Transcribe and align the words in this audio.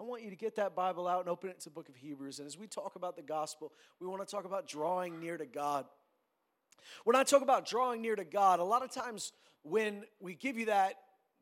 I 0.00 0.04
want 0.04 0.22
you 0.22 0.30
to 0.30 0.36
get 0.36 0.56
that 0.56 0.76
Bible 0.76 1.08
out 1.08 1.20
and 1.20 1.28
open 1.28 1.50
it 1.50 1.58
to 1.60 1.64
the 1.64 1.74
book 1.74 1.88
of 1.88 1.96
Hebrews. 1.96 2.38
And 2.38 2.46
as 2.46 2.56
we 2.56 2.66
talk 2.66 2.94
about 2.94 3.16
the 3.16 3.22
gospel, 3.22 3.72
we 4.00 4.06
want 4.06 4.26
to 4.26 4.30
talk 4.30 4.44
about 4.44 4.68
drawing 4.68 5.18
near 5.18 5.36
to 5.36 5.46
God. 5.46 5.86
When 7.04 7.16
I 7.16 7.24
talk 7.24 7.42
about 7.42 7.66
drawing 7.66 8.00
near 8.00 8.14
to 8.14 8.24
God, 8.24 8.60
a 8.60 8.64
lot 8.64 8.82
of 8.82 8.92
times 8.92 9.32
when 9.62 10.04
we 10.20 10.34
give 10.34 10.56
you 10.56 10.66
that, 10.66 10.94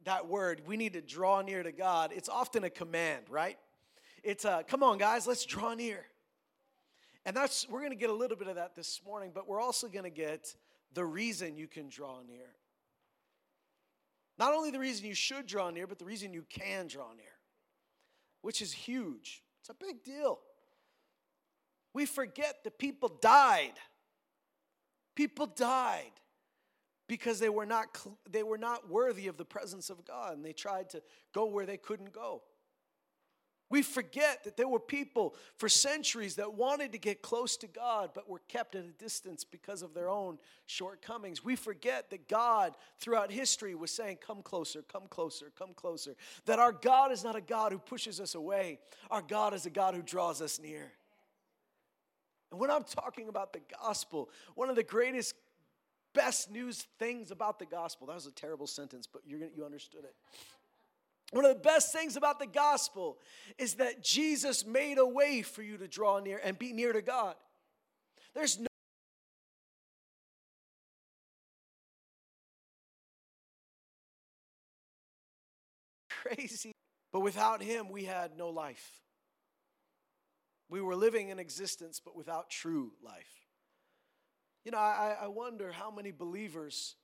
that 0.05 0.27
word, 0.27 0.63
we 0.67 0.77
need 0.77 0.95
to 0.95 1.03
draw 1.03 1.43
near 1.43 1.63
to 1.63 1.73
God, 1.73 2.13
it's 2.15 2.29
often 2.29 2.65
a 2.65 2.71
command, 2.71 3.25
right? 3.29 3.59
It's 4.23 4.45
a, 4.45 4.65
come 4.67 4.83
on, 4.83 4.99
guys, 4.99 5.27
let's 5.27 5.45
draw 5.45 5.75
near. 5.75 6.05
And 7.27 7.37
that's, 7.37 7.69
we're 7.69 7.81
going 7.81 7.91
to 7.91 7.97
get 7.97 8.11
a 8.11 8.15
little 8.15 8.37
bit 8.37 8.49
of 8.49 8.55
that 8.55 8.75
this 8.75 9.01
morning, 9.05 9.33
but 9.35 9.49
we're 9.49 9.61
also 9.61 9.89
going 9.89 10.05
to 10.05 10.11
get 10.11 10.55
the 10.95 11.05
reason 11.05 11.57
you 11.57 11.67
can 11.67 11.89
draw 11.89 12.23
near. 12.27 12.55
Not 14.39 14.55
only 14.55 14.71
the 14.71 14.79
reason 14.79 15.07
you 15.07 15.15
should 15.15 15.47
draw 15.47 15.71
near, 15.71 15.87
but 15.87 15.99
the 15.99 16.05
reason 16.05 16.33
you 16.33 16.45
can 16.49 16.87
draw 16.87 17.13
near, 17.15 17.27
which 18.47 18.63
is 18.63 18.73
huge. 18.73 19.43
It's 19.61 19.71
a 19.71 19.75
big 19.75 20.05
deal. 20.05 20.39
We 21.93 22.07
forget 22.07 22.63
that 22.63 22.79
people 22.79 23.09
died. 23.21 23.73
People 25.17 25.47
died 25.47 26.13
because 27.09 27.41
they 27.41 27.49
were 27.49 27.67
not 27.67 27.89
they 28.31 28.45
were 28.45 28.57
not 28.57 28.89
worthy 28.89 29.27
of 29.27 29.37
the 29.37 29.45
presence 29.45 29.91
of 29.91 30.05
God 30.05 30.37
and 30.37 30.45
they 30.45 30.53
tried 30.53 30.91
to 30.91 31.03
go 31.35 31.47
where 31.47 31.67
they 31.67 31.77
couldn't 31.77 32.13
go. 32.13 32.43
We 33.69 33.83
forget 33.83 34.45
that 34.45 34.57
there 34.57 34.69
were 34.69 34.79
people 34.79 35.35
for 35.57 35.69
centuries 35.69 36.37
that 36.37 36.55
wanted 36.55 36.93
to 36.93 36.99
get 36.99 37.21
close 37.21 37.57
to 37.59 37.67
God 37.67 38.11
but 38.15 38.29
were 38.29 38.43
kept 38.47 38.77
at 38.77 38.85
a 38.85 38.93
distance 38.93 39.43
because 39.43 39.83
of 39.83 39.93
their 39.93 40.09
own 40.09 40.39
shortcomings. 40.67 41.45
We 41.45 41.57
forget 41.57 42.11
that 42.11 42.29
God, 42.29 42.75
throughout 43.01 43.33
history, 43.33 43.75
was 43.75 43.91
saying, 43.91 44.19
Come 44.25 44.43
closer, 44.43 44.83
come 44.83 45.09
closer, 45.09 45.51
come 45.59 45.75
closer. 45.75 46.15
That 46.45 46.61
our 46.61 46.71
God 46.71 47.11
is 47.11 47.25
not 47.25 47.35
a 47.35 47.41
God 47.41 47.73
who 47.73 47.79
pushes 47.79 48.21
us 48.21 48.37
away, 48.37 48.79
our 49.11 49.23
God 49.23 49.53
is 49.53 49.67
a 49.67 49.71
God 49.71 49.95
who 49.95 50.03
draws 50.03 50.41
us 50.41 50.61
near. 50.61 50.93
And 52.53 52.61
when 52.61 52.71
I'm 52.71 52.85
talking 52.85 53.29
about 53.29 53.53
the 53.53 53.63
gospel, 53.83 54.31
one 54.55 54.71
of 54.71 54.77
the 54.77 54.85
greatest, 54.85 55.35
best 56.15 56.53
news 56.53 56.87
things 57.01 57.33
about 57.33 57.59
the 57.59 57.67
gospel, 57.67 58.07
that 58.07 58.15
was 58.15 58.27
a 58.27 58.31
terrible 58.31 58.69
sentence, 58.69 59.09
but 59.13 59.23
you're 59.27 59.41
gonna, 59.41 59.51
you 59.57 59.65
understood 59.65 60.05
it 60.05 60.15
one 61.33 61.45
of 61.45 61.55
the 61.55 61.61
best 61.61 61.93
things 61.93 62.17
about 62.17 62.39
the 62.39 62.47
gospel 62.47 63.19
is 63.59 63.75
that 63.75 64.03
Jesus 64.03 64.65
made 64.65 64.99
a 64.99 65.07
way 65.07 65.43
for 65.43 65.63
you 65.63 65.77
to 65.79 65.89
draw 65.89 66.21
near 66.21 66.41
and 66.43 66.59
be 66.59 66.73
near 66.73 66.93
to 66.93 67.03
God. 67.03 67.35
There's 68.35 68.59
no 68.61 68.67
crazy, 76.11 76.73
but 77.13 77.21
without 77.21 77.63
him, 77.63 77.91
we 77.91 78.05
had 78.05 78.37
no 78.37 78.51
life. 78.51 79.01
We 80.69 80.81
were 80.81 80.97
living 80.97 81.29
in 81.29 81.39
existence, 81.39 82.01
but 82.05 82.17
without 82.17 82.51
true 82.51 82.93
life. 83.03 83.47
You 84.65 84.73
know, 84.73 84.79
I, 84.79 85.17
I 85.23 85.27
wonder 85.29 85.71
how 85.71 85.91
many 85.91 86.11
believers 86.11 86.97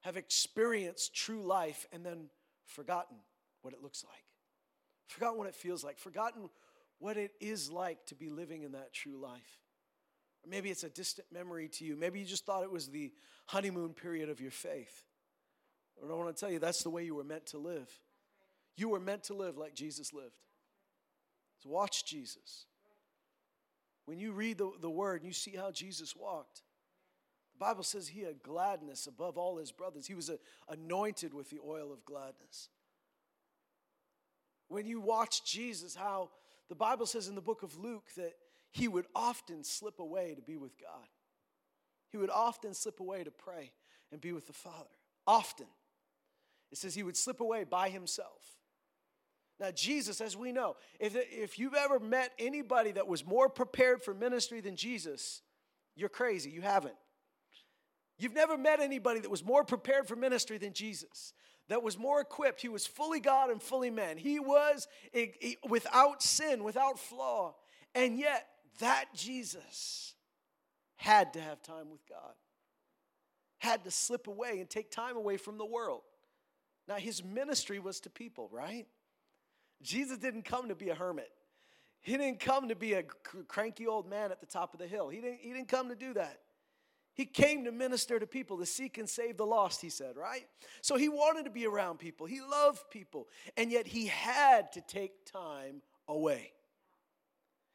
have 0.00 0.16
experienced 0.16 1.14
true 1.14 1.42
life 1.42 1.86
and 1.92 2.04
then 2.04 2.30
forgotten 2.64 3.18
what 3.62 3.72
it 3.72 3.82
looks 3.82 4.04
like, 4.04 4.24
forgotten 5.08 5.38
what 5.38 5.48
it 5.48 5.54
feels 5.54 5.82
like, 5.82 5.98
forgotten 5.98 6.50
what 6.98 7.16
it 7.16 7.32
is 7.40 7.70
like 7.70 8.04
to 8.06 8.14
be 8.14 8.30
living 8.30 8.62
in 8.62 8.72
that 8.72 8.92
true 8.92 9.16
life. 9.16 9.60
Or 10.44 10.50
maybe 10.50 10.70
it's 10.70 10.84
a 10.84 10.88
distant 10.88 11.26
memory 11.32 11.68
to 11.68 11.84
you. 11.84 11.96
Maybe 11.96 12.20
you 12.20 12.24
just 12.24 12.46
thought 12.46 12.62
it 12.62 12.70
was 12.70 12.88
the 12.88 13.12
honeymoon 13.46 13.92
period 13.92 14.28
of 14.28 14.40
your 14.40 14.50
faith. 14.50 15.04
But 16.00 16.10
I 16.10 16.14
want 16.14 16.34
to 16.34 16.40
tell 16.40 16.50
you, 16.50 16.58
that's 16.58 16.82
the 16.82 16.90
way 16.90 17.04
you 17.04 17.14
were 17.14 17.24
meant 17.24 17.46
to 17.46 17.58
live. 17.58 17.88
You 18.76 18.88
were 18.88 19.00
meant 19.00 19.24
to 19.24 19.34
live 19.34 19.58
like 19.58 19.74
Jesus 19.74 20.12
lived. 20.12 20.40
So 21.58 21.70
watch 21.70 22.04
Jesus. 22.06 22.66
When 24.06 24.18
you 24.18 24.32
read 24.32 24.58
the, 24.58 24.70
the 24.80 24.90
word 24.90 25.22
and 25.22 25.26
you 25.26 25.34
see 25.34 25.54
how 25.56 25.70
Jesus 25.70 26.16
walked, 26.16 26.62
the 27.52 27.64
Bible 27.64 27.84
says 27.84 28.08
he 28.08 28.22
had 28.22 28.42
gladness 28.42 29.06
above 29.06 29.36
all 29.36 29.58
his 29.58 29.70
brothers. 29.70 30.06
He 30.06 30.14
was 30.14 30.28
a, 30.28 30.38
anointed 30.68 31.34
with 31.34 31.50
the 31.50 31.60
oil 31.64 31.92
of 31.92 32.04
gladness 32.04 32.68
when 34.72 34.86
you 34.86 35.00
watch 35.00 35.44
Jesus, 35.44 35.94
how 35.94 36.30
the 36.68 36.74
Bible 36.74 37.06
says 37.06 37.28
in 37.28 37.34
the 37.34 37.42
book 37.42 37.62
of 37.62 37.78
Luke 37.78 38.06
that 38.16 38.32
he 38.70 38.88
would 38.88 39.04
often 39.14 39.62
slip 39.62 40.00
away 40.00 40.34
to 40.34 40.40
be 40.40 40.56
with 40.56 40.80
God. 40.80 41.06
He 42.10 42.16
would 42.16 42.30
often 42.30 42.72
slip 42.72 42.98
away 42.98 43.22
to 43.22 43.30
pray 43.30 43.72
and 44.10 44.20
be 44.20 44.32
with 44.32 44.46
the 44.46 44.52
Father. 44.52 44.88
Often. 45.26 45.66
It 46.70 46.78
says 46.78 46.94
he 46.94 47.02
would 47.02 47.16
slip 47.16 47.40
away 47.40 47.64
by 47.64 47.90
himself. 47.90 48.56
Now, 49.60 49.70
Jesus, 49.70 50.20
as 50.22 50.36
we 50.36 50.52
know, 50.52 50.76
if, 50.98 51.14
if 51.14 51.58
you've 51.58 51.74
ever 51.74 52.00
met 52.00 52.32
anybody 52.38 52.92
that 52.92 53.06
was 53.06 53.26
more 53.26 53.50
prepared 53.50 54.02
for 54.02 54.14
ministry 54.14 54.60
than 54.60 54.74
Jesus, 54.74 55.42
you're 55.94 56.08
crazy. 56.08 56.50
You 56.50 56.62
haven't. 56.62 56.96
You've 58.18 58.34
never 58.34 58.56
met 58.56 58.80
anybody 58.80 59.20
that 59.20 59.30
was 59.30 59.44
more 59.44 59.64
prepared 59.64 60.08
for 60.08 60.16
ministry 60.16 60.56
than 60.56 60.72
Jesus 60.72 61.34
that 61.68 61.82
was 61.82 61.98
more 61.98 62.20
equipped. 62.20 62.60
He 62.60 62.68
was 62.68 62.86
fully 62.86 63.20
God 63.20 63.50
and 63.50 63.62
fully 63.62 63.90
man. 63.90 64.16
He 64.16 64.40
was 64.40 64.88
without 65.68 66.22
sin, 66.22 66.64
without 66.64 66.98
flaw. 66.98 67.54
And 67.94 68.18
yet, 68.18 68.46
that 68.80 69.06
Jesus 69.14 70.14
had 70.96 71.32
to 71.34 71.40
have 71.40 71.62
time 71.62 71.90
with 71.90 72.06
God, 72.08 72.34
had 73.58 73.84
to 73.84 73.90
slip 73.90 74.26
away 74.26 74.60
and 74.60 74.68
take 74.68 74.90
time 74.90 75.16
away 75.16 75.36
from 75.36 75.58
the 75.58 75.66
world. 75.66 76.02
Now, 76.88 76.96
his 76.96 77.22
ministry 77.22 77.78
was 77.78 78.00
to 78.00 78.10
people, 78.10 78.48
right? 78.50 78.86
Jesus 79.82 80.18
didn't 80.18 80.44
come 80.44 80.68
to 80.68 80.74
be 80.74 80.88
a 80.88 80.94
hermit. 80.94 81.30
He 82.00 82.16
didn't 82.16 82.40
come 82.40 82.68
to 82.68 82.74
be 82.74 82.94
a 82.94 83.02
cranky 83.02 83.86
old 83.86 84.08
man 84.08 84.32
at 84.32 84.40
the 84.40 84.46
top 84.46 84.74
of 84.74 84.80
the 84.80 84.86
hill. 84.86 85.08
He 85.08 85.20
didn't, 85.20 85.40
he 85.40 85.52
didn't 85.52 85.68
come 85.68 85.88
to 85.88 85.94
do 85.94 86.14
that. 86.14 86.40
He 87.14 87.26
came 87.26 87.64
to 87.64 87.72
minister 87.72 88.18
to 88.18 88.26
people, 88.26 88.58
to 88.58 88.66
seek 88.66 88.96
and 88.96 89.08
save 89.08 89.36
the 89.36 89.44
lost, 89.44 89.82
he 89.82 89.90
said, 89.90 90.16
right? 90.16 90.46
So 90.80 90.96
he 90.96 91.08
wanted 91.08 91.44
to 91.44 91.50
be 91.50 91.66
around 91.66 91.98
people. 91.98 92.26
He 92.26 92.40
loved 92.40 92.90
people. 92.90 93.28
And 93.56 93.70
yet 93.70 93.86
he 93.86 94.06
had 94.06 94.72
to 94.72 94.80
take 94.80 95.26
time 95.30 95.82
away. 96.08 96.52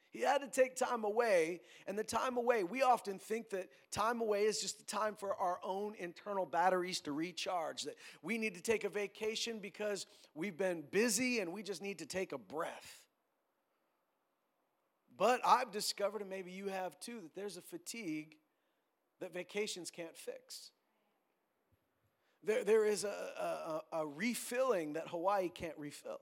He 0.09 0.22
had 0.22 0.42
to 0.42 0.48
take 0.48 0.75
time 0.75 1.03
away. 1.03 1.62
And 1.86 2.00
the 2.00 2.03
time 2.03 2.38
away, 2.38 2.64
we 2.64 2.81
often 2.81 3.20
think 3.20 3.52
that 3.52 3.70
time 3.92 4.22
away 4.22 4.46
is 4.46 4.59
just 4.59 4.80
the 4.80 4.86
time 4.86 5.14
for 5.16 5.36
our 5.36 5.59
own 5.64 5.94
internal 6.00 6.48
batteries 6.48 7.02
to 7.02 7.12
recharge, 7.12 7.84
that 7.84 7.96
we 8.24 8.40
need 8.40 8.56
to 8.56 8.62
take 8.62 8.84
a 8.86 8.90
vacation 8.90 9.59
because 9.59 10.08
we've 10.34 10.58
been 10.58 10.84
busy 10.90 11.40
and 11.42 11.54
we 11.54 11.62
just 11.62 11.84
need 11.84 12.00
to 12.00 12.08
take 12.08 12.31
a 12.31 12.40
breath. 12.40 13.02
But 15.16 15.42
I've 15.46 15.72
discovered, 15.72 16.22
and 16.22 16.30
maybe 16.30 16.52
you 16.52 16.69
have 16.69 17.00
too, 17.00 17.19
that 17.22 17.36
there's 17.36 17.58
a 17.58 17.62
fatigue 17.62 18.36
that 19.19 19.33
vacations 19.33 19.89
can't 19.91 20.16
fix. 20.16 20.72
There, 22.44 22.63
there 22.63 22.85
is 22.85 23.03
a, 23.03 23.81
a, 23.91 23.97
a 24.00 24.07
refilling 24.07 24.94
that 24.94 25.09
Hawaii 25.09 25.50
can't 25.50 25.78
refill. 25.78 26.22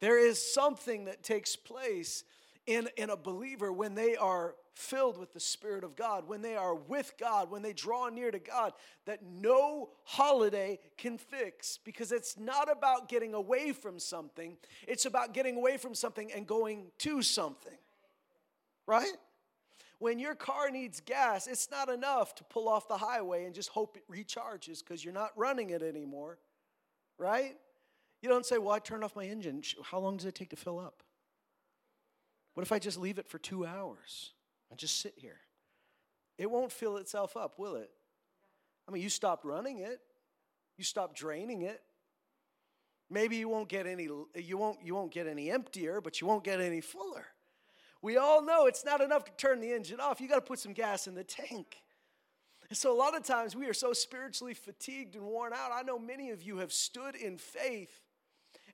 There 0.00 0.18
is 0.18 0.52
something 0.52 1.06
that 1.06 1.22
takes 1.22 1.56
place 1.56 2.24
in, 2.66 2.88
in 2.96 3.10
a 3.10 3.16
believer 3.16 3.72
when 3.72 3.94
they 3.94 4.16
are 4.16 4.54
filled 4.74 5.18
with 5.18 5.32
the 5.32 5.40
Spirit 5.40 5.84
of 5.84 5.94
God, 5.96 6.26
when 6.26 6.42
they 6.42 6.56
are 6.56 6.74
with 6.74 7.14
God, 7.18 7.50
when 7.50 7.62
they 7.62 7.72
draw 7.72 8.08
near 8.08 8.30
to 8.30 8.38
God, 8.38 8.72
that 9.06 9.20
no 9.22 9.90
holiday 10.04 10.78
can 10.96 11.16
fix 11.16 11.78
because 11.84 12.10
it's 12.10 12.38
not 12.38 12.70
about 12.70 13.08
getting 13.08 13.34
away 13.34 13.72
from 13.72 13.98
something, 13.98 14.56
it's 14.88 15.04
about 15.04 15.32
getting 15.32 15.56
away 15.56 15.76
from 15.76 15.94
something 15.94 16.32
and 16.32 16.46
going 16.46 16.86
to 16.98 17.22
something. 17.22 17.78
Right? 18.86 19.12
When 19.98 20.18
your 20.18 20.34
car 20.34 20.70
needs 20.70 21.00
gas, 21.00 21.46
it's 21.46 21.70
not 21.70 21.88
enough 21.88 22.34
to 22.36 22.44
pull 22.44 22.68
off 22.68 22.88
the 22.88 22.96
highway 22.96 23.44
and 23.44 23.54
just 23.54 23.70
hope 23.70 23.96
it 23.96 24.04
recharges 24.10 24.80
because 24.80 25.04
you're 25.04 25.14
not 25.14 25.30
running 25.36 25.70
it 25.70 25.82
anymore, 25.82 26.38
right? 27.18 27.56
You 28.20 28.28
don't 28.28 28.46
say, 28.46 28.58
Well, 28.58 28.72
I 28.74 28.78
turned 28.78 29.04
off 29.04 29.16
my 29.16 29.24
engine. 29.24 29.62
How 29.82 29.98
long 29.98 30.16
does 30.16 30.26
it 30.26 30.34
take 30.34 30.50
to 30.50 30.56
fill 30.56 30.78
up? 30.78 31.02
What 32.54 32.62
if 32.62 32.72
I 32.72 32.78
just 32.78 32.98
leave 32.98 33.18
it 33.18 33.28
for 33.28 33.38
two 33.38 33.66
hours 33.66 34.32
and 34.70 34.78
just 34.78 35.00
sit 35.00 35.14
here? 35.16 35.38
It 36.38 36.50
won't 36.50 36.72
fill 36.72 36.96
itself 36.96 37.36
up, 37.36 37.58
will 37.58 37.76
it? 37.76 37.90
I 38.88 38.92
mean, 38.92 39.02
you 39.02 39.08
stopped 39.08 39.44
running 39.44 39.78
it, 39.78 40.00
you 40.76 40.84
stopped 40.84 41.16
draining 41.16 41.62
it. 41.62 41.80
Maybe 43.10 43.36
you 43.36 43.48
won't 43.48 43.68
get 43.68 43.86
any 43.86 44.08
you 44.34 44.58
won't 44.58 44.78
you 44.82 44.94
won't 44.94 45.12
get 45.12 45.26
any 45.26 45.50
emptier, 45.50 46.00
but 46.00 46.20
you 46.20 46.26
won't 46.26 46.42
get 46.44 46.60
any 46.60 46.80
fuller. 46.80 47.26
We 48.04 48.18
all 48.18 48.44
know 48.44 48.66
it's 48.66 48.84
not 48.84 49.00
enough 49.00 49.24
to 49.24 49.32
turn 49.38 49.60
the 49.60 49.72
engine 49.72 49.98
off. 49.98 50.20
You 50.20 50.28
got 50.28 50.34
to 50.34 50.42
put 50.42 50.58
some 50.58 50.74
gas 50.74 51.06
in 51.06 51.14
the 51.14 51.24
tank. 51.24 51.76
And 52.68 52.76
so, 52.76 52.92
a 52.92 52.98
lot 52.98 53.16
of 53.16 53.24
times, 53.24 53.56
we 53.56 53.66
are 53.66 53.72
so 53.72 53.94
spiritually 53.94 54.52
fatigued 54.52 55.16
and 55.16 55.24
worn 55.24 55.54
out. 55.54 55.70
I 55.72 55.82
know 55.82 55.98
many 55.98 56.28
of 56.28 56.42
you 56.42 56.58
have 56.58 56.70
stood 56.70 57.14
in 57.14 57.38
faith 57.38 58.02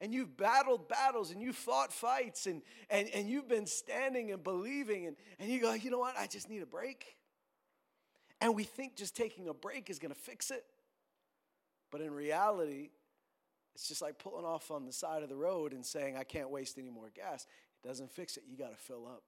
and 0.00 0.12
you've 0.12 0.36
battled 0.36 0.88
battles 0.88 1.30
and 1.30 1.40
you 1.40 1.52
fought 1.52 1.92
fights 1.92 2.46
and, 2.46 2.62
and, 2.88 3.08
and 3.14 3.28
you've 3.28 3.48
been 3.48 3.66
standing 3.66 4.32
and 4.32 4.42
believing, 4.42 5.06
and, 5.06 5.16
and 5.38 5.48
you 5.48 5.60
go, 5.60 5.74
you 5.74 5.90
know 5.90 6.00
what? 6.00 6.16
I 6.18 6.26
just 6.26 6.50
need 6.50 6.62
a 6.62 6.66
break. 6.66 7.16
And 8.40 8.56
we 8.56 8.64
think 8.64 8.96
just 8.96 9.14
taking 9.14 9.46
a 9.46 9.54
break 9.54 9.90
is 9.90 10.00
going 10.00 10.12
to 10.12 10.20
fix 10.20 10.50
it. 10.50 10.64
But 11.92 12.00
in 12.00 12.10
reality, 12.12 12.90
It's 13.74 13.88
just 13.88 14.02
like 14.02 14.18
pulling 14.18 14.44
off 14.44 14.70
on 14.70 14.84
the 14.84 14.92
side 14.92 15.22
of 15.22 15.28
the 15.28 15.36
road 15.36 15.72
and 15.72 15.84
saying, 15.86 16.16
I 16.16 16.24
can't 16.24 16.50
waste 16.50 16.78
any 16.78 16.90
more 16.90 17.10
gas. 17.14 17.46
Doesn't 17.82 18.10
fix 18.10 18.36
it. 18.36 18.44
You 18.48 18.56
got 18.56 18.70
to 18.70 18.76
fill 18.76 19.06
up. 19.06 19.22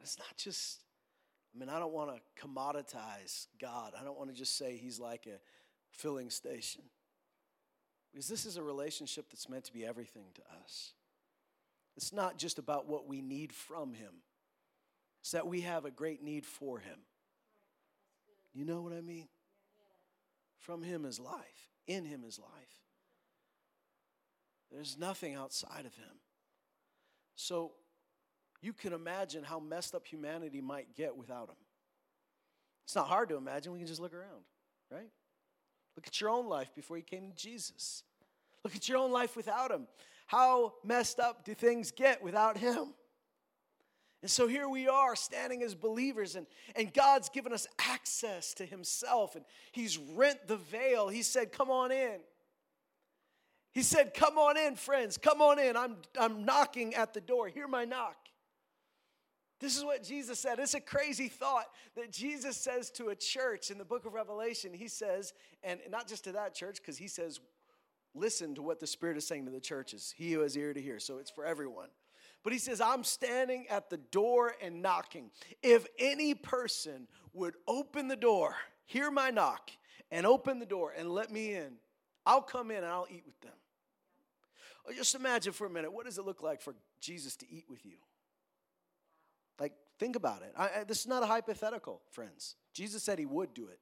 It's 0.00 0.18
not 0.18 0.36
just, 0.36 0.80
I 1.54 1.58
mean, 1.58 1.68
I 1.68 1.78
don't 1.78 1.92
want 1.92 2.10
to 2.10 2.46
commoditize 2.46 3.46
God. 3.60 3.92
I 4.00 4.04
don't 4.04 4.16
want 4.16 4.30
to 4.30 4.36
just 4.36 4.56
say 4.56 4.76
he's 4.76 4.98
like 4.98 5.26
a 5.26 5.38
filling 5.90 6.30
station. 6.30 6.82
Because 8.10 8.28
this 8.28 8.46
is 8.46 8.56
a 8.56 8.62
relationship 8.62 9.26
that's 9.30 9.48
meant 9.48 9.64
to 9.64 9.72
be 9.72 9.84
everything 9.84 10.26
to 10.34 10.42
us. 10.62 10.92
It's 11.96 12.12
not 12.12 12.38
just 12.38 12.58
about 12.58 12.88
what 12.88 13.06
we 13.06 13.20
need 13.20 13.52
from 13.52 13.92
him, 13.94 14.22
it's 15.20 15.32
that 15.32 15.46
we 15.46 15.60
have 15.62 15.84
a 15.84 15.90
great 15.90 16.22
need 16.22 16.46
for 16.46 16.78
him. 16.78 16.98
You 18.54 18.64
know 18.64 18.80
what 18.80 18.92
I 18.92 19.00
mean? 19.00 19.28
From 20.58 20.82
him 20.82 21.04
is 21.04 21.20
life, 21.20 21.68
in 21.86 22.04
him 22.04 22.24
is 22.26 22.38
life. 22.38 22.79
There's 24.72 24.96
nothing 24.98 25.34
outside 25.34 25.86
of 25.86 25.94
him. 25.94 26.20
So 27.34 27.72
you 28.62 28.72
can 28.72 28.92
imagine 28.92 29.42
how 29.42 29.58
messed 29.58 29.94
up 29.94 30.06
humanity 30.06 30.60
might 30.60 30.94
get 30.94 31.16
without 31.16 31.48
him. 31.48 31.56
It's 32.84 32.94
not 32.94 33.08
hard 33.08 33.28
to 33.30 33.36
imagine. 33.36 33.72
We 33.72 33.78
can 33.78 33.88
just 33.88 34.00
look 34.00 34.14
around, 34.14 34.44
right? 34.90 35.10
Look 35.96 36.06
at 36.06 36.20
your 36.20 36.30
own 36.30 36.48
life 36.48 36.74
before 36.74 36.96
you 36.96 37.02
came 37.02 37.30
to 37.30 37.36
Jesus. 37.36 38.04
Look 38.64 38.76
at 38.76 38.88
your 38.88 38.98
own 38.98 39.10
life 39.10 39.36
without 39.36 39.70
him. 39.70 39.86
How 40.26 40.74
messed 40.84 41.18
up 41.18 41.44
do 41.44 41.54
things 41.54 41.90
get 41.90 42.22
without 42.22 42.56
him? 42.56 42.94
And 44.22 44.30
so 44.30 44.46
here 44.46 44.68
we 44.68 44.86
are 44.86 45.16
standing 45.16 45.62
as 45.62 45.74
believers, 45.74 46.36
and, 46.36 46.46
and 46.76 46.92
God's 46.92 47.30
given 47.30 47.52
us 47.54 47.66
access 47.78 48.52
to 48.54 48.66
Himself, 48.66 49.34
and 49.34 49.46
He's 49.72 49.96
rent 49.96 50.46
the 50.46 50.58
veil. 50.58 51.08
He 51.08 51.22
said, 51.22 51.52
Come 51.52 51.70
on 51.70 51.90
in. 51.90 52.20
He 53.72 53.82
said, 53.82 54.14
Come 54.14 54.38
on 54.38 54.56
in, 54.56 54.76
friends, 54.76 55.16
come 55.16 55.40
on 55.40 55.58
in. 55.58 55.76
I'm, 55.76 55.96
I'm 56.18 56.44
knocking 56.44 56.94
at 56.94 57.14
the 57.14 57.20
door. 57.20 57.48
Hear 57.48 57.68
my 57.68 57.84
knock. 57.84 58.16
This 59.60 59.76
is 59.76 59.84
what 59.84 60.02
Jesus 60.02 60.40
said. 60.40 60.58
It's 60.58 60.74
a 60.74 60.80
crazy 60.80 61.28
thought 61.28 61.66
that 61.94 62.10
Jesus 62.10 62.56
says 62.56 62.90
to 62.92 63.08
a 63.08 63.14
church 63.14 63.70
in 63.70 63.76
the 63.76 63.84
book 63.84 64.06
of 64.06 64.14
Revelation. 64.14 64.72
He 64.72 64.88
says, 64.88 65.34
and 65.62 65.80
not 65.90 66.08
just 66.08 66.24
to 66.24 66.32
that 66.32 66.54
church, 66.54 66.78
because 66.78 66.96
he 66.96 67.08
says, 67.08 67.40
listen 68.14 68.54
to 68.54 68.62
what 68.62 68.80
the 68.80 68.86
Spirit 68.86 69.18
is 69.18 69.26
saying 69.26 69.44
to 69.44 69.50
the 69.50 69.60
churches. 69.60 70.14
He 70.16 70.32
who 70.32 70.40
has 70.40 70.56
ear 70.56 70.72
to 70.72 70.80
hear. 70.80 70.98
So 70.98 71.18
it's 71.18 71.30
for 71.30 71.44
everyone. 71.44 71.88
But 72.42 72.54
he 72.54 72.58
says, 72.58 72.80
I'm 72.80 73.04
standing 73.04 73.66
at 73.68 73.90
the 73.90 73.98
door 73.98 74.54
and 74.62 74.80
knocking. 74.80 75.30
If 75.62 75.86
any 75.98 76.34
person 76.34 77.06
would 77.34 77.54
open 77.68 78.08
the 78.08 78.16
door, 78.16 78.56
hear 78.86 79.10
my 79.10 79.30
knock, 79.30 79.70
and 80.10 80.26
open 80.26 80.58
the 80.58 80.66
door 80.66 80.94
and 80.96 81.10
let 81.10 81.30
me 81.30 81.52
in, 81.52 81.74
I'll 82.24 82.40
come 82.40 82.70
in 82.70 82.78
and 82.78 82.86
I'll 82.86 83.06
eat 83.10 83.24
with 83.26 83.38
them. 83.42 83.52
Just 84.96 85.14
imagine 85.14 85.52
for 85.52 85.66
a 85.66 85.70
minute 85.70 85.92
what 85.92 86.06
does 86.06 86.18
it 86.18 86.24
look 86.24 86.42
like 86.42 86.60
for 86.60 86.74
Jesus 87.00 87.36
to 87.36 87.46
eat 87.50 87.64
with 87.68 87.84
you? 87.84 87.96
Like, 89.58 89.72
think 89.98 90.16
about 90.16 90.42
it. 90.42 90.52
I, 90.56 90.80
I, 90.80 90.84
this 90.84 91.00
is 91.00 91.06
not 91.06 91.22
a 91.22 91.26
hypothetical, 91.26 92.00
friends. 92.10 92.56
Jesus 92.72 93.02
said 93.02 93.18
he 93.18 93.26
would 93.26 93.52
do 93.52 93.68
it. 93.68 93.78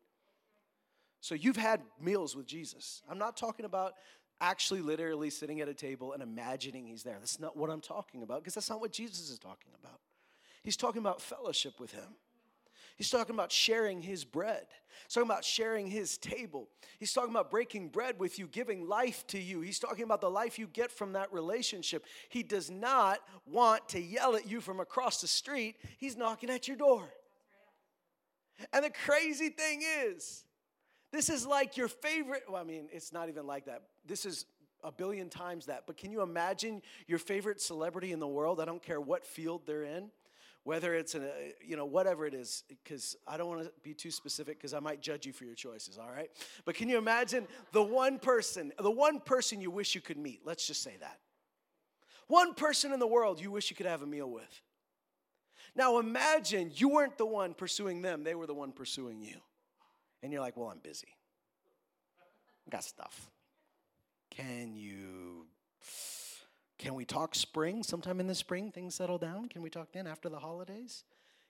So 1.20 1.34
you've 1.34 1.56
had 1.56 1.80
meals 2.00 2.36
with 2.36 2.46
Jesus. 2.46 3.02
I'm 3.08 3.18
not 3.18 3.36
talking 3.36 3.64
about 3.64 3.94
actually 4.40 4.80
literally 4.80 5.30
sitting 5.30 5.60
at 5.60 5.68
a 5.68 5.74
table 5.74 6.12
and 6.12 6.22
imagining 6.22 6.86
he's 6.86 7.02
there. 7.02 7.16
That's 7.18 7.40
not 7.40 7.56
what 7.56 7.70
I'm 7.70 7.80
talking 7.80 8.22
about 8.22 8.40
because 8.40 8.54
that's 8.54 8.70
not 8.70 8.80
what 8.80 8.92
Jesus 8.92 9.30
is 9.30 9.38
talking 9.38 9.72
about. 9.82 9.98
He's 10.62 10.76
talking 10.76 11.00
about 11.00 11.20
fellowship 11.20 11.80
with 11.80 11.92
him. 11.92 12.16
He's 12.98 13.10
talking 13.10 13.34
about 13.34 13.52
sharing 13.52 14.02
his 14.02 14.24
bread. 14.24 14.66
He's 15.04 15.14
talking 15.14 15.30
about 15.30 15.44
sharing 15.44 15.86
his 15.86 16.18
table. 16.18 16.68
He's 16.98 17.12
talking 17.12 17.30
about 17.30 17.48
breaking 17.48 17.90
bread 17.90 18.18
with 18.18 18.40
you, 18.40 18.48
giving 18.48 18.88
life 18.88 19.24
to 19.28 19.38
you. 19.38 19.60
He's 19.60 19.78
talking 19.78 20.02
about 20.02 20.20
the 20.20 20.28
life 20.28 20.58
you 20.58 20.66
get 20.66 20.90
from 20.90 21.12
that 21.12 21.32
relationship. 21.32 22.04
He 22.28 22.42
does 22.42 22.70
not 22.70 23.20
want 23.46 23.88
to 23.90 24.00
yell 24.00 24.34
at 24.34 24.50
you 24.50 24.60
from 24.60 24.80
across 24.80 25.20
the 25.20 25.28
street, 25.28 25.76
he's 25.98 26.16
knocking 26.16 26.50
at 26.50 26.66
your 26.66 26.76
door. 26.76 27.08
And 28.72 28.84
the 28.84 28.90
crazy 28.90 29.50
thing 29.50 29.82
is, 30.04 30.44
this 31.12 31.30
is 31.30 31.46
like 31.46 31.76
your 31.76 31.86
favorite, 31.86 32.42
well, 32.48 32.60
I 32.60 32.64
mean, 32.64 32.88
it's 32.92 33.12
not 33.12 33.28
even 33.28 33.46
like 33.46 33.66
that. 33.66 33.82
This 34.04 34.26
is 34.26 34.44
a 34.82 34.90
billion 34.90 35.28
times 35.28 35.66
that. 35.66 35.84
But 35.86 35.96
can 35.96 36.10
you 36.10 36.22
imagine 36.22 36.82
your 37.06 37.18
favorite 37.18 37.60
celebrity 37.60 38.10
in 38.10 38.18
the 38.18 38.26
world? 38.26 38.60
I 38.60 38.64
don't 38.64 38.82
care 38.82 39.00
what 39.00 39.24
field 39.24 39.62
they're 39.66 39.84
in, 39.84 40.10
whether 40.68 40.94
it's 40.94 41.14
a, 41.14 41.22
uh, 41.22 41.30
you 41.66 41.76
know, 41.78 41.86
whatever 41.86 42.26
it 42.26 42.34
is, 42.34 42.62
because 42.68 43.16
I 43.26 43.38
don't 43.38 43.48
want 43.48 43.62
to 43.62 43.72
be 43.82 43.94
too 43.94 44.10
specific 44.10 44.58
because 44.58 44.74
I 44.74 44.80
might 44.80 45.00
judge 45.00 45.24
you 45.24 45.32
for 45.32 45.44
your 45.44 45.54
choices, 45.54 45.96
all 45.96 46.10
right? 46.14 46.28
But 46.66 46.74
can 46.74 46.90
you 46.90 46.98
imagine 46.98 47.48
the 47.72 47.82
one 47.82 48.18
person, 48.18 48.70
the 48.78 48.90
one 48.90 49.20
person 49.20 49.62
you 49.62 49.70
wish 49.70 49.94
you 49.94 50.02
could 50.02 50.18
meet? 50.18 50.42
Let's 50.44 50.66
just 50.66 50.82
say 50.82 50.98
that. 51.00 51.20
One 52.26 52.52
person 52.52 52.92
in 52.92 53.00
the 53.00 53.06
world 53.06 53.40
you 53.40 53.50
wish 53.50 53.70
you 53.70 53.76
could 53.76 53.86
have 53.86 54.02
a 54.02 54.06
meal 54.06 54.30
with. 54.30 54.60
Now 55.74 56.00
imagine 56.00 56.70
you 56.74 56.90
weren't 56.90 57.16
the 57.16 57.24
one 57.24 57.54
pursuing 57.54 58.02
them, 58.02 58.22
they 58.22 58.34
were 58.34 58.46
the 58.46 58.52
one 58.52 58.72
pursuing 58.72 59.22
you 59.22 59.36
and 60.22 60.30
you're 60.34 60.42
like, 60.42 60.58
well, 60.58 60.68
I'm 60.68 60.80
busy. 60.80 61.08
I 62.66 62.70
got 62.70 62.84
stuff. 62.84 63.30
Can 64.28 64.76
you, 64.76 65.37
can 66.78 66.94
we 66.94 67.04
talk 67.04 67.34
spring? 67.34 67.82
Sometime 67.82 68.20
in 68.20 68.26
the 68.26 68.34
spring, 68.34 68.70
things 68.70 68.94
settle 68.94 69.18
down? 69.18 69.48
Can 69.48 69.62
we 69.62 69.70
talk 69.70 69.92
then 69.92 70.06
after 70.06 70.28
the 70.28 70.38
holidays? 70.38 71.04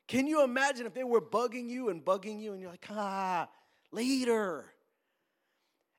Can 0.07 0.27
you 0.27 0.43
imagine 0.43 0.87
if 0.87 0.95
they 0.95 1.05
were 1.05 1.21
bugging 1.21 1.69
you 1.69 1.91
and 1.91 2.03
bugging 2.03 2.41
you 2.41 2.53
and 2.53 2.61
you're 2.61 2.71
like, 2.71 2.87
ah, 2.91 3.49
later? 3.93 4.65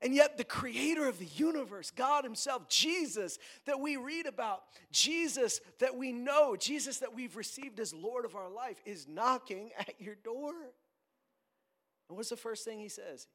And 0.01 0.15
yet, 0.15 0.37
the 0.37 0.45
creator 0.45 1.07
of 1.07 1.19
the 1.19 1.27
universe, 1.35 1.91
God 1.91 2.23
Himself, 2.23 2.69
Jesus, 2.69 3.37
that 3.65 3.79
we 3.79 3.97
read 3.97 4.25
about, 4.25 4.63
Jesus 4.91 5.59
that 5.79 5.95
we 5.95 6.11
know, 6.11 6.55
Jesus 6.55 6.99
that 6.99 7.13
we've 7.13 7.35
received 7.35 7.79
as 7.79 7.93
Lord 7.93 8.23
of 8.25 8.35
our 8.35 8.49
life, 8.49 8.81
is 8.85 9.07
knocking 9.07 9.71
at 9.77 9.99
your 9.99 10.15
door. 10.15 10.53
And 12.07 12.17
what's 12.17 12.29
the 12.29 12.37
first 12.37 12.65
thing 12.65 12.79
he 12.79 12.89
says? 12.89 13.27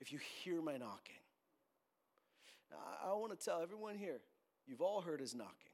If 0.00 0.12
you 0.12 0.18
hear 0.42 0.60
my 0.60 0.72
knocking. 0.72 1.22
Now, 2.70 3.10
I 3.10 3.14
want 3.14 3.38
to 3.38 3.42
tell 3.42 3.62
everyone 3.62 3.96
here, 3.96 4.20
you've 4.66 4.80
all 4.80 5.00
heard 5.00 5.20
his 5.20 5.34
knocking. 5.34 5.72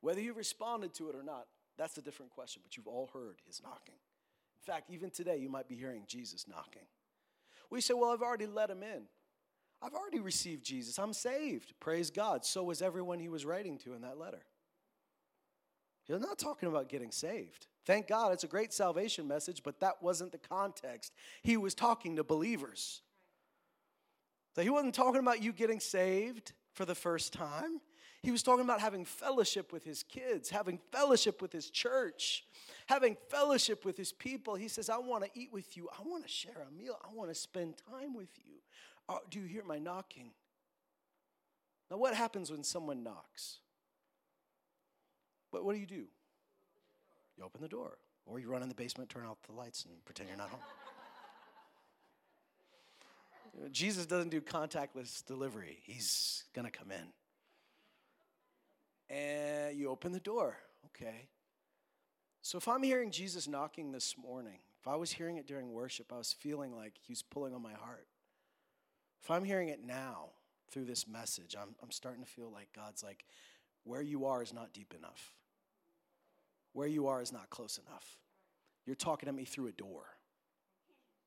Whether 0.00 0.20
you 0.20 0.32
responded 0.32 0.94
to 0.94 1.10
it 1.10 1.14
or 1.14 1.22
not, 1.22 1.46
that's 1.76 1.96
a 1.98 2.02
different 2.02 2.32
question, 2.32 2.62
but 2.64 2.76
you've 2.76 2.86
all 2.86 3.10
heard 3.12 3.36
his 3.46 3.62
knocking. 3.62 3.94
In 3.94 4.72
fact, 4.72 4.90
even 4.90 5.10
today, 5.10 5.38
you 5.38 5.48
might 5.48 5.68
be 5.68 5.74
hearing 5.74 6.04
Jesus 6.06 6.46
knocking. 6.48 6.86
We 7.70 7.80
say, 7.80 7.94
Well, 7.94 8.10
I've 8.10 8.22
already 8.22 8.46
let 8.46 8.70
him 8.70 8.82
in. 8.82 9.02
I've 9.82 9.94
already 9.94 10.20
received 10.20 10.64
Jesus. 10.64 10.98
I'm 10.98 11.14
saved. 11.14 11.72
Praise 11.80 12.10
God. 12.10 12.44
So 12.44 12.62
was 12.62 12.82
everyone 12.82 13.18
he 13.18 13.28
was 13.28 13.46
writing 13.46 13.78
to 13.78 13.94
in 13.94 14.02
that 14.02 14.18
letter. 14.18 14.42
He's 16.04 16.20
not 16.20 16.38
talking 16.38 16.68
about 16.68 16.88
getting 16.88 17.12
saved. 17.12 17.66
Thank 17.86 18.08
God, 18.08 18.32
it's 18.32 18.44
a 18.44 18.48
great 18.48 18.72
salvation 18.72 19.26
message, 19.26 19.62
but 19.62 19.80
that 19.80 20.02
wasn't 20.02 20.32
the 20.32 20.38
context. 20.38 21.12
He 21.42 21.56
was 21.56 21.74
talking 21.74 22.16
to 22.16 22.24
believers. 22.24 23.00
So 24.54 24.62
he 24.62 24.70
wasn't 24.70 24.94
talking 24.94 25.20
about 25.20 25.42
you 25.42 25.52
getting 25.52 25.80
saved 25.80 26.52
for 26.80 26.86
the 26.86 26.94
first 26.94 27.34
time. 27.34 27.78
He 28.22 28.30
was 28.30 28.42
talking 28.42 28.64
about 28.64 28.80
having 28.80 29.04
fellowship 29.04 29.70
with 29.70 29.84
his 29.84 30.02
kids, 30.02 30.48
having 30.48 30.78
fellowship 30.90 31.42
with 31.42 31.52
his 31.52 31.68
church, 31.68 32.42
having 32.86 33.18
fellowship 33.28 33.84
with 33.84 33.98
his 33.98 34.12
people. 34.12 34.54
He 34.54 34.66
says, 34.66 34.88
I 34.88 34.96
want 34.96 35.24
to 35.24 35.30
eat 35.34 35.52
with 35.52 35.76
you. 35.76 35.90
I 35.92 36.00
want 36.08 36.22
to 36.22 36.28
share 36.30 36.66
a 36.66 36.72
meal. 36.74 36.98
I 37.04 37.14
want 37.14 37.28
to 37.28 37.34
spend 37.34 37.74
time 37.90 38.14
with 38.14 38.30
you. 38.46 38.54
Oh, 39.10 39.18
do 39.28 39.40
you 39.40 39.46
hear 39.46 39.62
my 39.62 39.78
knocking? 39.78 40.30
Now, 41.90 41.98
what 41.98 42.14
happens 42.14 42.50
when 42.50 42.64
someone 42.64 43.02
knocks? 43.02 43.58
But 45.52 45.66
what 45.66 45.74
do 45.74 45.80
you 45.80 45.86
do? 45.86 46.06
You 47.36 47.44
open 47.44 47.60
the 47.60 47.68
door, 47.68 47.98
or 48.24 48.40
you 48.40 48.48
run 48.48 48.62
in 48.62 48.70
the 48.70 48.74
basement, 48.74 49.10
turn 49.10 49.26
out 49.26 49.36
the 49.46 49.52
lights, 49.52 49.84
and 49.84 50.02
pretend 50.06 50.30
you're 50.30 50.38
not 50.38 50.48
home. 50.48 50.60
Jesus 53.68 54.06
doesn't 54.06 54.30
do 54.30 54.40
contactless 54.40 55.24
delivery, 55.24 55.78
He's 55.82 56.44
gonna 56.54 56.70
come 56.70 56.90
in. 56.90 57.12
And 59.14 59.76
you 59.76 59.88
open 59.88 60.12
the 60.12 60.20
door, 60.20 60.56
okay. 60.86 61.28
So 62.42 62.58
if 62.58 62.68
I'm 62.68 62.82
hearing 62.82 63.10
Jesus 63.10 63.48
knocking 63.48 63.92
this 63.92 64.16
morning, 64.16 64.60
if 64.80 64.88
I 64.88 64.96
was 64.96 65.12
hearing 65.12 65.36
it 65.36 65.46
during 65.46 65.72
worship, 65.72 66.12
I 66.12 66.16
was 66.16 66.32
feeling 66.32 66.74
like 66.74 66.94
He 67.02 67.12
was 67.12 67.22
pulling 67.22 67.54
on 67.54 67.62
my 67.62 67.72
heart. 67.72 68.06
If 69.22 69.30
I'm 69.30 69.44
hearing 69.44 69.68
it 69.68 69.84
now 69.84 70.30
through 70.70 70.86
this 70.86 71.06
message, 71.06 71.54
I'm, 71.60 71.74
I'm 71.82 71.90
starting 71.90 72.22
to 72.22 72.30
feel 72.30 72.50
like 72.50 72.68
God's 72.74 73.02
like, 73.02 73.26
where 73.84 74.02
you 74.02 74.26
are 74.26 74.42
is 74.42 74.54
not 74.54 74.72
deep 74.72 74.94
enough. 74.96 75.34
Where 76.72 76.86
you 76.86 77.08
are 77.08 77.20
is 77.20 77.32
not 77.32 77.50
close 77.50 77.78
enough. 77.86 78.18
You're 78.86 78.96
talking 78.96 79.26
to 79.26 79.32
me 79.32 79.44
through 79.44 79.66
a 79.66 79.72
door, 79.72 80.04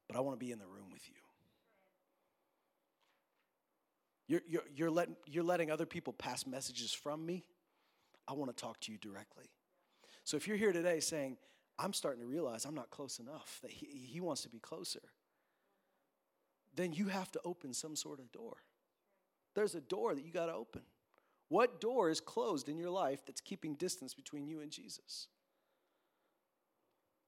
but 0.07 0.17
I 0.17 0.21
want 0.21 0.39
to 0.39 0.45
be 0.45 0.51
in 0.51 0.59
the 0.59 0.65
room 0.65 0.89
with 0.91 1.07
you. 1.07 1.22
You're, 4.33 4.41
you're, 4.47 4.63
you're, 4.75 4.89
letting, 4.89 5.15
you're 5.27 5.43
letting 5.43 5.69
other 5.69 5.85
people 5.85 6.11
pass 6.11 6.47
messages 6.47 6.91
from 6.91 7.23
me. 7.23 7.45
I 8.27 8.33
want 8.33 8.49
to 8.49 8.59
talk 8.59 8.79
to 8.79 8.91
you 8.91 8.97
directly. 8.97 9.45
So 10.23 10.37
if 10.37 10.47
you're 10.47 10.57
here 10.57 10.73
today 10.73 11.01
saying, 11.01 11.37
I'm 11.77 11.93
starting 11.93 12.19
to 12.21 12.25
realize 12.25 12.65
I'm 12.65 12.73
not 12.73 12.89
close 12.89 13.19
enough, 13.19 13.59
that 13.61 13.69
he, 13.69 13.85
he 13.85 14.21
wants 14.21 14.41
to 14.41 14.49
be 14.49 14.57
closer. 14.57 15.01
then 16.75 16.93
you 16.93 17.09
have 17.09 17.31
to 17.33 17.41
open 17.45 17.75
some 17.75 17.95
sort 17.95 18.17
of 18.17 18.31
door. 18.31 18.57
There's 19.53 19.75
a 19.75 19.81
door 19.81 20.15
that 20.15 20.25
you 20.25 20.31
got 20.31 20.47
to 20.47 20.53
open. 20.53 20.81
What 21.49 21.79
door 21.79 22.09
is 22.09 22.19
closed 22.19 22.69
in 22.69 22.79
your 22.79 22.89
life 22.89 23.23
that's 23.27 23.39
keeping 23.39 23.75
distance 23.75 24.15
between 24.15 24.47
you 24.47 24.61
and 24.61 24.71
Jesus? 24.71 25.27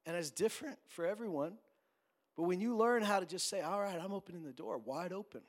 And 0.08 0.18
it's 0.18 0.32
different 0.32 0.80
for 0.88 1.06
everyone. 1.06 1.60
But 2.36 2.44
when 2.46 2.62
you 2.62 2.76
learn 2.76 3.04
how 3.04 3.20
to 3.20 3.28
just 3.28 3.48
say, 3.48 3.62
All 3.62 3.80
right, 3.80 4.00
I'm 4.04 4.12
opening 4.12 4.44
the 4.44 4.54
door 4.54 4.80
wide 4.80 5.14
open. 5.14 5.42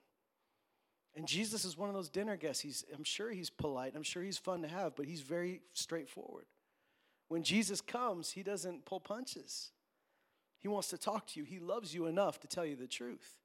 And 1.17 1.27
Jesus 1.27 1.65
is 1.65 1.79
one 1.79 1.89
of 1.89 1.95
those 1.95 2.11
dinner 2.11 2.37
guests. 2.37 2.63
He's, 2.63 2.85
I'm 2.95 3.03
sure 3.03 3.31
he's 3.31 3.49
polite. 3.49 3.95
I'm 3.97 4.03
sure 4.03 4.23
he's 4.23 4.37
fun 4.37 4.61
to 4.63 4.69
have, 4.69 4.95
but 4.95 5.07
he's 5.07 5.23
very 5.23 5.63
straightforward. 5.73 6.45
When 7.29 7.43
Jesus 7.43 7.81
comes, 7.81 8.31
he 8.31 8.43
doesn't 8.43 8.85
pull 8.85 9.01
punches. 9.01 9.71
He 10.61 10.69
wants 10.69 10.89
to 10.89 10.99
talk 10.99 11.27
to 11.29 11.41
you. 11.41 11.47
He 11.47 11.59
loves 11.59 11.95
you 11.95 12.07
enough 12.07 12.39
to 12.41 12.47
tell 12.47 12.67
you 12.67 12.77
the 12.77 12.87
truth. 12.87 13.39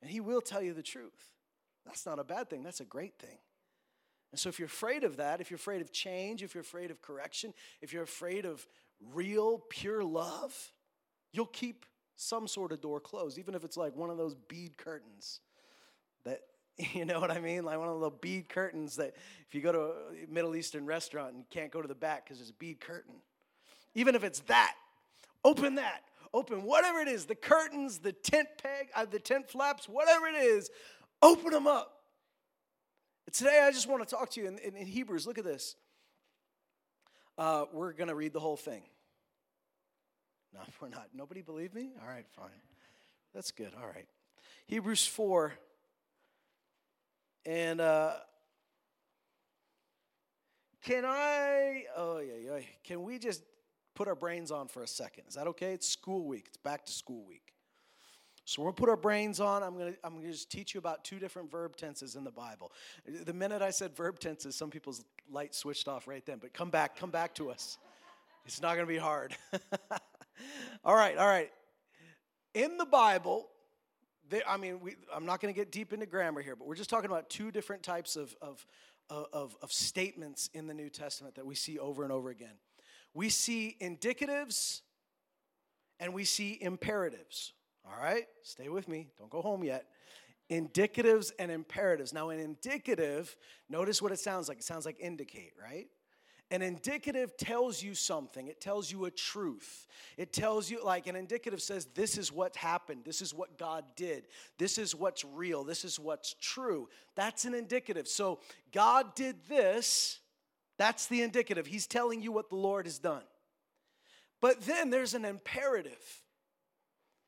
And 0.00 0.10
he 0.10 0.20
will 0.20 0.40
tell 0.40 0.62
you 0.62 0.72
the 0.72 0.82
truth. 0.82 1.30
That's 1.84 2.06
not 2.06 2.20
a 2.20 2.24
bad 2.24 2.48
thing, 2.48 2.62
that's 2.62 2.80
a 2.80 2.84
great 2.84 3.18
thing. 3.18 3.38
And 4.30 4.38
so, 4.38 4.48
if 4.48 4.58
you're 4.58 4.66
afraid 4.66 5.04
of 5.04 5.16
that, 5.16 5.40
if 5.40 5.50
you're 5.50 5.56
afraid 5.56 5.82
of 5.82 5.92
change, 5.92 6.42
if 6.42 6.54
you're 6.54 6.62
afraid 6.62 6.90
of 6.90 7.02
correction, 7.02 7.52
if 7.82 7.92
you're 7.92 8.04
afraid 8.04 8.46
of 8.46 8.66
real, 9.12 9.62
pure 9.68 10.02
love, 10.02 10.72
you'll 11.32 11.46
keep 11.46 11.84
some 12.14 12.46
sort 12.46 12.72
of 12.72 12.80
door 12.80 13.00
closed, 13.00 13.36
even 13.36 13.54
if 13.54 13.64
it's 13.64 13.76
like 13.76 13.96
one 13.96 14.10
of 14.10 14.16
those 14.16 14.34
bead 14.34 14.76
curtains 14.76 15.40
you 16.94 17.04
know 17.04 17.20
what 17.20 17.30
I 17.30 17.40
mean? 17.40 17.64
Like 17.64 17.78
one 17.78 17.88
of 17.88 17.94
the 17.94 18.00
little 18.00 18.18
bead 18.20 18.48
curtains 18.48 18.96
that 18.96 19.14
if 19.46 19.54
you 19.54 19.60
go 19.60 19.72
to 19.72 19.80
a 19.80 20.32
Middle 20.32 20.56
Eastern 20.56 20.86
restaurant 20.86 21.30
and 21.30 21.38
you 21.38 21.46
can't 21.50 21.70
go 21.70 21.82
to 21.82 21.88
the 21.88 21.94
back 21.94 22.24
because 22.24 22.38
there's 22.38 22.50
a 22.50 22.54
bead 22.54 22.80
curtain. 22.80 23.14
Even 23.94 24.14
if 24.14 24.24
it's 24.24 24.40
that, 24.40 24.74
open 25.44 25.76
that. 25.76 26.02
Open 26.34 26.62
whatever 26.62 27.00
it 27.00 27.08
is 27.08 27.26
the 27.26 27.34
curtains, 27.34 27.98
the 27.98 28.12
tent 28.12 28.48
peg, 28.62 28.88
uh, 28.96 29.04
the 29.04 29.18
tent 29.18 29.50
flaps, 29.50 29.86
whatever 29.86 30.26
it 30.26 30.36
is, 30.36 30.70
open 31.20 31.50
them 31.50 31.66
up. 31.66 31.98
Today, 33.30 33.62
I 33.62 33.70
just 33.70 33.88
want 33.88 34.06
to 34.06 34.14
talk 34.14 34.30
to 34.30 34.40
you 34.40 34.48
in, 34.48 34.58
in, 34.58 34.74
in 34.74 34.86
Hebrews. 34.86 35.26
Look 35.26 35.38
at 35.38 35.44
this. 35.44 35.76
Uh, 37.36 37.66
we're 37.72 37.92
going 37.92 38.08
to 38.08 38.14
read 38.14 38.32
the 38.32 38.40
whole 38.40 38.56
thing. 38.56 38.82
No, 40.54 40.60
we're 40.80 40.88
not. 40.88 41.08
Nobody 41.14 41.42
believe 41.42 41.74
me? 41.74 41.90
All 42.00 42.08
right, 42.08 42.26
fine. 42.34 42.50
That's 43.34 43.50
good. 43.50 43.72
All 43.78 43.86
right. 43.86 44.06
Hebrews 44.66 45.06
4. 45.06 45.52
And 47.44 47.80
uh, 47.80 48.14
can 50.82 51.04
I, 51.04 51.84
oh, 51.96 52.18
yeah, 52.18 52.56
yeah. 52.56 52.64
Can 52.84 53.02
we 53.02 53.18
just 53.18 53.42
put 53.94 54.08
our 54.08 54.14
brains 54.14 54.50
on 54.50 54.68
for 54.68 54.82
a 54.82 54.86
second? 54.86 55.24
Is 55.28 55.34
that 55.34 55.46
okay? 55.48 55.72
It's 55.72 55.88
school 55.88 56.26
week, 56.26 56.46
it's 56.48 56.56
back 56.56 56.84
to 56.86 56.92
school 56.92 57.24
week. 57.26 57.52
So 58.44 58.60
we're 58.60 58.66
gonna 58.66 58.74
put 58.74 58.88
our 58.88 58.96
brains 58.96 59.38
on. 59.38 59.62
I'm 59.62 59.78
gonna 59.78 59.94
I'm 60.02 60.16
gonna 60.16 60.32
just 60.32 60.50
teach 60.50 60.74
you 60.74 60.78
about 60.78 61.04
two 61.04 61.20
different 61.20 61.50
verb 61.50 61.76
tenses 61.76 62.16
in 62.16 62.24
the 62.24 62.32
Bible. 62.32 62.72
The 63.06 63.32
minute 63.32 63.62
I 63.62 63.70
said 63.70 63.94
verb 63.96 64.18
tenses, 64.18 64.56
some 64.56 64.68
people's 64.68 65.04
light 65.30 65.54
switched 65.54 65.86
off 65.86 66.08
right 66.08 66.26
then. 66.26 66.38
But 66.38 66.52
come 66.52 66.68
back, 66.68 66.96
come 66.96 67.10
back 67.10 67.34
to 67.36 67.50
us. 67.50 67.78
It's 68.44 68.60
not 68.60 68.74
gonna 68.74 68.86
be 68.86 68.98
hard. 68.98 69.36
all 70.84 70.96
right, 70.96 71.16
all 71.16 71.28
right. 71.28 71.52
In 72.54 72.78
the 72.78 72.84
Bible, 72.84 73.48
they, 74.28 74.42
I 74.46 74.56
mean, 74.56 74.80
we, 74.80 74.96
I'm 75.14 75.26
not 75.26 75.40
going 75.40 75.52
to 75.52 75.58
get 75.58 75.70
deep 75.70 75.92
into 75.92 76.06
grammar 76.06 76.42
here, 76.42 76.56
but 76.56 76.66
we're 76.66 76.74
just 76.74 76.90
talking 76.90 77.10
about 77.10 77.28
two 77.28 77.50
different 77.50 77.82
types 77.82 78.16
of, 78.16 78.34
of, 78.40 78.66
of, 79.10 79.56
of 79.62 79.72
statements 79.72 80.48
in 80.54 80.66
the 80.66 80.74
New 80.74 80.88
Testament 80.88 81.34
that 81.34 81.46
we 81.46 81.54
see 81.54 81.78
over 81.78 82.02
and 82.02 82.12
over 82.12 82.30
again. 82.30 82.56
We 83.14 83.28
see 83.28 83.76
indicatives 83.80 84.80
and 86.00 86.14
we 86.14 86.24
see 86.24 86.58
imperatives. 86.60 87.52
All 87.84 88.00
right, 88.00 88.24
stay 88.42 88.68
with 88.68 88.88
me. 88.88 89.08
Don't 89.18 89.30
go 89.30 89.42
home 89.42 89.64
yet. 89.64 89.86
Indicatives 90.50 91.32
and 91.38 91.50
imperatives. 91.50 92.12
Now, 92.12 92.30
an 92.30 92.38
indicative, 92.38 93.36
notice 93.68 94.00
what 94.00 94.12
it 94.12 94.18
sounds 94.18 94.48
like. 94.48 94.58
It 94.58 94.64
sounds 94.64 94.86
like 94.86 94.98
indicate, 95.00 95.52
right? 95.60 95.86
An 96.52 96.60
indicative 96.60 97.34
tells 97.38 97.82
you 97.82 97.94
something. 97.94 98.46
It 98.46 98.60
tells 98.60 98.92
you 98.92 99.06
a 99.06 99.10
truth. 99.10 99.86
It 100.18 100.34
tells 100.34 100.70
you, 100.70 100.84
like, 100.84 101.06
an 101.06 101.16
indicative 101.16 101.62
says, 101.62 101.86
this 101.94 102.18
is 102.18 102.30
what 102.30 102.54
happened. 102.56 103.06
This 103.06 103.22
is 103.22 103.32
what 103.32 103.56
God 103.58 103.84
did. 103.96 104.24
This 104.58 104.76
is 104.76 104.94
what's 104.94 105.24
real. 105.24 105.64
This 105.64 105.82
is 105.82 105.98
what's 105.98 106.34
true. 106.42 106.90
That's 107.14 107.46
an 107.46 107.54
indicative. 107.54 108.06
So, 108.06 108.40
God 108.70 109.14
did 109.14 109.36
this. 109.48 110.20
That's 110.76 111.06
the 111.06 111.22
indicative. 111.22 111.66
He's 111.66 111.86
telling 111.86 112.20
you 112.20 112.32
what 112.32 112.50
the 112.50 112.56
Lord 112.56 112.84
has 112.84 112.98
done. 112.98 113.22
But 114.42 114.60
then 114.60 114.90
there's 114.90 115.14
an 115.14 115.24
imperative. 115.24 116.22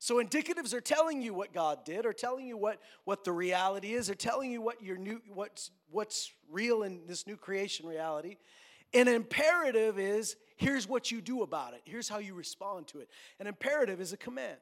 So 0.00 0.22
indicatives 0.22 0.74
are 0.74 0.82
telling 0.82 1.22
you 1.22 1.32
what 1.32 1.54
God 1.54 1.86
did, 1.86 2.04
or 2.04 2.12
telling 2.12 2.46
you 2.46 2.58
what, 2.58 2.78
what 3.04 3.24
the 3.24 3.32
reality 3.32 3.94
is, 3.94 4.10
or 4.10 4.14
telling 4.14 4.50
you 4.50 4.60
what 4.60 4.82
your 4.82 4.98
new 4.98 5.22
what's 5.32 5.70
what's 5.90 6.30
real 6.50 6.82
in 6.82 7.06
this 7.06 7.26
new 7.26 7.38
creation 7.38 7.86
reality. 7.86 8.36
An 8.94 9.08
imperative 9.08 9.98
is 9.98 10.36
here's 10.56 10.88
what 10.88 11.10
you 11.10 11.20
do 11.20 11.42
about 11.42 11.74
it. 11.74 11.82
Here's 11.84 12.08
how 12.08 12.18
you 12.18 12.34
respond 12.34 12.86
to 12.88 13.00
it. 13.00 13.08
An 13.40 13.46
imperative 13.46 14.00
is 14.00 14.12
a 14.12 14.16
command. 14.16 14.58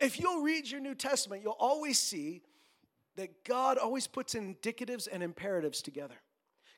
If 0.00 0.18
you'll 0.18 0.42
read 0.42 0.68
your 0.68 0.80
New 0.80 0.94
Testament, 0.94 1.42
you'll 1.42 1.56
always 1.58 1.98
see 1.98 2.42
that 3.16 3.44
God 3.44 3.78
always 3.78 4.08
puts 4.08 4.34
indicatives 4.34 5.06
and 5.10 5.22
imperatives 5.22 5.80
together. 5.80 6.16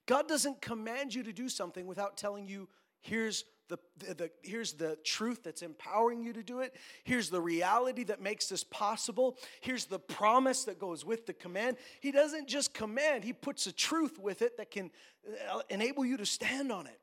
God 0.04 0.28
doesn't 0.28 0.60
command 0.60 1.14
you 1.14 1.22
to 1.22 1.32
do 1.32 1.48
something 1.48 1.86
without 1.86 2.16
telling 2.16 2.46
you 2.46 2.68
here's 3.00 3.44
the, 3.68 3.78
the, 3.98 4.14
the, 4.14 4.30
here's 4.42 4.74
the 4.74 4.96
truth 5.04 5.42
that's 5.42 5.62
empowering 5.62 6.22
you 6.22 6.32
to 6.32 6.42
do 6.42 6.60
it. 6.60 6.74
Here's 7.04 7.30
the 7.30 7.40
reality 7.40 8.04
that 8.04 8.20
makes 8.20 8.48
this 8.48 8.64
possible. 8.64 9.36
Here's 9.60 9.86
the 9.86 9.98
promise 9.98 10.64
that 10.64 10.78
goes 10.78 11.04
with 11.04 11.26
the 11.26 11.32
command. 11.32 11.76
He 12.00 12.12
doesn't 12.12 12.48
just 12.48 12.72
command, 12.74 13.24
He 13.24 13.32
puts 13.32 13.66
a 13.66 13.72
truth 13.72 14.18
with 14.18 14.42
it 14.42 14.56
that 14.58 14.70
can 14.70 14.90
uh, 15.52 15.60
enable 15.68 16.04
you 16.04 16.16
to 16.16 16.26
stand 16.26 16.70
on 16.70 16.86
it. 16.86 17.00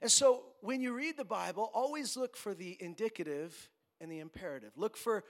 And 0.00 0.10
so 0.10 0.44
when 0.60 0.80
you 0.80 0.92
read 0.92 1.16
the 1.16 1.24
Bible, 1.24 1.70
always 1.74 2.16
look 2.16 2.36
for 2.36 2.54
the 2.54 2.76
indicative 2.80 3.70
and 4.00 4.10
the 4.10 4.20
imperative. 4.20 4.70
Look 4.76 4.96
for 4.96 5.24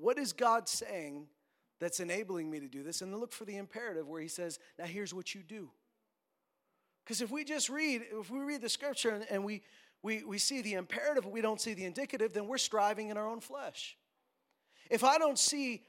what 0.00 0.18
is 0.18 0.32
God 0.32 0.68
saying 0.68 1.26
that's 1.80 2.00
enabling 2.00 2.50
me 2.50 2.60
to 2.60 2.68
do 2.68 2.82
this, 2.82 3.02
and 3.02 3.12
then 3.12 3.20
look 3.20 3.32
for 3.32 3.44
the 3.44 3.56
imperative 3.56 4.08
where 4.08 4.20
He 4.20 4.28
says, 4.28 4.58
now 4.78 4.84
here's 4.84 5.12
what 5.12 5.34
you 5.34 5.42
do. 5.42 5.70
Because 7.04 7.20
if 7.20 7.30
we 7.30 7.44
just 7.44 7.68
read, 7.68 8.02
if 8.12 8.30
we 8.30 8.40
read 8.40 8.62
the 8.62 8.68
scripture 8.68 9.10
and, 9.10 9.26
and 9.30 9.44
we, 9.44 9.62
we, 10.02 10.24
we 10.24 10.38
see 10.38 10.62
the 10.62 10.74
imperative, 10.74 11.26
we 11.26 11.40
don't 11.40 11.60
see 11.60 11.74
the 11.74 11.84
indicative, 11.84 12.32
then 12.32 12.46
we're 12.46 12.58
striving 12.58 13.10
in 13.10 13.16
our 13.16 13.28
own 13.28 13.40
flesh. 13.40 13.96
If 14.90 15.04
I 15.04 15.18
don't 15.18 15.38
see 15.38 15.82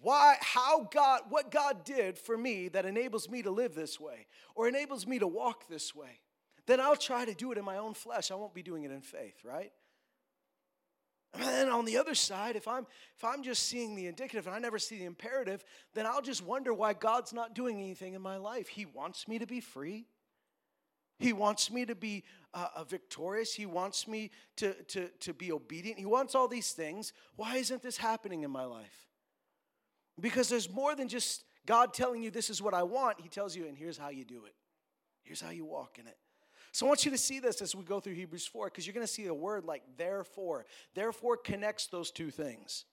why, 0.00 0.36
how 0.40 0.84
God, 0.84 1.22
what 1.28 1.50
God 1.50 1.84
did 1.84 2.18
for 2.18 2.36
me 2.36 2.68
that 2.68 2.84
enables 2.84 3.28
me 3.28 3.42
to 3.42 3.50
live 3.50 3.74
this 3.74 3.98
way 3.98 4.26
or 4.54 4.68
enables 4.68 5.06
me 5.06 5.18
to 5.18 5.26
walk 5.26 5.68
this 5.68 5.94
way, 5.94 6.20
then 6.66 6.80
I'll 6.80 6.96
try 6.96 7.24
to 7.24 7.34
do 7.34 7.52
it 7.52 7.58
in 7.58 7.64
my 7.64 7.78
own 7.78 7.94
flesh. 7.94 8.30
I 8.30 8.34
won't 8.34 8.54
be 8.54 8.62
doing 8.62 8.84
it 8.84 8.90
in 8.90 9.02
faith, 9.02 9.44
right? 9.44 9.72
And 11.34 11.42
then 11.42 11.68
on 11.68 11.84
the 11.84 11.96
other 11.96 12.14
side, 12.14 12.54
if 12.54 12.68
I'm 12.68 12.86
if 13.16 13.24
I'm 13.24 13.42
just 13.42 13.64
seeing 13.64 13.96
the 13.96 14.06
indicative 14.06 14.46
and 14.46 14.54
I 14.54 14.58
never 14.60 14.78
see 14.78 14.98
the 14.98 15.04
imperative, 15.04 15.64
then 15.92 16.06
I'll 16.06 16.22
just 16.22 16.44
wonder 16.44 16.72
why 16.72 16.92
God's 16.92 17.32
not 17.32 17.54
doing 17.54 17.80
anything 17.80 18.14
in 18.14 18.22
my 18.22 18.36
life. 18.36 18.68
He 18.68 18.86
wants 18.86 19.26
me 19.26 19.38
to 19.40 19.46
be 19.46 19.60
free. 19.60 20.06
He 21.18 21.32
wants 21.32 21.70
me 21.70 21.84
to 21.86 21.94
be 21.94 22.24
uh, 22.52 22.84
victorious. 22.88 23.54
He 23.54 23.66
wants 23.66 24.08
me 24.08 24.30
to, 24.56 24.74
to, 24.84 25.08
to 25.20 25.32
be 25.32 25.52
obedient. 25.52 25.98
He 25.98 26.06
wants 26.06 26.34
all 26.34 26.48
these 26.48 26.72
things. 26.72 27.12
Why 27.36 27.56
isn't 27.56 27.82
this 27.82 27.96
happening 27.96 28.42
in 28.42 28.50
my 28.50 28.64
life? 28.64 29.08
Because 30.20 30.48
there's 30.48 30.70
more 30.70 30.94
than 30.94 31.08
just 31.08 31.44
God 31.66 31.94
telling 31.94 32.22
you 32.22 32.30
this 32.30 32.50
is 32.50 32.62
what 32.62 32.74
I 32.74 32.82
want. 32.82 33.20
He 33.20 33.28
tells 33.28 33.56
you, 33.56 33.66
and 33.66 33.76
here's 33.76 33.98
how 33.98 34.10
you 34.10 34.24
do 34.24 34.44
it. 34.44 34.54
Here's 35.22 35.40
how 35.40 35.50
you 35.50 35.64
walk 35.64 35.98
in 35.98 36.06
it. 36.06 36.16
So 36.72 36.86
I 36.86 36.88
want 36.88 37.04
you 37.04 37.10
to 37.12 37.18
see 37.18 37.38
this 37.38 37.62
as 37.62 37.74
we 37.74 37.84
go 37.84 38.00
through 38.00 38.14
Hebrews 38.14 38.46
4, 38.46 38.66
because 38.66 38.86
you're 38.86 38.94
going 38.94 39.06
to 39.06 39.12
see 39.12 39.26
a 39.26 39.34
word 39.34 39.64
like 39.64 39.82
therefore. 39.96 40.66
Therefore 40.94 41.36
connects 41.36 41.86
those 41.86 42.10
two 42.10 42.30
things. 42.30 42.84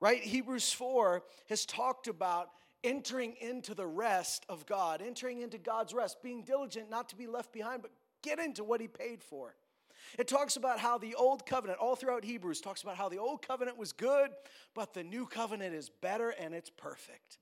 Right? 0.00 0.22
Hebrews 0.22 0.72
4 0.72 1.22
has 1.48 1.66
talked 1.66 2.08
about 2.08 2.48
entering 2.84 3.34
into 3.40 3.74
the 3.74 3.86
rest 3.86 4.44
of 4.48 4.66
God, 4.66 5.02
entering 5.04 5.40
into 5.40 5.58
God's 5.58 5.92
rest, 5.92 6.22
being 6.22 6.42
diligent 6.42 6.90
not 6.90 7.08
to 7.08 7.16
be 7.16 7.26
left 7.26 7.52
behind, 7.52 7.82
but 7.82 7.90
get 8.22 8.38
into 8.38 8.62
what 8.62 8.80
He 8.80 8.86
paid 8.86 9.22
for. 9.24 9.56
It 10.18 10.28
talks 10.28 10.56
about 10.56 10.78
how 10.78 10.98
the 10.98 11.14
old 11.14 11.46
covenant, 11.46 11.80
all 11.80 11.96
throughout 11.96 12.24
Hebrews, 12.24 12.60
talks 12.60 12.82
about 12.82 12.96
how 12.96 13.08
the 13.08 13.18
old 13.18 13.42
covenant 13.42 13.78
was 13.78 13.92
good, 13.92 14.30
but 14.74 14.94
the 14.94 15.02
new 15.02 15.26
covenant 15.26 15.74
is 15.74 15.88
better 15.88 16.30
and 16.30 16.54
it's 16.54 16.70
perfect. 16.70 17.38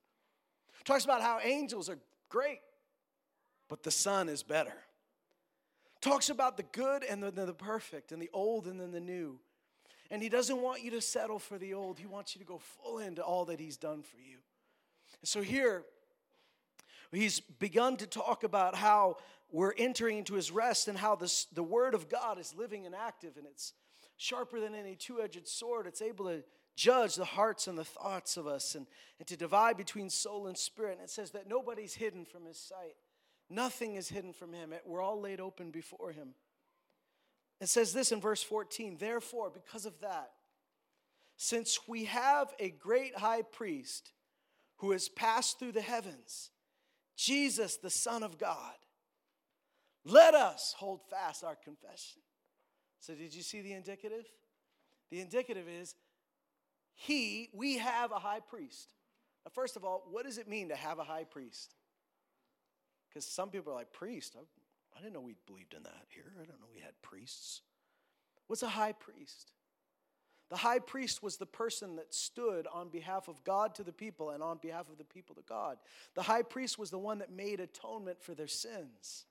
It 0.81 0.85
talks 0.85 1.05
about 1.05 1.21
how 1.21 1.41
angels 1.43 1.91
are 1.91 1.99
great, 2.29 2.61
but 3.69 3.83
the 3.83 3.91
Son 3.91 4.29
is 4.29 4.43
better. 4.43 4.71
It 4.71 6.01
talks 6.01 6.31
about 6.31 6.57
the 6.57 6.63
good 6.63 7.05
and 7.05 7.23
the, 7.23 7.31
the 7.31 7.53
perfect, 7.53 8.13
and 8.13 8.23
the 8.23 8.31
old 8.33 8.67
and 8.67 8.81
then 8.81 8.93
the 8.93 9.01
new. 9.01 9.39
And 10.11 10.23
He 10.23 10.29
doesn't 10.29 10.61
want 10.61 10.83
you 10.83 10.93
to 10.93 11.01
settle 11.01 11.39
for 11.39 11.59
the 11.59 11.75
old, 11.75 11.99
He 11.99 12.07
wants 12.07 12.35
you 12.35 12.39
to 12.39 12.47
go 12.47 12.59
full 12.59 12.99
into 12.99 13.23
all 13.23 13.45
that 13.47 13.61
He's 13.61 13.77
done 13.77 14.03
for 14.03 14.19
you. 14.19 14.39
So 15.25 15.42
here, 15.42 15.85
he's 17.12 17.40
begun 17.40 17.97
to 17.99 18.07
talk 18.07 18.45
about 18.45 18.75
how 18.75 19.19
we're 19.50 19.75
entering 19.76 20.19
into 20.19 20.35
his 20.35 20.50
rest 20.50 20.88
and 20.88 20.97
how 20.97 21.14
this, 21.14 21.45
the 21.52 21.62
word 21.62 21.95
of 21.95 22.09
God 22.09 22.38
is 22.38 22.54
living 22.57 22.87
and 22.87 22.95
active 22.95 23.37
and 23.37 23.47
it's 23.47 23.75
sharper 24.16 24.61
than 24.61 24.75
any 24.75 24.97
two 24.97 25.21
edged 25.21 25.47
sword. 25.47 25.87
It's 25.87 26.02
able 26.02 26.26
to 26.26 26.42
judge 26.75 27.16
the 27.16 27.25
hearts 27.25 27.66
and 27.66 27.76
the 27.76 27.85
thoughts 27.85 28.37
of 28.37 28.47
us 28.47 28.75
and, 28.75 28.87
and 29.19 29.28
to 29.28 29.37
divide 29.37 29.76
between 29.76 30.09
soul 30.09 30.47
and 30.47 30.57
spirit. 30.57 30.99
And 30.99 31.02
it 31.02 31.11
says 31.11 31.33
that 31.33 31.49
nobody's 31.49 31.95
hidden 31.95 32.25
from 32.25 32.47
his 32.47 32.59
sight, 32.59 32.97
nothing 33.50 33.97
is 33.97 34.09
hidden 34.09 34.33
from 34.33 34.52
him. 34.52 34.73
We're 34.87 35.02
all 35.02 35.21
laid 35.21 35.40
open 35.40 35.71
before 35.71 36.12
him. 36.12 36.31
It 37.61 37.69
says 37.69 37.92
this 37.92 38.11
in 38.11 38.21
verse 38.21 38.42
14 38.42 38.97
Therefore, 38.99 39.50
because 39.50 39.87
of 39.87 40.00
that, 40.00 40.31
since 41.37 41.81
we 41.87 42.04
have 42.07 42.52
a 42.59 42.71
great 42.71 43.16
high 43.16 43.42
priest 43.42 44.12
who 44.83 44.91
has 44.91 45.09
passed 45.09 45.61
through 45.61 45.71
the 45.71 45.81
heavens, 45.81 46.51
Jesus, 47.17 47.77
the 47.77 47.89
Son 47.89 48.25
of 48.25 48.37
God, 48.37 48.75
let 50.05 50.35
us 50.35 50.75
hold 50.77 51.01
fast 51.09 51.45
our 51.45 51.55
confession. 51.55 52.21
So, 52.99 53.15
did 53.15 53.33
you 53.33 53.43
see 53.43 53.61
the 53.62 53.75
indicative? 53.75 54.25
The 55.11 55.21
indicative 55.21 55.67
is 55.69 55.95
he, 56.95 57.49
we 57.55 57.79
have 57.79 58.11
a 58.11 58.19
high 58.19 58.41
priest. 58.41 58.93
Now, 59.45 59.53
first 59.55 59.77
of 59.77 59.85
all, 59.85 60.03
what 60.11 60.25
does 60.25 60.37
it 60.37 60.49
mean 60.49 60.69
to 60.71 60.77
have 60.77 60.99
a 60.99 61.05
high 61.05 61.25
priest? 61.25 61.77
Because 63.09 63.25
some 63.25 63.51
people 63.51 63.73
are 63.73 63.77
like, 63.77 63.93
priest? 63.93 64.35
I, 64.37 64.99
I 64.99 65.01
didn't 65.01 65.15
know 65.15 65.21
we 65.21 65.37
believed 65.47 65.75
in 65.75 65.85
that 65.85 66.07
here. 66.09 66.33
I 66.35 66.45
don't 66.45 66.61
know 66.61 66.67
we 66.75 66.81
had 66.81 67.01
priests. 67.03 67.61
What's 68.49 68.65
a 68.65 68.69
high 68.69 68.93
priest? 68.93 69.53
The 70.52 70.59
high 70.59 70.80
priest 70.80 71.23
was 71.23 71.38
the 71.38 71.47
person 71.47 71.97
that 71.97 72.12
stood 72.12 72.66
on 72.71 72.90
behalf 72.90 73.26
of 73.26 73.42
God 73.42 73.75
to 73.76 73.82
the 73.82 73.90
people 73.90 74.28
and 74.28 74.42
on 74.42 74.59
behalf 74.59 74.90
of 74.90 74.99
the 74.99 75.04
people 75.04 75.35
to 75.37 75.40
God. 75.49 75.78
The 76.14 76.21
high 76.21 76.42
priest 76.42 76.78
was 76.78 76.90
the 76.90 76.99
one 76.99 77.21
that 77.21 77.32
made 77.32 77.59
atonement 77.59 78.23
for 78.23 78.35
their 78.35 78.47
sins. 78.47 79.25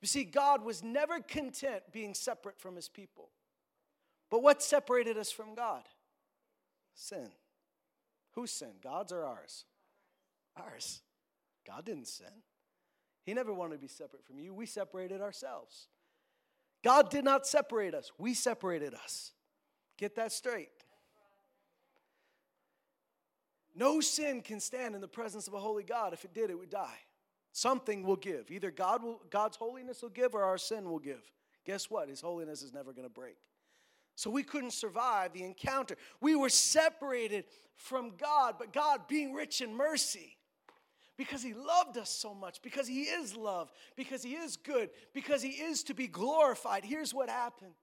You 0.00 0.06
see, 0.06 0.22
God 0.22 0.64
was 0.64 0.84
never 0.84 1.18
content 1.18 1.82
being 1.90 2.14
separate 2.14 2.60
from 2.60 2.76
his 2.76 2.88
people. 2.88 3.30
But 4.30 4.40
what 4.40 4.62
separated 4.62 5.18
us 5.18 5.32
from 5.32 5.56
God? 5.56 5.82
Sin. 6.94 7.30
Whose 8.34 8.52
sin? 8.52 8.74
God's 8.84 9.10
or 9.10 9.24
ours? 9.24 9.64
Ours. 10.56 11.02
God 11.66 11.84
didn't 11.84 12.06
sin. 12.06 12.44
He 13.24 13.34
never 13.34 13.52
wanted 13.52 13.74
to 13.74 13.80
be 13.80 13.88
separate 13.88 14.24
from 14.24 14.38
you. 14.38 14.54
We 14.54 14.66
separated 14.66 15.20
ourselves. 15.20 15.88
God 16.84 17.10
did 17.10 17.24
not 17.24 17.48
separate 17.48 17.94
us, 17.94 18.12
we 18.16 18.32
separated 18.32 18.94
us. 18.94 19.32
Get 19.96 20.16
that 20.16 20.32
straight. 20.32 20.70
No 23.74 24.00
sin 24.00 24.40
can 24.40 24.60
stand 24.60 24.94
in 24.94 25.00
the 25.00 25.08
presence 25.08 25.48
of 25.48 25.54
a 25.54 25.58
holy 25.58 25.82
God. 25.82 26.12
If 26.12 26.24
it 26.24 26.32
did, 26.32 26.50
it 26.50 26.58
would 26.58 26.70
die. 26.70 26.98
Something 27.52 28.04
will 28.04 28.16
give. 28.16 28.50
Either 28.50 28.70
God 28.70 29.02
will, 29.02 29.20
God's 29.30 29.56
holiness 29.56 30.02
will 30.02 30.10
give 30.10 30.34
or 30.34 30.42
our 30.44 30.58
sin 30.58 30.90
will 30.90 30.98
give. 30.98 31.22
Guess 31.64 31.90
what? 31.90 32.08
His 32.08 32.20
holiness 32.20 32.62
is 32.62 32.72
never 32.72 32.92
going 32.92 33.06
to 33.06 33.12
break. 33.12 33.36
So 34.16 34.30
we 34.30 34.42
couldn't 34.42 34.72
survive 34.72 35.32
the 35.32 35.42
encounter. 35.42 35.96
We 36.20 36.36
were 36.36 36.48
separated 36.48 37.44
from 37.74 38.12
God, 38.16 38.56
but 38.58 38.72
God, 38.72 39.08
being 39.08 39.34
rich 39.34 39.60
in 39.60 39.74
mercy, 39.74 40.36
because 41.16 41.42
He 41.42 41.52
loved 41.52 41.98
us 41.98 42.10
so 42.10 42.32
much, 42.32 42.62
because 42.62 42.86
He 42.86 43.02
is 43.02 43.36
love, 43.36 43.72
because 43.96 44.22
He 44.22 44.34
is 44.34 44.56
good, 44.56 44.90
because 45.12 45.42
He 45.42 45.50
is 45.50 45.82
to 45.84 45.94
be 45.94 46.06
glorified. 46.06 46.84
Here's 46.84 47.12
what 47.12 47.28
happened. 47.28 47.74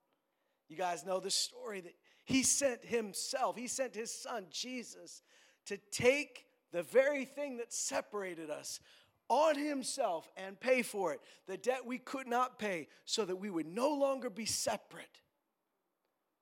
You 0.72 0.78
guys 0.78 1.06
know 1.06 1.20
the 1.20 1.30
story 1.30 1.82
that 1.82 1.96
He 2.26 2.42
sent 2.42 2.84
Himself, 2.84 3.58
He 3.58 3.68
sent 3.68 3.94
His 3.94 4.12
Son, 4.12 4.46
Jesus, 4.50 5.22
to 5.66 5.78
take 5.92 6.46
the 6.72 6.82
very 6.82 7.26
thing 7.26 7.58
that 7.58 7.74
separated 7.74 8.50
us 8.50 8.80
on 9.28 9.58
Himself 9.58 10.30
and 10.36 10.60
pay 10.60 10.82
for 10.82 11.14
it, 11.14 11.20
the 11.48 11.58
debt 11.58 11.86
we 11.86 11.98
could 11.98 12.28
not 12.28 12.58
pay, 12.58 12.88
so 13.06 13.26
that 13.26 13.36
we 13.36 13.50
would 13.50 13.68
no 13.68 13.90
longer 13.94 14.30
be 14.30 14.46
separate 14.46 15.22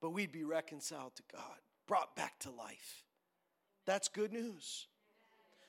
but 0.00 0.10
we'd 0.10 0.32
be 0.32 0.44
reconciled 0.44 1.14
to 1.16 1.22
God, 1.32 1.58
brought 1.86 2.16
back 2.16 2.38
to 2.40 2.50
life. 2.50 3.04
That's 3.86 4.08
good 4.08 4.32
news. 4.32 4.86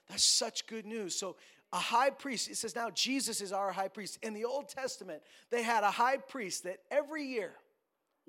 That's 0.09 0.23
such 0.23 0.67
good 0.67 0.85
news. 0.85 1.15
So, 1.15 1.35
a 1.73 1.77
high 1.77 2.09
priest, 2.09 2.49
it 2.49 2.57
says 2.57 2.75
now 2.75 2.89
Jesus 2.89 3.39
is 3.39 3.53
our 3.53 3.71
high 3.71 3.87
priest. 3.87 4.19
In 4.21 4.33
the 4.33 4.43
Old 4.43 4.67
Testament, 4.67 5.21
they 5.51 5.63
had 5.63 5.83
a 5.83 5.91
high 5.91 6.17
priest 6.17 6.63
that 6.63 6.79
every 6.89 7.23
year, 7.23 7.53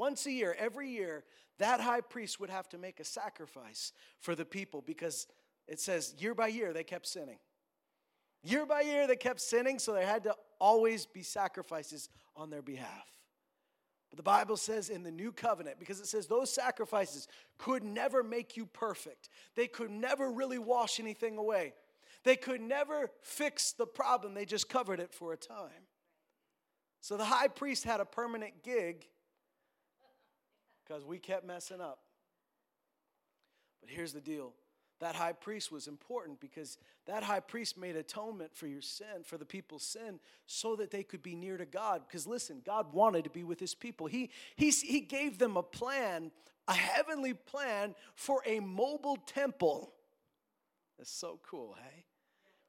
once 0.03 0.27
a 0.27 0.33
year, 0.33 0.57
every 0.59 0.89
year, 0.89 1.23
that 1.61 1.81
high 1.81 2.01
priest 2.01 2.41
would 2.41 2.51
have 2.51 2.69
to 2.69 2.77
make 2.77 2.99
a 2.99 3.05
sacrifice 3.05 3.93
for 4.19 4.35
the 4.35 4.45
people 4.45 4.83
because 4.85 5.29
it 5.69 5.79
says 5.79 6.13
year 6.19 6.35
by 6.35 6.49
year 6.49 6.73
they 6.73 6.83
kept 6.83 7.07
sinning. 7.07 7.39
Year 8.43 8.67
by 8.67 8.81
year 8.81 9.07
they 9.07 9.15
kept 9.15 9.41
sinning, 9.41 9.79
so 9.79 9.93
there 9.93 10.05
had 10.05 10.25
to 10.25 10.35
always 10.59 11.07
be 11.07 11.23
sacrifices 11.23 12.09
on 12.35 12.51
their 12.51 12.63
behalf. 12.63 13.07
But 14.11 14.17
the 14.17 14.25
Bible 14.25 14.57
says 14.57 14.91
in 14.91 15.05
the 15.05 15.13
new 15.13 15.31
covenant, 15.31 15.79
because 15.79 16.01
it 16.01 16.09
says 16.09 16.27
those 16.27 16.53
sacrifices 16.53 17.29
could 17.57 17.85
never 17.85 18.25
make 18.25 18.57
you 18.57 18.67
perfect, 18.67 19.29
they 19.55 19.69
could 19.69 19.93
never 19.93 20.33
really 20.33 20.59
wash 20.59 20.99
anything 20.99 21.39
away, 21.39 21.75
they 22.25 22.35
could 22.35 22.61
never 22.61 23.09
fix 23.21 23.71
the 23.71 23.87
problem, 23.87 24.35
they 24.35 24.47
just 24.47 24.69
covered 24.69 24.99
it 24.99 25.15
for 25.15 25.33
a 25.33 25.37
time. 25.37 25.87
So 27.01 27.17
the 27.17 27.25
high 27.25 27.47
priest 27.47 27.85
had 27.85 28.01
a 28.01 28.05
permanent 28.05 28.65
gig 28.65 29.07
because 30.85 31.05
we 31.05 31.19
kept 31.19 31.47
messing 31.47 31.81
up. 31.81 32.01
But 33.81 33.91
here's 33.91 34.13
the 34.13 34.21
deal 34.21 34.53
that 35.03 35.17
high 35.17 35.33
priest 35.33 35.73
was 35.73 35.89
important 35.89 36.39
because 36.39 36.79
that 37.07 37.25
high 37.25 37.41
priest 37.41 37.77
made 37.77 37.97
atonement 37.97 38.55
for 38.55 38.69
your 38.69 38.81
sin, 38.81 39.25
for 39.25 39.37
the 39.37 39.45
people's 39.45 39.83
sin, 39.83 40.21
so 40.47 40.77
that 40.77 40.93
they 40.93 41.03
could 41.03 41.25
be 41.25 41.35
near 41.35 41.57
to 41.57 41.65
God. 41.65 42.03
Because 42.07 42.25
listen, 42.25 42.63
God 42.65 42.93
wanted 42.93 43.25
to 43.25 43.31
be 43.31 43.43
with 43.43 43.59
his 43.59 43.75
people. 43.75 44.07
He, 44.07 44.31
he, 44.55 44.71
he 44.71 45.01
gave 45.01 45.39
them 45.39 45.57
a 45.57 45.63
plan, 45.63 46.31
a 46.69 46.75
heavenly 46.75 47.35
plan 47.35 47.97
for 48.15 48.43
a 48.47 48.61
mobile 48.61 49.17
temple. 49.27 49.93
That's 50.99 51.11
so 51.11 51.41
cool, 51.43 51.77
hey? 51.83 52.05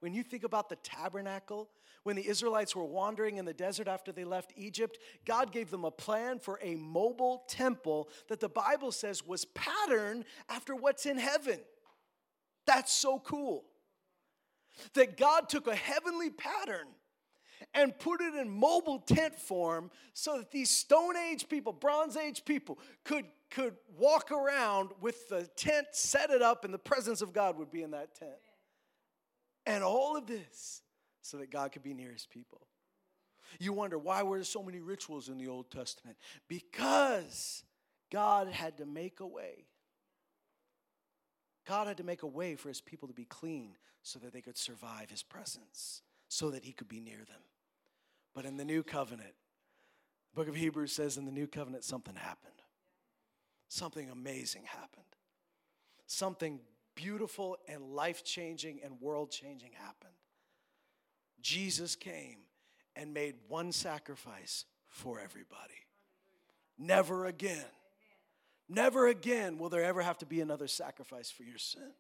When 0.04 0.14
you 0.14 0.22
think 0.22 0.44
about 0.44 0.68
the 0.68 0.76
tabernacle, 0.76 1.70
when 2.04 2.18
the 2.18 2.28
Israelites 2.28 2.76
were 2.76 2.84
wandering 2.84 3.38
in 3.38 3.46
the 3.46 3.54
desert 3.54 3.88
after 3.88 4.12
they 4.12 4.26
left 4.26 4.52
Egypt, 4.58 4.98
God 5.24 5.54
gave 5.54 5.72
them 5.72 5.86
a 5.86 5.92
plan 5.92 6.40
for 6.40 6.60
a 6.62 6.76
mobile 6.76 7.46
temple 7.48 8.10
that 8.28 8.42
the 8.42 8.50
Bible 8.50 8.92
says 8.92 9.26
was 9.26 9.46
patterned 9.46 10.26
after 10.50 10.76
what's 10.76 11.06
in 11.06 11.18
heaven. 11.18 11.58
That's 12.68 12.92
so 12.92 13.18
cool. 13.20 13.64
That 14.94 15.16
God 15.16 15.48
took 15.48 15.68
a 15.68 15.76
heavenly 15.76 16.32
pattern 16.32 16.88
and 17.74 17.98
put 17.98 18.20
it 18.20 18.36
in 18.36 18.50
mobile 18.50 19.00
tent 19.00 19.40
form 19.40 19.90
so 20.14 20.36
that 20.36 20.52
these 20.52 20.70
Stone 20.70 21.16
Age 21.16 21.48
people, 21.48 21.72
Bronze 21.72 22.18
Age 22.18 22.44
people, 22.44 22.78
could, 23.06 23.24
could 23.50 23.78
walk 23.98 24.34
around 24.34 24.90
with 25.00 25.30
the 25.30 25.44
tent, 25.56 25.88
set 25.94 26.30
it 26.30 26.42
up, 26.42 26.66
and 26.66 26.74
the 26.74 26.78
presence 26.78 27.22
of 27.22 27.32
God 27.32 27.58
would 27.58 27.72
be 27.72 27.84
in 27.84 27.92
that 27.92 28.14
tent. 28.16 28.34
And 29.66 29.84
all 29.84 30.18
of 30.18 30.28
this 30.28 30.82
so 31.22 31.38
that 31.38 31.52
God 31.52 31.72
could 31.72 31.84
be 31.84 31.94
near 31.94 32.12
his 32.12 32.26
people. 32.26 32.62
You 33.60 33.74
wonder 33.74 33.98
why 33.98 34.24
were 34.24 34.38
there 34.38 34.44
so 34.44 34.64
many 34.64 34.80
rituals 34.80 35.30
in 35.30 35.38
the 35.38 35.48
Old 35.48 35.70
Testament? 35.70 36.18
Because 36.48 37.64
God 38.12 38.48
had 38.48 38.78
to 38.78 38.86
make 38.86 39.20
a 39.20 39.28
way 39.28 39.66
God 41.66 41.88
had 41.88 41.98
to 41.98 42.04
make 42.04 42.24
a 42.24 42.28
way 42.28 42.56
for 42.56 42.68
his 42.68 42.82
people 42.82 43.08
to 43.08 43.14
be 43.14 43.26
clean 43.26 43.78
so 44.02 44.20
that 44.20 44.34
they 44.34 44.42
could 44.42 44.58
survive 44.58 45.10
his 45.10 45.24
presence, 45.24 46.02
so 46.28 46.50
that 46.52 46.66
he 46.66 46.74
could 46.74 46.90
be 46.90 47.00
near 47.00 47.18
them. 47.18 47.42
But 48.34 48.46
in 48.46 48.58
the 48.58 48.66
new 48.66 48.84
covenant, 48.84 49.34
the 50.34 50.42
book 50.42 50.50
of 50.50 50.56
Hebrews 50.56 50.92
says 50.92 51.18
in 51.18 51.26
the 51.26 51.32
new 51.32 51.48
covenant, 51.48 51.84
something 51.84 52.16
happened. 52.16 52.52
Something 53.70 54.10
amazing 54.10 54.64
happened. 54.66 55.04
Something 56.06 56.60
beautiful 56.96 57.58
and 57.68 57.84
life 57.84 58.24
changing 58.24 58.80
and 58.84 59.00
world 59.02 59.32
changing 59.32 59.72
happened. 59.74 60.14
Jesus 61.42 61.96
came 61.96 62.38
and 62.96 63.14
made 63.14 63.36
one 63.48 63.72
sacrifice 63.72 64.66
for 64.88 65.20
everybody. 65.20 65.74
Never 66.78 67.26
again 67.26 67.66
Never 68.70 69.08
again 69.08 69.58
will 69.58 69.70
there 69.70 69.84
ever 69.84 70.02
have 70.02 70.18
to 70.20 70.26
be 70.26 70.42
another 70.42 70.68
sacrifice 70.68 71.30
for 71.30 71.44
your 71.44 71.58
sin. 71.58 71.92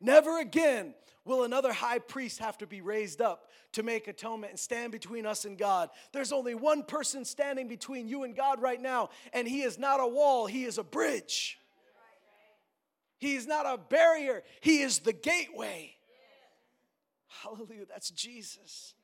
Never 0.00 0.38
again 0.40 0.94
will 1.24 1.42
another 1.42 1.72
high 1.72 1.98
priest 1.98 2.38
have 2.38 2.58
to 2.58 2.66
be 2.66 2.80
raised 2.80 3.20
up 3.20 3.50
to 3.72 3.82
make 3.82 4.06
atonement 4.06 4.52
and 4.52 4.60
stand 4.60 4.92
between 4.92 5.26
us 5.26 5.44
and 5.44 5.58
God. 5.58 5.90
There's 6.12 6.32
only 6.32 6.54
one 6.54 6.84
person 6.84 7.24
standing 7.24 7.66
between 7.66 8.06
you 8.08 8.22
and 8.22 8.36
God 8.36 8.62
right 8.62 8.80
now, 8.80 9.10
and 9.32 9.48
he 9.48 9.62
is 9.62 9.78
not 9.78 10.00
a 10.00 10.06
wall, 10.06 10.46
he 10.46 10.64
is 10.64 10.78
a 10.78 10.84
bridge. 10.84 11.58
He 13.18 13.34
is 13.34 13.46
not 13.46 13.66
a 13.66 13.78
barrier, 13.78 14.42
he 14.60 14.82
is 14.82 15.00
the 15.00 15.12
gateway. 15.12 15.94
Hallelujah, 17.42 17.86
that's 17.88 18.10
Jesus. 18.10 18.94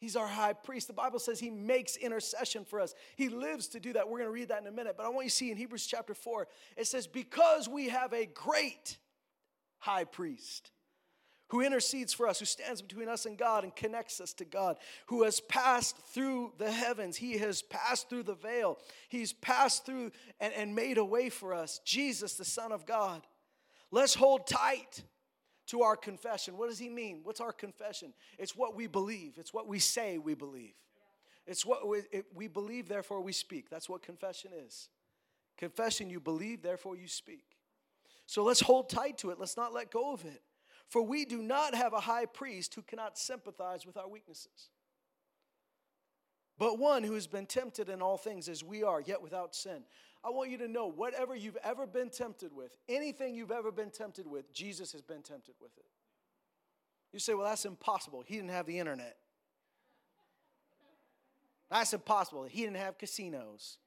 He's 0.00 0.16
our 0.16 0.26
high 0.26 0.54
priest. 0.54 0.86
The 0.86 0.94
Bible 0.94 1.18
says 1.18 1.38
he 1.38 1.50
makes 1.50 1.96
intercession 1.96 2.64
for 2.64 2.80
us. 2.80 2.94
He 3.16 3.28
lives 3.28 3.68
to 3.68 3.80
do 3.80 3.92
that. 3.92 4.08
We're 4.08 4.20
going 4.20 4.28
to 4.28 4.32
read 4.32 4.48
that 4.48 4.62
in 4.62 4.66
a 4.66 4.72
minute. 4.72 4.94
But 4.96 5.04
I 5.04 5.10
want 5.10 5.26
you 5.26 5.30
to 5.30 5.36
see 5.36 5.50
in 5.50 5.58
Hebrews 5.58 5.86
chapter 5.86 6.14
4, 6.14 6.48
it 6.78 6.86
says, 6.86 7.06
Because 7.06 7.68
we 7.68 7.90
have 7.90 8.14
a 8.14 8.24
great 8.24 8.96
high 9.78 10.04
priest 10.04 10.70
who 11.50 11.60
intercedes 11.60 12.12
for 12.12 12.28
us, 12.28 12.38
who 12.38 12.44
stands 12.44 12.80
between 12.80 13.08
us 13.08 13.26
and 13.26 13.36
God 13.36 13.64
and 13.64 13.74
connects 13.74 14.20
us 14.20 14.32
to 14.34 14.44
God, 14.44 14.76
who 15.06 15.24
has 15.24 15.40
passed 15.40 15.96
through 16.14 16.52
the 16.58 16.70
heavens. 16.70 17.16
He 17.16 17.38
has 17.38 17.60
passed 17.62 18.08
through 18.08 18.22
the 18.22 18.34
veil. 18.34 18.78
He's 19.08 19.32
passed 19.32 19.84
through 19.84 20.12
and, 20.40 20.52
and 20.54 20.74
made 20.74 20.96
a 20.96 21.04
way 21.04 21.28
for 21.28 21.52
us. 21.52 21.80
Jesus, 21.84 22.34
the 22.34 22.44
Son 22.44 22.72
of 22.72 22.86
God. 22.86 23.26
Let's 23.90 24.14
hold 24.14 24.46
tight 24.46 25.02
to 25.66 25.82
our 25.82 25.96
confession. 25.96 26.56
What 26.56 26.68
does 26.68 26.78
he 26.78 26.88
mean? 26.88 27.20
What's 27.24 27.40
our 27.40 27.52
confession? 27.52 28.14
It's 28.38 28.56
what 28.56 28.76
we 28.76 28.86
believe, 28.86 29.34
it's 29.36 29.52
what 29.52 29.66
we 29.66 29.78
say 29.78 30.18
we 30.18 30.34
believe. 30.34 30.74
It's 31.46 31.66
what 31.66 31.88
we, 31.88 32.02
it, 32.12 32.26
we 32.32 32.46
believe, 32.46 32.88
therefore 32.88 33.20
we 33.22 33.32
speak. 33.32 33.70
That's 33.70 33.88
what 33.88 34.02
confession 34.02 34.52
is. 34.66 34.88
Confession, 35.58 36.08
you 36.08 36.20
believe, 36.20 36.62
therefore 36.62 36.96
you 36.96 37.08
speak. 37.08 37.56
So 38.26 38.44
let's 38.44 38.60
hold 38.60 38.88
tight 38.88 39.18
to 39.18 39.30
it. 39.30 39.40
Let's 39.40 39.56
not 39.56 39.72
let 39.72 39.90
go 39.90 40.12
of 40.12 40.24
it. 40.24 40.42
For 40.90 41.00
we 41.00 41.24
do 41.24 41.40
not 41.40 41.74
have 41.74 41.92
a 41.92 42.00
high 42.00 42.26
priest 42.26 42.74
who 42.74 42.82
cannot 42.82 43.16
sympathize 43.16 43.86
with 43.86 43.96
our 43.96 44.08
weaknesses, 44.08 44.70
but 46.58 46.80
one 46.80 47.04
who 47.04 47.14
has 47.14 47.28
been 47.28 47.46
tempted 47.46 47.88
in 47.88 48.02
all 48.02 48.18
things 48.18 48.48
as 48.48 48.64
we 48.64 48.82
are, 48.82 49.00
yet 49.00 49.22
without 49.22 49.54
sin. 49.54 49.84
I 50.24 50.30
want 50.30 50.50
you 50.50 50.58
to 50.58 50.68
know 50.68 50.88
whatever 50.88 51.34
you've 51.34 51.56
ever 51.62 51.86
been 51.86 52.10
tempted 52.10 52.52
with, 52.52 52.76
anything 52.88 53.36
you've 53.36 53.52
ever 53.52 53.70
been 53.70 53.90
tempted 53.90 54.26
with, 54.26 54.52
Jesus 54.52 54.90
has 54.90 55.00
been 55.00 55.22
tempted 55.22 55.54
with 55.60 55.70
it. 55.78 55.86
You 57.12 57.20
say, 57.20 57.34
well, 57.34 57.46
that's 57.46 57.64
impossible. 57.64 58.24
He 58.26 58.34
didn't 58.34 58.50
have 58.50 58.66
the 58.66 58.78
internet. 58.78 59.16
That's 61.70 61.92
impossible. 61.92 62.44
He 62.44 62.62
didn't 62.62 62.78
have 62.78 62.98
casinos. 62.98 63.78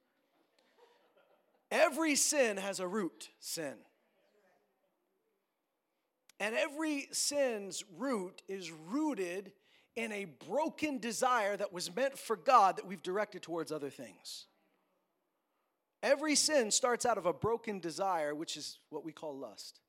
Every 1.70 2.16
sin 2.16 2.56
has 2.56 2.80
a 2.80 2.88
root 2.88 3.28
sin. 3.40 3.74
And 6.40 6.54
every 6.54 7.08
sin's 7.12 7.84
root 7.96 8.42
is 8.48 8.70
rooted 8.70 9.52
in 9.96 10.10
a 10.12 10.24
broken 10.48 10.98
desire 10.98 11.56
that 11.56 11.72
was 11.72 11.94
meant 11.94 12.18
for 12.18 12.36
God 12.36 12.76
that 12.76 12.86
we've 12.86 13.02
directed 13.02 13.42
towards 13.42 13.70
other 13.70 13.90
things. 13.90 14.46
Every 16.02 16.34
sin 16.34 16.70
starts 16.70 17.06
out 17.06 17.16
of 17.16 17.26
a 17.26 17.32
broken 17.32 17.78
desire, 17.78 18.34
which 18.34 18.56
is 18.56 18.78
what 18.90 19.04
we 19.04 19.12
call 19.12 19.36
lust. 19.36 19.80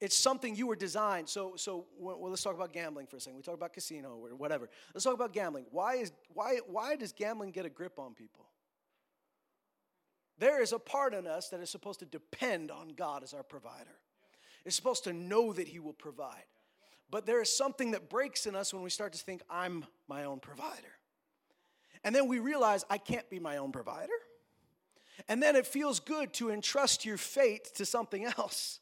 It's 0.00 0.16
something 0.16 0.54
you 0.54 0.66
were 0.66 0.76
designed. 0.76 1.28
So, 1.28 1.54
so 1.56 1.86
well, 1.98 2.18
let's 2.28 2.42
talk 2.42 2.54
about 2.54 2.72
gambling 2.72 3.06
for 3.06 3.16
a 3.16 3.20
second. 3.20 3.36
We 3.36 3.42
talk 3.42 3.54
about 3.54 3.72
casino 3.72 4.18
or 4.20 4.34
whatever. 4.34 4.68
Let's 4.92 5.04
talk 5.04 5.14
about 5.14 5.32
gambling. 5.32 5.66
Why 5.70 5.94
is 5.94 6.12
why 6.34 6.58
why 6.66 6.96
does 6.96 7.12
gambling 7.12 7.52
get 7.52 7.66
a 7.66 7.70
grip 7.70 7.98
on 7.98 8.14
people? 8.14 8.46
There 10.38 10.60
is 10.60 10.72
a 10.72 10.78
part 10.78 11.14
in 11.14 11.26
us 11.26 11.50
that 11.50 11.60
is 11.60 11.70
supposed 11.70 12.00
to 12.00 12.06
depend 12.06 12.70
on 12.70 12.88
God 12.88 13.22
as 13.22 13.32
our 13.32 13.44
provider 13.44 13.96
is 14.64 14.74
supposed 14.74 15.04
to 15.04 15.12
know 15.12 15.52
that 15.52 15.68
He 15.68 15.78
will 15.78 15.92
provide. 15.92 16.44
But 17.10 17.26
there 17.26 17.42
is 17.42 17.54
something 17.54 17.90
that 17.90 18.08
breaks 18.08 18.46
in 18.46 18.56
us 18.56 18.72
when 18.72 18.82
we 18.82 18.90
start 18.90 19.12
to 19.12 19.18
think, 19.18 19.42
I'm 19.50 19.84
my 20.08 20.24
own 20.24 20.40
provider. 20.40 20.88
And 22.04 22.14
then 22.14 22.26
we 22.26 22.38
realize, 22.38 22.84
I 22.88 22.98
can't 22.98 23.28
be 23.28 23.38
my 23.38 23.58
own 23.58 23.70
provider. 23.70 24.12
And 25.28 25.42
then 25.42 25.54
it 25.56 25.66
feels 25.66 26.00
good 26.00 26.32
to 26.34 26.50
entrust 26.50 27.04
your 27.04 27.18
fate 27.18 27.66
to 27.76 27.84
something 27.84 28.24
else 28.24 28.80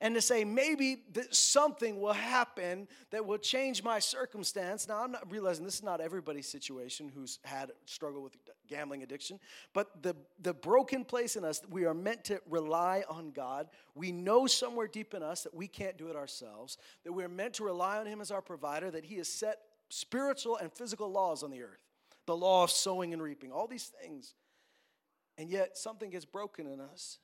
and 0.00 0.14
to 0.14 0.20
say 0.20 0.44
maybe 0.44 1.02
that 1.12 1.34
something 1.34 2.00
will 2.00 2.12
happen 2.12 2.88
that 3.10 3.24
will 3.24 3.38
change 3.38 3.82
my 3.84 3.98
circumstance. 3.98 4.88
Now, 4.88 5.02
I'm 5.02 5.12
not 5.12 5.30
realizing 5.30 5.64
this 5.64 5.76
is 5.76 5.82
not 5.82 6.00
everybody's 6.00 6.48
situation 6.48 7.10
who's 7.14 7.38
had 7.44 7.70
struggle 7.84 8.22
with 8.22 8.34
gambling 8.68 9.02
addiction, 9.02 9.38
but 9.72 10.02
the, 10.02 10.14
the 10.40 10.54
broken 10.54 11.04
place 11.04 11.36
in 11.36 11.44
us, 11.44 11.60
we 11.70 11.84
are 11.84 11.94
meant 11.94 12.24
to 12.24 12.40
rely 12.48 13.04
on 13.08 13.30
God. 13.30 13.68
We 13.94 14.12
know 14.12 14.46
somewhere 14.46 14.86
deep 14.86 15.14
in 15.14 15.22
us 15.22 15.42
that 15.42 15.54
we 15.54 15.68
can't 15.68 15.96
do 15.96 16.08
it 16.08 16.16
ourselves, 16.16 16.78
that 17.04 17.12
we're 17.12 17.28
meant 17.28 17.54
to 17.54 17.64
rely 17.64 17.98
on 17.98 18.06
Him 18.06 18.20
as 18.20 18.30
our 18.30 18.42
provider, 18.42 18.90
that 18.90 19.04
He 19.04 19.16
has 19.16 19.28
set 19.28 19.58
spiritual 19.88 20.56
and 20.56 20.72
physical 20.72 21.10
laws 21.10 21.42
on 21.42 21.50
the 21.50 21.62
earth 21.62 21.86
the 22.26 22.36
law 22.36 22.64
of 22.64 22.70
sowing 22.70 23.12
and 23.12 23.22
reaping, 23.22 23.52
all 23.52 23.66
these 23.66 23.92
things. 24.02 24.34
And 25.38 25.48
yet 25.48 25.78
something 25.78 26.10
gets 26.10 26.24
broken 26.24 26.66
in 26.66 26.80
us. 26.80 27.18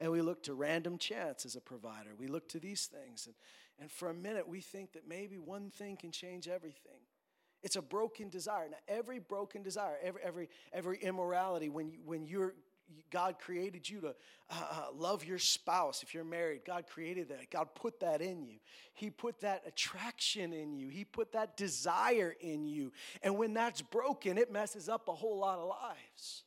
And 0.00 0.12
we 0.12 0.22
look 0.22 0.44
to 0.44 0.54
random 0.54 0.96
chance 0.96 1.44
as 1.44 1.56
a 1.56 1.60
provider. 1.60 2.10
We 2.16 2.28
look 2.28 2.48
to 2.50 2.60
these 2.60 2.86
things. 2.86 3.26
And, 3.26 3.34
and 3.80 3.90
for 3.90 4.10
a 4.10 4.14
minute, 4.14 4.48
we 4.48 4.60
think 4.60 4.92
that 4.92 5.08
maybe 5.08 5.38
one 5.38 5.70
thing 5.70 5.96
can 5.96 6.12
change 6.12 6.46
everything. 6.46 7.00
It's 7.62 7.76
a 7.76 7.82
broken 7.82 8.28
desire. 8.28 8.68
Now, 8.70 8.76
every 8.86 9.18
broken 9.18 9.62
desire, 9.62 9.96
every, 10.02 10.22
every, 10.22 10.48
every 10.72 10.98
immorality, 10.98 11.68
when, 11.68 11.90
you, 11.90 11.98
when 12.04 12.26
you're, 12.26 12.54
God 13.10 13.38
created 13.38 13.88
you 13.88 14.00
to 14.00 14.08
uh, 14.08 14.12
uh, 14.50 14.86
love 14.94 15.24
your 15.24 15.38
spouse. 15.38 16.02
If 16.02 16.14
you're 16.14 16.24
married, 16.24 16.62
God 16.64 16.86
created 16.86 17.28
that. 17.30 17.50
God 17.50 17.74
put 17.74 18.00
that 18.00 18.22
in 18.22 18.44
you. 18.44 18.58
He 18.94 19.10
put 19.10 19.40
that 19.40 19.62
attraction 19.66 20.52
in 20.52 20.72
you. 20.72 20.88
He 20.88 21.04
put 21.04 21.32
that 21.32 21.56
desire 21.56 22.34
in 22.40 22.64
you. 22.64 22.92
And 23.22 23.36
when 23.36 23.54
that's 23.54 23.82
broken, 23.82 24.38
it 24.38 24.52
messes 24.52 24.88
up 24.88 25.08
a 25.08 25.14
whole 25.14 25.38
lot 25.38 25.58
of 25.58 25.68
lives. 25.68 26.44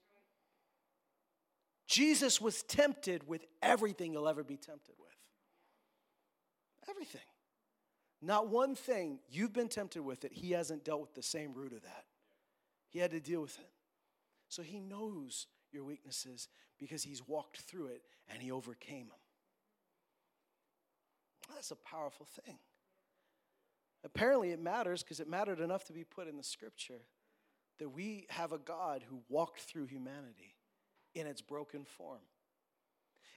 Jesus 1.87 2.39
was 2.39 2.63
tempted 2.63 3.27
with 3.27 3.45
everything 3.61 4.13
you'll 4.13 4.29
ever 4.29 4.45
be 4.45 4.55
tempted 4.55 4.95
with. 4.97 5.09
Everything. 6.89 7.21
Not 8.21 8.49
one 8.49 8.75
thing 8.75 9.19
you've 9.29 9.53
been 9.53 9.67
tempted 9.67 10.03
with 10.03 10.21
that 10.21 10.33
he 10.33 10.51
hasn't 10.51 10.85
dealt 10.85 11.01
with 11.01 11.15
the 11.15 11.23
same 11.23 11.53
root 11.53 11.73
of 11.73 11.81
that. 11.81 12.05
He 12.89 12.99
had 12.99 13.11
to 13.11 13.19
deal 13.19 13.41
with 13.41 13.57
it. 13.57 13.69
So 14.47 14.61
he 14.61 14.79
knows 14.79 15.47
your 15.71 15.83
weaknesses 15.83 16.49
because 16.77 17.03
he's 17.03 17.27
walked 17.27 17.57
through 17.57 17.87
it 17.87 18.03
and 18.29 18.41
he 18.41 18.51
overcame 18.51 19.07
them. 19.07 19.17
That's 21.55 21.71
a 21.71 21.75
powerful 21.75 22.27
thing. 22.45 22.57
Apparently, 24.03 24.51
it 24.51 24.59
matters 24.59 25.03
because 25.03 25.19
it 25.19 25.29
mattered 25.29 25.59
enough 25.59 25.85
to 25.85 25.93
be 25.93 26.03
put 26.03 26.27
in 26.27 26.37
the 26.37 26.43
scripture 26.43 27.01
that 27.79 27.89
we 27.89 28.25
have 28.29 28.51
a 28.51 28.57
God 28.57 29.03
who 29.07 29.21
walked 29.29 29.61
through 29.61 29.85
humanity 29.85 30.55
in 31.13 31.27
its 31.27 31.41
broken 31.41 31.85
form. 31.85 32.21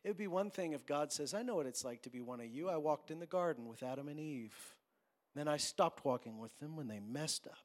It 0.05 0.09
would 0.09 0.17
be 0.19 0.27
one 0.27 0.51
thing 0.51 0.73
if 0.73 0.85
God 0.85 1.13
says, 1.13 1.33
I 1.33 1.43
know 1.43 1.57
what 1.57 1.67
it's 1.67 1.85
like 1.85 2.03
to 2.03 2.11
be 2.11 2.21
one 2.21 2.41
of 2.41 2.47
you. 2.47 2.69
I 2.69 2.77
walked 2.77 3.11
in 3.11 3.21
the 3.21 3.27
garden 3.27 3.67
with 3.67 3.83
Adam 3.83 4.09
and 4.09 4.21
Eve. 4.21 4.55
Then 5.35 5.49
I 5.49 5.57
stopped 5.57 6.05
walking 6.05 6.39
with 6.39 6.57
them 6.59 6.77
when 6.77 6.89
they 6.89 7.01
messed 7.01 7.47
up. 7.47 7.57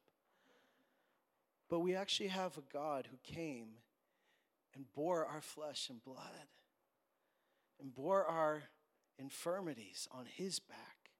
But 1.68 1.80
we 1.80 1.94
actually 1.94 2.28
have 2.28 2.56
a 2.56 2.72
God 2.72 3.08
who 3.10 3.18
came 3.22 3.68
and 4.74 4.90
bore 4.94 5.26
our 5.26 5.42
flesh 5.42 5.90
and 5.90 6.02
blood 6.02 6.48
and 7.80 7.94
bore 7.94 8.24
our 8.24 8.62
infirmities 9.18 10.08
on 10.10 10.24
his 10.26 10.58
back, 10.58 11.10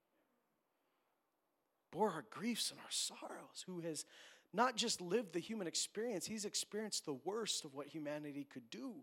bore 1.92 2.10
our 2.10 2.24
griefs 2.30 2.70
and 2.70 2.80
our 2.80 2.90
sorrows, 2.90 3.64
who 3.66 3.80
has 3.80 4.04
not 4.52 4.76
just 4.76 5.00
lived 5.00 5.32
the 5.32 5.38
human 5.38 5.66
experience, 5.66 6.26
he's 6.26 6.44
experienced 6.44 7.04
the 7.04 7.18
worst 7.24 7.64
of 7.64 7.74
what 7.74 7.86
humanity 7.86 8.46
could 8.50 8.68
do, 8.70 8.94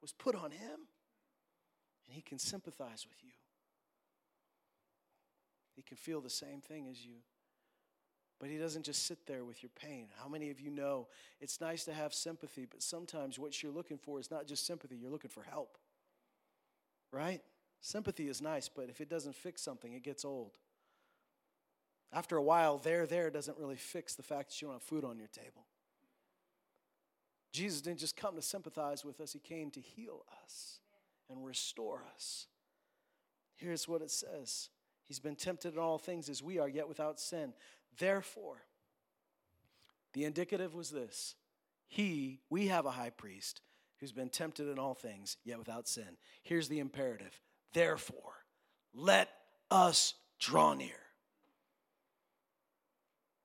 was 0.00 0.12
put 0.12 0.34
on 0.34 0.50
him. 0.50 0.88
And 2.06 2.14
he 2.14 2.22
can 2.22 2.38
sympathize 2.38 3.06
with 3.08 3.22
you. 3.22 3.30
He 5.76 5.82
can 5.82 5.96
feel 5.96 6.20
the 6.20 6.30
same 6.30 6.60
thing 6.60 6.88
as 6.90 7.04
you. 7.04 7.16
But 8.40 8.48
he 8.48 8.56
doesn't 8.56 8.84
just 8.84 9.06
sit 9.06 9.26
there 9.26 9.44
with 9.44 9.62
your 9.62 9.70
pain. 9.80 10.08
How 10.20 10.28
many 10.28 10.50
of 10.50 10.60
you 10.60 10.70
know 10.70 11.08
it's 11.40 11.60
nice 11.60 11.84
to 11.84 11.92
have 11.92 12.14
sympathy, 12.14 12.66
but 12.68 12.82
sometimes 12.82 13.38
what 13.38 13.62
you're 13.62 13.70
looking 13.70 13.98
for 13.98 14.18
is 14.18 14.30
not 14.30 14.46
just 14.46 14.66
sympathy, 14.66 14.96
you're 14.96 15.10
looking 15.10 15.30
for 15.30 15.42
help. 15.42 15.76
Right? 17.12 17.42
Sympathy 17.80 18.28
is 18.28 18.40
nice, 18.42 18.68
but 18.68 18.88
if 18.88 19.00
it 19.00 19.08
doesn't 19.08 19.34
fix 19.34 19.62
something, 19.62 19.92
it 19.92 20.02
gets 20.02 20.24
old. 20.24 20.58
After 22.12 22.36
a 22.36 22.42
while, 22.42 22.78
there, 22.78 23.06
there 23.06 23.30
doesn't 23.30 23.58
really 23.58 23.76
fix 23.76 24.14
the 24.14 24.22
fact 24.22 24.50
that 24.50 24.60
you 24.60 24.68
don't 24.68 24.74
have 24.74 24.82
food 24.82 25.04
on 25.04 25.18
your 25.18 25.28
table. 25.28 25.66
Jesus 27.52 27.80
didn't 27.80 27.98
just 27.98 28.16
come 28.16 28.36
to 28.36 28.42
sympathize 28.42 29.04
with 29.04 29.20
us, 29.20 29.32
He 29.32 29.38
came 29.38 29.70
to 29.72 29.80
heal 29.80 30.24
us 30.44 30.78
and 31.28 31.44
restore 31.44 32.04
us. 32.14 32.46
Here's 33.56 33.88
what 33.88 34.02
it 34.02 34.10
says 34.10 34.68
He's 35.06 35.20
been 35.20 35.36
tempted 35.36 35.74
in 35.74 35.78
all 35.78 35.98
things 35.98 36.28
as 36.28 36.42
we 36.42 36.58
are, 36.58 36.68
yet 36.68 36.88
without 36.88 37.18
sin. 37.18 37.52
Therefore, 37.98 38.62
the 40.12 40.24
indicative 40.24 40.74
was 40.74 40.90
this 40.90 41.34
He, 41.88 42.40
we 42.50 42.68
have 42.68 42.86
a 42.86 42.90
high 42.92 43.10
priest 43.10 43.60
who's 43.98 44.12
been 44.12 44.30
tempted 44.30 44.68
in 44.68 44.78
all 44.78 44.94
things, 44.94 45.36
yet 45.44 45.58
without 45.58 45.86
sin. 45.86 46.16
Here's 46.42 46.68
the 46.68 46.78
imperative 46.78 47.40
Therefore, 47.72 48.44
let 48.94 49.28
us 49.70 50.14
draw 50.38 50.74
near. 50.74 50.94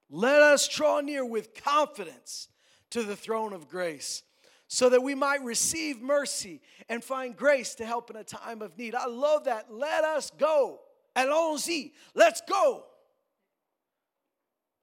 Let 0.09 0.41
us 0.41 0.67
draw 0.67 1.01
near 1.01 1.25
with 1.25 1.55
confidence 1.55 2.47
to 2.91 3.03
the 3.03 3.15
throne 3.15 3.53
of 3.53 3.67
grace 3.67 4.23
so 4.67 4.89
that 4.89 5.01
we 5.01 5.13
might 5.15 5.43
receive 5.43 6.01
mercy 6.01 6.61
and 6.89 7.03
find 7.03 7.35
grace 7.35 7.75
to 7.75 7.85
help 7.85 8.09
in 8.09 8.15
a 8.15 8.23
time 8.23 8.61
of 8.61 8.77
need. 8.77 8.95
I 8.95 9.05
love 9.05 9.45
that. 9.45 9.71
Let 9.71 10.03
us 10.03 10.31
go. 10.37 10.79
Allons-y. 11.15 11.91
Let's 12.13 12.41
go. 12.47 12.85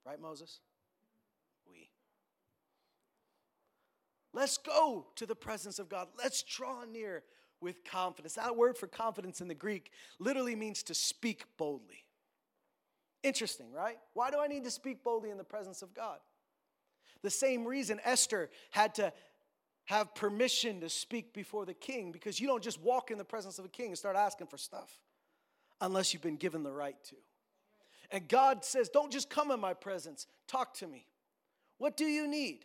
Right, 0.07 0.21
Moses? 0.21 0.61
We. 1.69 1.89
Let's 4.33 4.57
go 4.57 5.07
to 5.17 5.27
the 5.27 5.35
presence 5.35 5.79
of 5.79 5.89
God. 5.89 6.09
Let's 6.17 6.43
draw 6.43 6.85
near 6.85 7.23
with 7.61 7.85
confidence. 7.85 8.35
That 8.35 8.57
word 8.57 8.77
for 8.77 8.87
confidence 8.87 9.41
in 9.41 9.49
the 9.49 9.55
Greek 9.55 9.91
literally 10.19 10.57
means 10.57 10.83
to 10.85 10.95
speak 10.95 11.45
boldly. 11.57 12.05
Interesting, 13.23 13.73
right? 13.73 13.99
Why 14.15 14.31
do 14.31 14.39
I 14.41 14.49
need 14.49 14.65
to 14.65 14.71
speak 14.71 15.05
boldly 15.05 15.31
in 15.31 15.39
the 15.39 15.45
presence 15.45 15.83
of 15.83 15.95
God? 15.95 16.19
The 17.23 17.31
same 17.31 17.65
reason 17.67 18.01
Esther 18.05 18.51
had 18.71 18.95
to 18.97 19.13
have 19.85 20.15
permission 20.15 20.81
to 20.81 20.89
speak 20.89 21.33
before 21.33 21.67
the 21.67 21.75
king 21.75 22.13
because 22.13 22.41
you 22.41 22.47
don't 22.47 22.63
just 22.63 22.81
walk 22.81 23.11
in 23.11 23.19
the 23.19 23.25
presence 23.25 23.59
of 23.59 23.65
a 23.65 23.69
king 23.69 23.89
and 23.89 23.99
start 23.99 24.17
asking 24.17 24.47
for 24.47 24.57
stuff 24.57 25.01
unless 25.81 26.13
you've 26.13 26.23
been 26.23 26.37
given 26.37 26.63
the 26.63 26.73
right 26.73 26.97
to. 27.05 27.17
And 28.11 28.29
God 28.29 28.65
says, 28.65 28.89
Don't 28.89 29.11
just 29.11 29.31
come 29.31 29.51
in 29.51 29.59
my 29.59 29.75
presence, 29.75 30.27
talk 30.47 30.75
to 30.75 30.87
me. 30.87 31.07
What 31.79 31.97
do 31.97 32.05
you 32.05 32.29
need? 32.29 32.65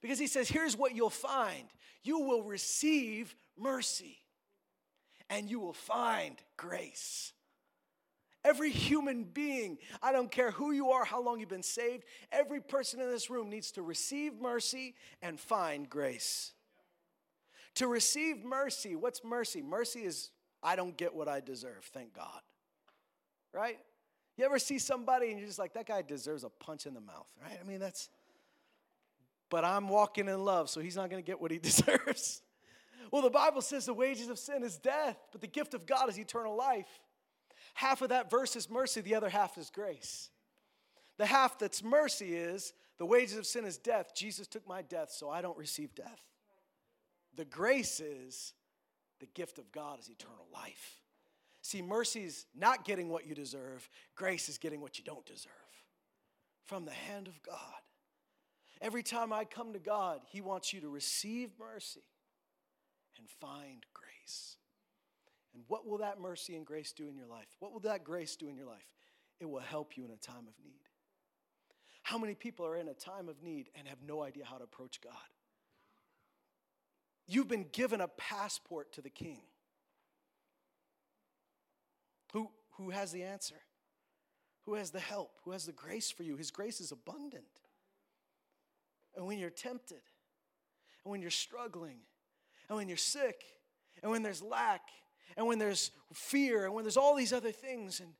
Because 0.00 0.18
He 0.18 0.26
says, 0.26 0.48
Here's 0.48 0.76
what 0.76 0.94
you'll 0.94 1.10
find 1.10 1.64
you 2.02 2.20
will 2.20 2.42
receive 2.42 3.34
mercy 3.58 4.16
and 5.28 5.50
you 5.50 5.60
will 5.60 5.74
find 5.74 6.36
grace. 6.56 7.32
Every 8.44 8.70
human 8.70 9.24
being, 9.24 9.78
I 10.02 10.12
don't 10.12 10.30
care 10.30 10.50
who 10.50 10.72
you 10.72 10.90
are, 10.90 11.04
how 11.04 11.22
long 11.22 11.40
you've 11.40 11.50
been 11.50 11.62
saved, 11.62 12.04
every 12.32 12.60
person 12.60 13.00
in 13.00 13.10
this 13.10 13.28
room 13.28 13.50
needs 13.50 13.70
to 13.72 13.82
receive 13.82 14.40
mercy 14.40 14.94
and 15.20 15.38
find 15.38 15.88
grace. 15.90 16.52
To 17.76 17.86
receive 17.86 18.42
mercy, 18.42 18.96
what's 18.96 19.22
mercy? 19.22 19.60
Mercy 19.60 20.00
is, 20.00 20.30
I 20.62 20.74
don't 20.74 20.96
get 20.96 21.14
what 21.14 21.28
I 21.28 21.40
deserve, 21.40 21.84
thank 21.92 22.14
God. 22.14 22.40
Right? 23.52 23.78
You 24.38 24.46
ever 24.46 24.58
see 24.58 24.78
somebody 24.78 25.30
and 25.30 25.38
you're 25.38 25.46
just 25.46 25.58
like, 25.58 25.74
that 25.74 25.86
guy 25.86 26.00
deserves 26.00 26.42
a 26.42 26.48
punch 26.48 26.86
in 26.86 26.94
the 26.94 27.00
mouth, 27.00 27.30
right? 27.42 27.58
I 27.62 27.68
mean, 27.68 27.78
that's, 27.78 28.08
but 29.50 29.66
I'm 29.66 29.86
walking 29.88 30.28
in 30.28 30.44
love, 30.46 30.70
so 30.70 30.80
he's 30.80 30.96
not 30.96 31.10
gonna 31.10 31.20
get 31.20 31.38
what 31.38 31.50
he 31.50 31.58
deserves. 31.62 32.40
well, 33.10 33.20
the 33.20 33.28
Bible 33.28 33.60
says 33.60 33.84
the 33.84 33.92
wages 33.92 34.28
of 34.28 34.38
sin 34.38 34.62
is 34.62 34.78
death, 34.78 35.18
but 35.30 35.42
the 35.42 35.46
gift 35.46 35.74
of 35.74 35.84
God 35.84 36.08
is 36.08 36.18
eternal 36.18 36.56
life. 36.56 37.00
Half 37.74 38.02
of 38.02 38.10
that 38.10 38.30
verse 38.30 38.56
is 38.56 38.68
mercy, 38.68 39.00
the 39.00 39.14
other 39.14 39.28
half 39.28 39.56
is 39.58 39.70
grace. 39.70 40.30
The 41.18 41.26
half 41.26 41.58
that's 41.58 41.82
mercy 41.82 42.34
is 42.34 42.72
the 42.98 43.06
wages 43.06 43.36
of 43.36 43.46
sin 43.46 43.64
is 43.64 43.78
death. 43.78 44.14
Jesus 44.14 44.46
took 44.46 44.66
my 44.66 44.82
death, 44.82 45.10
so 45.10 45.30
I 45.30 45.42
don't 45.42 45.56
receive 45.56 45.94
death. 45.94 46.20
The 47.36 47.44
grace 47.44 48.00
is 48.00 48.52
the 49.20 49.26
gift 49.26 49.58
of 49.58 49.70
God 49.70 50.00
is 50.00 50.08
eternal 50.08 50.46
life. 50.52 51.00
See, 51.62 51.82
mercy 51.82 52.24
is 52.24 52.46
not 52.56 52.84
getting 52.84 53.08
what 53.08 53.26
you 53.26 53.34
deserve, 53.34 53.88
grace 54.16 54.48
is 54.48 54.58
getting 54.58 54.80
what 54.80 54.98
you 54.98 55.04
don't 55.04 55.26
deserve 55.26 55.52
from 56.64 56.84
the 56.84 56.90
hand 56.90 57.28
of 57.28 57.42
God. 57.42 57.56
Every 58.80 59.02
time 59.02 59.32
I 59.32 59.44
come 59.44 59.72
to 59.74 59.78
God, 59.78 60.20
He 60.26 60.40
wants 60.40 60.72
you 60.72 60.80
to 60.80 60.88
receive 60.88 61.50
mercy 61.58 62.04
and 63.18 63.28
find 63.28 63.84
grace. 63.92 64.56
And 65.54 65.64
what 65.68 65.86
will 65.86 65.98
that 65.98 66.20
mercy 66.20 66.56
and 66.56 66.64
grace 66.64 66.92
do 66.92 67.08
in 67.08 67.16
your 67.16 67.26
life? 67.26 67.48
What 67.58 67.72
will 67.72 67.80
that 67.80 68.04
grace 68.04 68.36
do 68.36 68.48
in 68.48 68.56
your 68.56 68.66
life? 68.66 68.86
It 69.40 69.48
will 69.48 69.60
help 69.60 69.96
you 69.96 70.04
in 70.04 70.10
a 70.10 70.16
time 70.16 70.46
of 70.46 70.54
need. 70.62 70.80
How 72.02 72.18
many 72.18 72.34
people 72.34 72.66
are 72.66 72.76
in 72.76 72.88
a 72.88 72.94
time 72.94 73.28
of 73.28 73.42
need 73.42 73.68
and 73.74 73.86
have 73.88 73.98
no 74.06 74.22
idea 74.22 74.44
how 74.44 74.58
to 74.58 74.64
approach 74.64 75.00
God? 75.00 75.12
You've 77.26 77.48
been 77.48 77.66
given 77.72 78.00
a 78.00 78.08
passport 78.08 78.92
to 78.94 79.02
the 79.02 79.10
King. 79.10 79.42
Who, 82.32 82.50
who 82.72 82.90
has 82.90 83.12
the 83.12 83.22
answer? 83.22 83.56
Who 84.64 84.74
has 84.74 84.90
the 84.90 85.00
help? 85.00 85.38
Who 85.44 85.52
has 85.52 85.66
the 85.66 85.72
grace 85.72 86.10
for 86.10 86.22
you? 86.22 86.36
His 86.36 86.50
grace 86.50 86.80
is 86.80 86.92
abundant. 86.92 87.44
And 89.16 89.26
when 89.26 89.38
you're 89.38 89.50
tempted, 89.50 90.02
and 91.04 91.10
when 91.10 91.22
you're 91.22 91.30
struggling, 91.30 91.98
and 92.68 92.76
when 92.76 92.88
you're 92.88 92.96
sick, 92.96 93.42
and 94.02 94.10
when 94.10 94.22
there's 94.22 94.42
lack, 94.42 94.82
and 95.36 95.46
when 95.46 95.58
there's 95.58 95.90
fear, 96.12 96.64
and 96.64 96.74
when 96.74 96.84
there's 96.84 96.96
all 96.96 97.14
these 97.14 97.32
other 97.32 97.52
things, 97.52 98.00
and 98.00 98.10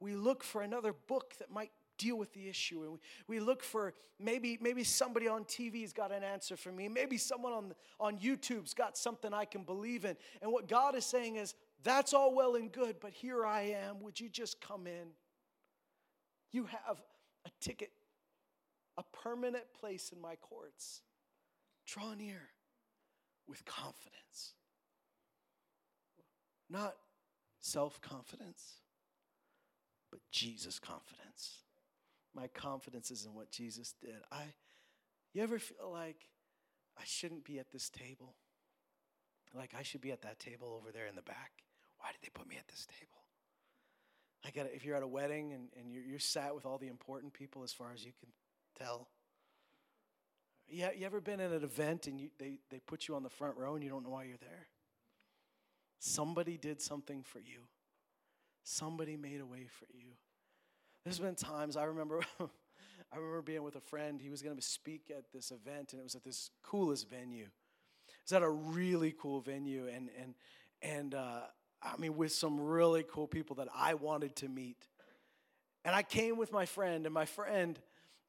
we 0.00 0.14
look 0.14 0.42
for 0.42 0.62
another 0.62 0.92
book 0.92 1.34
that 1.38 1.50
might 1.50 1.70
deal 1.98 2.16
with 2.16 2.32
the 2.34 2.48
issue 2.48 2.82
and 2.82 2.92
we, 2.92 2.98
we 3.26 3.40
look 3.40 3.62
for 3.62 3.94
maybe 4.20 4.58
maybe 4.60 4.84
somebody 4.84 5.28
on 5.28 5.44
tv's 5.44 5.92
got 5.92 6.12
an 6.12 6.22
answer 6.22 6.56
for 6.56 6.70
me. 6.70 6.88
Maybe 6.88 7.16
someone 7.16 7.52
on, 7.52 7.72
on 7.98 8.18
youtube's 8.18 8.74
got 8.74 8.96
something 8.96 9.32
i 9.32 9.44
can 9.44 9.62
believe 9.62 10.04
in. 10.04 10.16
And 10.42 10.52
what 10.52 10.68
god 10.68 10.94
is 10.94 11.04
saying 11.04 11.36
is 11.36 11.54
that's 11.82 12.12
all 12.12 12.34
well 12.34 12.54
and 12.56 12.70
good 12.70 12.96
but 13.00 13.12
here 13.12 13.44
i 13.44 13.62
am. 13.62 14.00
Would 14.02 14.20
you 14.20 14.28
just 14.28 14.60
come 14.60 14.86
in? 14.86 15.08
You 16.52 16.64
have 16.64 17.00
a 17.44 17.50
ticket 17.60 17.90
a 18.98 19.02
permanent 19.12 19.64
place 19.78 20.12
in 20.14 20.20
my 20.20 20.36
courts 20.36 21.02
draw 21.86 22.14
near 22.14 22.48
with 23.46 23.64
confidence 23.64 24.54
not 26.68 26.94
self 27.60 28.00
confidence, 28.00 28.80
but 30.10 30.20
Jesus 30.30 30.78
confidence. 30.78 31.62
My 32.34 32.48
confidence 32.48 33.10
is 33.10 33.24
in 33.24 33.34
what 33.34 33.50
Jesus 33.50 33.94
did. 34.00 34.16
I, 34.30 34.42
you 35.32 35.42
ever 35.42 35.58
feel 35.58 35.90
like 35.90 36.28
I 36.98 37.02
shouldn't 37.04 37.44
be 37.44 37.58
at 37.58 37.70
this 37.70 37.88
table? 37.88 38.34
Like 39.54 39.74
I 39.78 39.82
should 39.82 40.02
be 40.02 40.12
at 40.12 40.22
that 40.22 40.38
table 40.38 40.78
over 40.78 40.92
there 40.92 41.06
in 41.06 41.14
the 41.14 41.22
back. 41.22 41.52
Why 41.98 42.08
did 42.12 42.20
they 42.22 42.28
put 42.32 42.48
me 42.48 42.56
at 42.56 42.68
this 42.68 42.86
table? 42.86 43.22
I 44.44 44.50
got 44.50 44.66
if 44.74 44.84
you're 44.84 44.96
at 44.96 45.02
a 45.02 45.08
wedding 45.08 45.52
and, 45.52 45.68
and 45.78 45.90
you're, 45.90 46.02
you're 46.02 46.18
sat 46.18 46.54
with 46.54 46.66
all 46.66 46.78
the 46.78 46.88
important 46.88 47.32
people 47.32 47.62
as 47.64 47.72
far 47.72 47.88
as 47.94 48.04
you 48.04 48.12
can 48.20 48.28
tell. 48.78 49.08
Yeah, 50.68 50.90
you 50.96 51.06
ever 51.06 51.20
been 51.20 51.40
at 51.40 51.52
an 51.52 51.62
event 51.62 52.06
and 52.06 52.20
you, 52.20 52.28
they, 52.38 52.58
they 52.70 52.80
put 52.80 53.08
you 53.08 53.14
on 53.14 53.22
the 53.22 53.30
front 53.30 53.56
row 53.56 53.74
and 53.74 53.84
you 53.84 53.90
don't 53.90 54.02
know 54.02 54.10
why 54.10 54.24
you're 54.24 54.36
there? 54.36 54.66
Somebody 55.98 56.56
did 56.56 56.80
something 56.80 57.22
for 57.22 57.38
you. 57.38 57.60
Somebody 58.62 59.16
made 59.16 59.40
a 59.40 59.46
way 59.46 59.66
for 59.68 59.86
you. 59.92 60.12
There's 61.04 61.18
been 61.18 61.36
times 61.36 61.76
I 61.76 61.84
remember 61.84 62.20
I 62.40 63.16
remember 63.16 63.42
being 63.42 63.62
with 63.62 63.76
a 63.76 63.80
friend. 63.80 64.20
He 64.20 64.28
was 64.28 64.42
going 64.42 64.56
to 64.56 64.62
speak 64.62 65.12
at 65.16 65.32
this 65.32 65.52
event 65.52 65.92
and 65.92 66.00
it 66.00 66.02
was 66.02 66.16
at 66.16 66.24
this 66.24 66.50
coolest 66.62 67.08
venue. 67.08 67.46
It's 68.22 68.32
at 68.32 68.42
a 68.42 68.50
really 68.50 69.14
cool 69.16 69.40
venue 69.40 69.86
and 69.86 70.10
and 70.20 70.34
and 70.82 71.14
uh, 71.14 71.42
I 71.82 71.96
mean 71.96 72.16
with 72.16 72.32
some 72.32 72.60
really 72.60 73.04
cool 73.08 73.28
people 73.28 73.56
that 73.56 73.68
I 73.74 73.94
wanted 73.94 74.34
to 74.36 74.48
meet. 74.48 74.88
And 75.84 75.94
I 75.94 76.02
came 76.02 76.36
with 76.36 76.52
my 76.52 76.66
friend 76.66 77.06
and 77.06 77.14
my 77.14 77.24
friend 77.24 77.78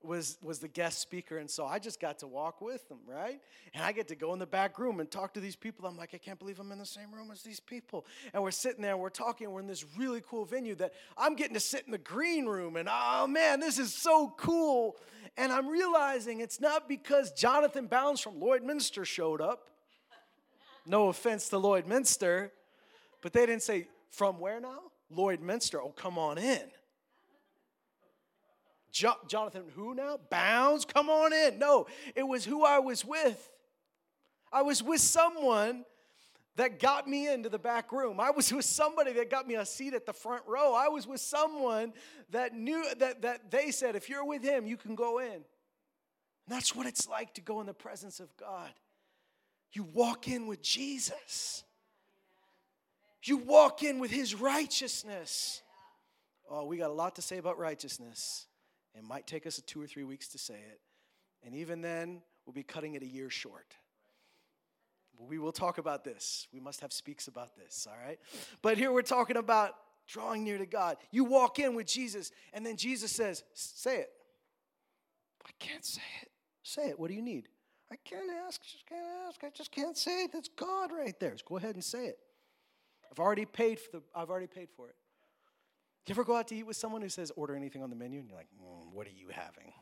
was 0.04 0.38
was 0.42 0.60
the 0.60 0.68
guest 0.68 1.00
speaker 1.00 1.38
and 1.38 1.50
so 1.50 1.66
i 1.66 1.80
just 1.80 2.00
got 2.00 2.20
to 2.20 2.28
walk 2.28 2.62
with 2.62 2.88
them 2.88 3.00
right? 3.08 3.40
And 3.74 3.84
i 3.84 3.92
get 3.92 4.08
to 4.10 4.16
go 4.16 4.34
in 4.34 4.40
the 4.40 4.46
back 4.46 4.80
room 4.80 5.00
and 5.00 5.10
talk 5.10 5.34
to 5.34 5.40
these 5.40 5.56
people. 5.56 5.88
I'm 5.88 5.98
like 5.98 6.14
i 6.14 6.18
can't 6.18 6.40
believe 6.40 6.60
i'm 6.60 6.72
in 6.72 6.78
the 6.78 6.86
same 6.86 7.12
room 7.14 7.32
as 7.32 7.42
these 7.42 7.60
people. 7.60 8.06
And 8.34 8.44
we're 8.44 8.52
sitting 8.52 8.82
there 8.82 8.94
and 8.94 9.02
we're 9.02 9.10
talking. 9.10 9.50
We're 9.52 9.62
in 9.62 9.68
this 9.68 9.86
really 9.98 10.22
cool 10.28 10.46
venue 10.46 10.76
that 10.76 10.94
i'm 11.18 11.36
getting 11.36 11.56
to 11.56 11.60
sit 11.60 11.84
in 11.86 11.92
the 11.92 11.98
green 11.98 12.46
room 12.46 12.76
and 12.76 12.88
oh 12.92 13.28
man 13.28 13.60
this 13.60 13.80
is 13.80 13.94
so 13.94 14.34
cool. 14.38 14.98
And 15.36 15.52
i'm 15.52 15.68
realizing 15.68 16.40
it's 16.40 16.62
not 16.62 16.88
because 16.88 17.32
jonathan 17.32 17.88
bounds 17.88 18.22
from 18.22 18.36
lloydminster 18.36 19.06
showed 19.06 19.42
up. 19.42 19.70
No 20.86 21.10
offense 21.10 21.50
to 21.50 21.58
lloydminster 21.58 22.52
but 23.22 23.34
they 23.34 23.46
didn't 23.46 23.64
say 23.64 23.88
from 24.12 24.40
where 24.40 24.60
now? 24.60 24.80
Lloydminster 25.14 25.80
oh 25.84 25.94
come 25.96 26.18
on 26.18 26.38
in 26.38 26.62
jo- 28.98 29.18
Jonathan, 29.28 29.64
who 29.76 29.94
now? 29.94 30.20
Bounds, 30.30 30.86
come 30.86 31.10
on 31.10 31.34
in. 31.34 31.60
No, 31.60 31.88
it 32.16 32.24
was 32.24 32.44
who 32.44 32.66
I 32.66 32.80
was 32.80 33.06
with. 33.06 33.52
I 34.52 34.62
was 34.64 34.82
with 34.82 35.02
someone 35.02 35.86
that 36.56 36.80
got 36.80 37.08
me 37.08 37.32
into 37.32 37.50
the 37.50 37.60
back 37.60 37.92
room. 37.92 38.20
I 38.20 38.32
was 38.32 38.52
with 38.54 38.66
somebody 38.66 39.14
that 39.14 39.30
got 39.30 39.48
me 39.48 39.56
a 39.56 39.66
seat 39.66 39.94
at 39.94 40.06
the 40.06 40.14
front 40.14 40.44
row. 40.48 40.74
I 40.74 40.88
was 40.90 41.08
with 41.08 41.22
someone 41.22 41.94
that 42.32 42.54
knew 42.54 42.84
that, 42.98 43.22
that 43.22 43.52
they 43.52 43.72
said, 43.72 43.96
if 43.96 44.10
you're 44.10 44.26
with 44.26 44.44
him, 44.44 44.66
you 44.66 44.78
can 44.78 44.96
go 44.96 45.20
in. 45.20 45.34
And 45.34 45.44
that's 46.48 46.76
what 46.76 46.88
it's 46.88 47.08
like 47.08 47.34
to 47.36 47.42
go 47.42 47.60
in 47.62 47.68
the 47.68 47.74
presence 47.74 48.20
of 48.20 48.36
God. 48.38 48.72
You 49.74 49.84
walk 49.84 50.28
in 50.28 50.48
with 50.48 50.62
Jesus. 50.62 51.64
You 53.24 53.38
walk 53.38 53.84
in 53.84 54.00
with 54.00 54.12
his 54.12 54.34
righteousness. 54.34 55.62
Oh, 56.50 56.66
we 56.66 56.78
got 56.78 56.90
a 56.90 56.94
lot 56.94 57.16
to 57.16 57.22
say 57.22 57.38
about 57.38 57.60
righteousness. 57.60 58.48
It 58.98 59.04
might 59.04 59.28
take 59.28 59.46
us 59.46 59.62
two 59.66 59.82
or 59.82 59.88
three 59.88 60.04
weeks 60.04 60.28
to 60.30 60.38
say 60.38 60.56
it. 60.56 60.80
And 61.46 61.56
even 61.56 61.82
then, 61.82 62.22
we'll 62.46 62.54
be 62.54 62.64
cutting 62.64 62.96
it 62.96 63.04
a 63.04 63.08
year 63.08 63.30
short. 63.30 63.76
We 65.20 65.40
will 65.40 65.52
talk 65.52 65.78
about 65.78 66.04
this. 66.04 66.48
We 66.54 66.60
must 66.60 66.82
have 66.82 66.94
speaks 66.94 67.28
about 67.28 67.56
this, 67.56 67.88
all 67.90 67.98
right? 68.06 68.20
But 68.62 68.78
here 68.78 68.92
we're 68.92 69.02
talking 69.02 69.38
about 69.38 69.74
drawing 70.08 70.44
near 70.44 70.58
to 70.58 70.66
God. 70.66 70.98
You 71.12 71.24
walk 71.24 71.60
in 71.60 71.76
with 71.76 71.88
Jesus, 71.88 72.32
and 72.54 72.66
then 72.66 72.78
Jesus 72.78 73.12
says, 73.12 73.44
Say 73.54 73.98
it. 73.98 74.10
I 75.46 75.50
can't 75.60 75.84
say 75.84 76.02
it. 76.22 76.30
Say 76.62 76.90
it. 76.90 77.00
What 77.00 77.08
do 77.08 77.16
you 77.16 77.22
need? 77.22 77.48
I 77.92 77.96
can't 78.04 78.30
ask. 78.46 78.62
Just 78.62 78.86
can't 78.86 79.06
ask. 79.28 79.44
I 79.44 79.50
just 79.50 79.72
can't 79.72 79.98
say 79.98 80.26
it. 80.26 80.32
That's 80.34 80.50
God 80.50 80.92
right 80.92 81.18
there. 81.20 81.36
Go 81.48 81.58
ahead 81.58 81.76
and 81.76 81.84
say 81.84 82.08
it. 82.08 82.20
I've 83.10 83.20
already 83.20 83.46
paid 83.46 83.80
for 83.80 83.98
the. 83.98 84.04
I've 84.14 84.30
already 84.30 84.48
paid 84.48 84.70
for 84.76 84.90
it. 84.90 84.96
You 86.08 86.14
ever 86.14 86.24
go 86.24 86.38
out 86.38 86.48
to 86.48 86.56
eat 86.56 86.66
with 86.66 86.78
someone 86.78 87.02
who 87.02 87.10
says, 87.10 87.32
order 87.36 87.54
anything 87.56 87.84
on 87.84 87.90
the 87.90 87.96
menu? 87.96 88.20
And 88.20 88.30
you're 88.30 88.38
like, 88.38 88.48
mm, 88.48 88.94
what 88.94 89.08
are 89.08 89.12
you 89.12 89.28
having? 89.30 89.74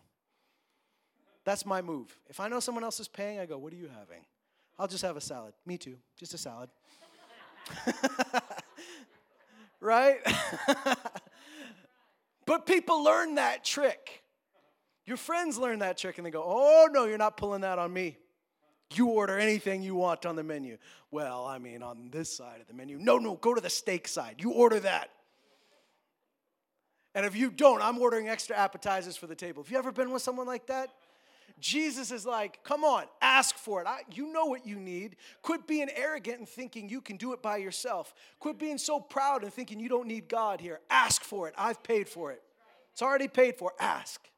That's 1.44 1.66
my 1.66 1.84
move. 1.84 2.18
If 2.28 2.40
I 2.40 2.48
know 2.48 2.60
someone 2.60 2.84
else 2.84 3.00
is 3.00 3.08
paying, 3.08 3.40
I 3.40 3.46
go, 3.46 3.60
what 3.60 3.72
are 3.72 3.76
you 3.76 3.88
having? 3.88 4.26
I'll 4.80 4.88
just 4.88 5.04
have 5.04 5.16
a 5.16 5.22
salad. 5.22 5.54
Me 5.66 5.78
too, 5.78 5.98
just 6.18 6.34
a 6.34 6.38
salad. 6.38 6.70
right? 9.80 10.18
but 12.46 12.66
people 12.66 13.04
learn 13.04 13.36
that 13.36 13.64
trick. 13.64 14.24
Your 15.06 15.18
friends 15.18 15.60
learn 15.60 15.80
that 15.80 15.98
trick 15.98 16.18
and 16.18 16.26
they 16.26 16.32
go, 16.32 16.44
oh 16.44 16.90
no, 16.92 17.06
you're 17.06 17.20
not 17.20 17.38
pulling 17.38 17.62
that 17.62 17.78
on 17.78 17.94
me. 17.94 18.18
You 18.94 19.08
order 19.08 19.38
anything 19.38 19.84
you 19.84 19.94
want 19.96 20.26
on 20.26 20.36
the 20.36 20.44
menu. 20.44 20.78
Well, 21.12 21.46
I 21.46 21.60
mean, 21.60 21.84
on 21.84 22.10
this 22.12 22.36
side 22.36 22.62
of 22.62 22.68
the 22.68 22.74
menu. 22.74 22.98
No, 23.00 23.18
no, 23.18 23.36
go 23.36 23.54
to 23.54 23.62
the 23.62 23.70
steak 23.70 24.08
side. 24.08 24.36
You 24.40 24.52
order 24.52 24.80
that. 24.80 25.10
And 27.16 27.26
if 27.26 27.36
you 27.36 27.50
don't, 27.50 27.82
I'm 27.82 27.98
ordering 27.98 28.28
extra 28.28 28.58
appetizers 28.58 29.16
for 29.16 29.26
the 29.26 29.36
table. 29.36 29.64
Have 29.64 29.72
you 29.72 29.78
ever 29.78 29.94
been 29.94 30.12
with 30.12 30.22
someone 30.22 30.46
like 30.46 30.68
that? 30.68 30.90
Jesus 31.62 32.12
is 32.12 32.26
like, 32.26 32.62
come 32.66 32.84
on, 32.84 33.06
ask 33.22 33.56
for 33.56 33.80
it. 33.80 33.88
I, 33.88 34.02
you 34.12 34.32
know 34.34 34.46
what 34.46 34.68
you 34.68 34.76
need. 34.76 35.16
Quit 35.42 35.66
being 35.66 35.90
arrogant 35.96 36.40
and 36.40 36.50
thinking 36.50 36.90
you 36.90 37.00
can 37.00 37.16
do 37.16 37.32
it 37.32 37.42
by 37.42 37.56
yourself. 37.58 38.14
Quit 38.40 38.60
being 38.60 38.78
so 38.78 39.00
proud 39.00 39.44
and 39.44 39.54
thinking 39.54 39.80
you 39.80 39.88
don't 39.88 40.08
need 40.08 40.28
God 40.28 40.60
here. 40.60 40.82
Ask 40.90 41.24
for 41.24 41.48
it. 41.48 41.54
I've 41.58 41.82
paid 41.82 42.10
for 42.10 42.34
it. 42.34 42.42
It's 42.92 43.02
already 43.02 43.30
paid 43.30 43.56
for. 43.56 43.72
Ask. 43.80 44.30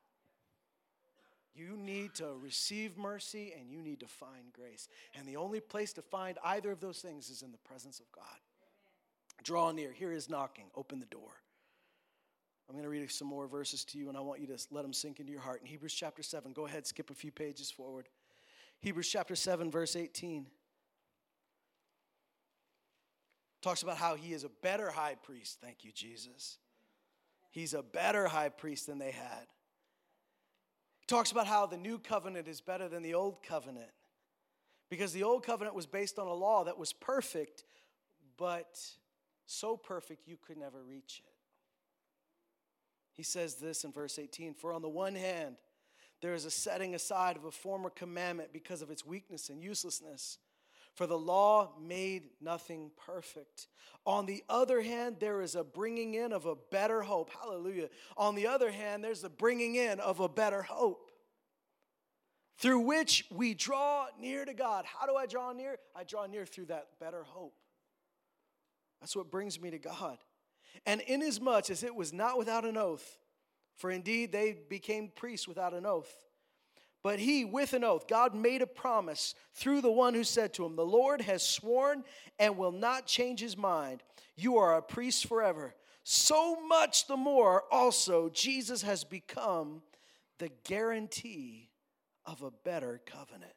You 1.56 1.76
need 1.76 2.14
to 2.16 2.36
receive 2.44 2.96
mercy 2.96 3.56
and 3.60 3.72
you 3.72 3.82
need 3.82 4.02
to 4.02 4.08
find 4.08 4.54
grace. 4.54 4.88
And 5.16 5.28
the 5.28 5.38
only 5.38 5.60
place 5.60 5.94
to 5.94 6.04
find 6.04 6.38
either 6.44 6.72
of 6.72 6.80
those 6.80 7.00
things 7.00 7.32
is 7.32 7.42
in 7.42 7.52
the 7.52 7.58
presence 7.58 8.00
of 8.00 8.06
God. 8.12 8.26
Draw 9.44 9.72
near. 9.72 9.92
Here 9.92 10.12
is 10.12 10.30
knocking. 10.30 10.66
Open 10.76 11.00
the 11.00 11.08
door. 11.08 11.42
I'm 12.68 12.76
going 12.76 12.84
to 12.84 12.90
read 12.90 13.10
some 13.10 13.28
more 13.28 13.48
verses 13.48 13.86
to 13.86 13.98
you, 13.98 14.10
and 14.10 14.18
I 14.18 14.22
want 14.22 14.42
you 14.42 14.48
to 14.48 14.58
let 14.72 14.82
them 14.82 14.94
sink 14.94 15.20
into 15.20 15.32
your 15.32 15.42
heart. 15.42 15.62
In 15.62 15.68
Hebrews 15.68 15.94
chapter 15.94 16.22
7, 16.22 16.52
go 16.52 16.66
ahead, 16.66 16.86
skip 16.86 17.10
a 17.10 17.14
few 17.14 17.32
pages 17.32 17.72
forward. 17.72 18.10
Hebrews 18.82 19.08
chapter 19.08 19.36
7, 19.36 19.72
verse 19.72 19.96
18 19.96 20.48
talks 23.62 23.82
about 23.82 23.98
how 23.98 24.16
he 24.16 24.34
is 24.34 24.44
a 24.44 24.50
better 24.62 24.92
high 24.92 25.16
priest. 25.16 25.60
Thank 25.62 25.84
you, 25.84 25.92
Jesus. 25.92 26.58
He's 27.50 27.74
a 27.74 27.82
better 27.82 28.28
high 28.28 28.50
priest 28.50 28.88
than 28.88 29.00
they 29.00 29.12
had. 29.12 29.48
He 31.00 31.06
talks 31.08 31.32
about 31.32 31.48
how 31.48 31.66
the 31.66 31.78
new 31.78 31.98
covenant 31.98 32.48
is 32.48 32.62
better 32.62 32.88
than 32.88 33.02
the 33.02 33.14
old 33.14 33.42
covenant 33.44 33.90
because 34.90 35.12
the 35.12 35.24
old 35.24 35.44
covenant 35.44 35.76
was 35.76 35.86
based 35.86 36.20
on 36.20 36.28
a 36.28 36.34
law 36.34 36.64
that 36.66 36.78
was 36.78 36.94
perfect, 36.94 37.64
but 38.38 38.80
so 39.46 39.76
perfect 39.76 40.28
you 40.28 40.38
could 40.38 40.58
never 40.58 40.84
reach 40.84 41.22
it. 41.26 41.37
He 43.18 43.24
says 43.24 43.56
this 43.56 43.84
in 43.84 43.92
verse 43.92 44.20
18 44.20 44.54
For 44.54 44.72
on 44.72 44.82
the 44.82 44.88
one 44.88 45.16
hand, 45.16 45.58
there 46.22 46.36
is 46.36 46.46
a 46.46 46.52
setting 46.52 46.96
aside 46.96 47.36
of 47.36 47.46
a 47.46 47.52
former 47.52 47.90
commandment 47.90 48.54
because 48.54 48.82
of 48.82 48.92
its 48.92 49.06
weakness 49.06 49.50
and 49.50 49.62
uselessness. 49.62 50.38
For 50.94 51.06
the 51.06 51.18
law 51.18 51.74
made 51.80 52.30
nothing 52.42 52.90
perfect. 53.06 53.68
On 54.06 54.26
the 54.26 54.44
other 54.50 54.82
hand, 54.82 55.18
there 55.20 55.42
is 55.42 55.54
a 55.54 55.64
bringing 55.64 56.16
in 56.16 56.34
of 56.34 56.46
a 56.46 56.56
better 56.56 57.04
hope. 57.04 57.30
Hallelujah. 57.30 57.90
On 58.16 58.34
the 58.34 58.48
other 58.48 58.72
hand, 58.72 59.04
there's 59.04 59.22
the 59.22 59.30
bringing 59.30 59.76
in 59.76 60.00
of 60.00 60.20
a 60.20 60.30
better 60.30 60.64
hope 60.64 61.12
through 62.58 62.80
which 62.80 63.26
we 63.30 63.54
draw 63.54 64.08
near 64.20 64.44
to 64.44 64.54
God. 64.54 64.86
How 64.86 65.06
do 65.06 65.16
I 65.16 65.28
draw 65.28 65.52
near? 65.54 65.78
I 65.96 66.04
draw 66.04 66.26
near 66.26 66.46
through 66.46 66.66
that 66.68 66.88
better 67.00 67.24
hope. 67.24 67.54
That's 69.00 69.16
what 69.16 69.30
brings 69.30 69.62
me 69.62 69.70
to 69.72 69.80
God. 69.80 70.18
And 70.86 71.02
inasmuch 71.02 71.70
as 71.70 71.84
it 71.84 71.96
was 71.96 72.14
not 72.14 72.38
without 72.38 72.66
an 72.66 72.78
oath, 72.78 73.18
for 73.76 73.92
indeed 73.92 74.32
they 74.32 74.58
became 74.70 75.12
priests 75.16 75.48
without 75.48 75.74
an 75.74 75.86
oath, 75.86 76.14
but 77.04 77.20
he 77.20 77.46
with 77.46 77.74
an 77.74 77.84
oath, 77.84 78.08
God 78.08 78.36
made 78.36 78.62
a 78.62 78.68
promise 78.68 79.36
through 79.54 79.82
the 79.82 79.92
one 79.92 80.14
who 80.14 80.24
said 80.24 80.54
to 80.56 80.66
him, 80.66 80.76
The 80.76 80.86
Lord 80.86 81.22
has 81.22 81.42
sworn 81.42 82.04
and 82.40 82.58
will 82.58 82.72
not 82.72 83.06
change 83.06 83.40
his 83.40 83.56
mind. 83.56 84.04
You 84.36 84.58
are 84.58 84.76
a 84.76 84.82
priest 84.82 85.28
forever. 85.28 85.76
So 86.04 86.60
much 86.68 87.08
the 87.08 87.18
more 87.18 87.64
also 87.72 88.30
Jesus 88.30 88.82
has 88.82 89.04
become 89.04 89.82
the 90.40 90.50
guarantee 90.64 91.70
of 92.26 92.42
a 92.42 92.52
better 92.52 93.02
covenant. 93.06 93.54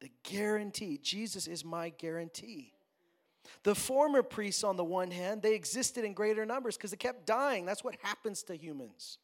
The 0.00 0.10
guarantee. 0.22 0.98
Jesus 1.02 1.46
is 1.46 1.64
my 1.64 1.90
guarantee. 1.90 2.72
The 3.62 3.74
former 3.74 4.22
priests, 4.22 4.64
on 4.64 4.76
the 4.76 4.84
one 4.84 5.10
hand, 5.10 5.42
they 5.42 5.54
existed 5.54 6.04
in 6.04 6.14
greater 6.14 6.46
numbers 6.46 6.76
because 6.76 6.90
they 6.90 6.96
kept 6.96 7.26
dying. 7.26 7.64
That's 7.64 7.84
what 7.84 7.96
happens 8.02 8.42
to 8.44 8.56
humans. 8.56 9.18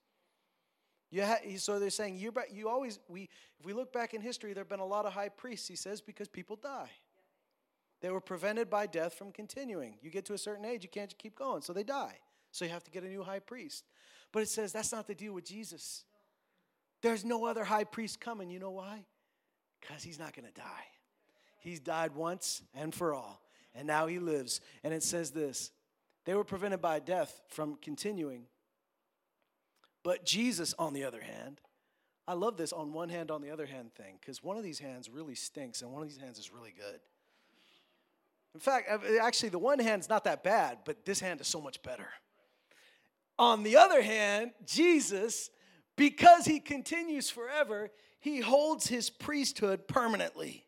Ha- 1.14 1.40
so 1.58 1.78
they're 1.78 1.90
saying 1.90 2.16
you, 2.16 2.32
you 2.50 2.68
always 2.68 2.98
we 3.08 3.28
if 3.58 3.66
we 3.66 3.72
look 3.72 3.92
back 3.92 4.14
in 4.14 4.20
history, 4.20 4.54
there 4.54 4.62
have 4.62 4.68
been 4.68 4.80
a 4.80 4.86
lot 4.86 5.04
of 5.04 5.12
high 5.12 5.28
priests. 5.28 5.68
He 5.68 5.76
says 5.76 6.00
because 6.00 6.28
people 6.28 6.56
die. 6.56 6.90
They 8.00 8.10
were 8.10 8.20
prevented 8.20 8.68
by 8.68 8.86
death 8.86 9.14
from 9.14 9.30
continuing. 9.30 9.94
You 10.02 10.10
get 10.10 10.24
to 10.26 10.34
a 10.34 10.38
certain 10.38 10.64
age, 10.64 10.82
you 10.82 10.88
can't 10.88 11.16
keep 11.18 11.36
going, 11.36 11.62
so 11.62 11.72
they 11.72 11.84
die. 11.84 12.18
So 12.50 12.64
you 12.64 12.70
have 12.70 12.82
to 12.84 12.90
get 12.90 13.04
a 13.04 13.08
new 13.08 13.22
high 13.22 13.38
priest. 13.38 13.84
But 14.32 14.42
it 14.42 14.48
says 14.48 14.72
that's 14.72 14.92
not 14.92 15.06
the 15.06 15.14
deal 15.14 15.34
with 15.34 15.44
Jesus. 15.44 16.04
There's 17.02 17.24
no 17.24 17.44
other 17.44 17.64
high 17.64 17.84
priest 17.84 18.20
coming. 18.20 18.48
You 18.48 18.58
know 18.58 18.70
why? 18.70 19.04
Because 19.80 20.02
he's 20.02 20.18
not 20.18 20.34
going 20.34 20.46
to 20.46 20.54
die. 20.54 20.86
He's 21.60 21.80
died 21.80 22.14
once 22.14 22.62
and 22.74 22.94
for 22.94 23.14
all 23.14 23.40
and 23.74 23.86
now 23.86 24.06
he 24.06 24.18
lives. 24.18 24.60
And 24.84 24.92
it 24.92 25.02
says 25.02 25.30
this 25.30 25.70
they 26.24 26.34
were 26.34 26.44
prevented 26.44 26.80
by 26.80 26.98
death 26.98 27.40
from 27.48 27.76
continuing. 27.82 28.44
But 30.04 30.24
Jesus, 30.24 30.74
on 30.78 30.94
the 30.94 31.04
other 31.04 31.20
hand, 31.20 31.60
I 32.26 32.34
love 32.34 32.56
this 32.56 32.72
on 32.72 32.92
one 32.92 33.08
hand, 33.08 33.30
on 33.30 33.42
the 33.42 33.50
other 33.50 33.66
hand 33.66 33.94
thing, 33.94 34.16
because 34.20 34.42
one 34.42 34.56
of 34.56 34.62
these 34.62 34.78
hands 34.78 35.08
really 35.08 35.34
stinks 35.34 35.82
and 35.82 35.92
one 35.92 36.02
of 36.02 36.08
these 36.08 36.18
hands 36.18 36.38
is 36.38 36.52
really 36.52 36.72
good. 36.76 37.00
In 38.54 38.60
fact, 38.60 38.88
uh, 38.90 38.98
actually, 39.20 39.48
the 39.48 39.58
one 39.58 39.78
hand's 39.78 40.08
not 40.08 40.24
that 40.24 40.42
bad, 40.44 40.78
but 40.84 41.04
this 41.04 41.20
hand 41.20 41.40
is 41.40 41.46
so 41.46 41.60
much 41.60 41.82
better. 41.82 42.08
On 43.38 43.62
the 43.62 43.76
other 43.76 44.02
hand, 44.02 44.52
Jesus, 44.66 45.50
because 45.96 46.44
he 46.44 46.60
continues 46.60 47.30
forever, 47.30 47.90
he 48.20 48.40
holds 48.40 48.86
his 48.86 49.08
priesthood 49.10 49.88
permanently. 49.88 50.66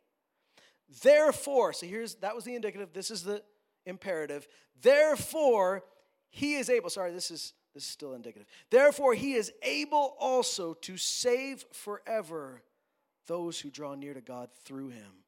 Therefore, 1.03 1.73
so 1.73 1.87
here's 1.87 2.17
that 2.17 2.35
was 2.35 2.45
the 2.45 2.55
indicative, 2.55 2.93
this 2.93 3.11
is 3.11 3.23
the 3.23 3.43
imperative. 3.87 4.47
Therefore, 4.81 5.85
he 6.31 6.57
is 6.57 6.69
able, 6.69 6.91
sorry, 6.91 7.13
this 7.13 7.31
is 7.31 7.55
this 7.75 7.85
is 7.85 7.91
still 7.91 8.15
indicative. 8.15 8.47
Therefore, 8.71 9.15
he 9.15 9.35
is 9.35 9.53
able 9.63 10.17
also 10.21 10.75
to 10.75 10.97
save 10.97 11.65
forever 11.73 12.63
those 13.27 13.59
who 13.59 13.71
draw 13.71 13.95
near 13.95 14.15
to 14.15 14.21
God 14.21 14.51
through 14.65 14.91
him, 14.91 15.25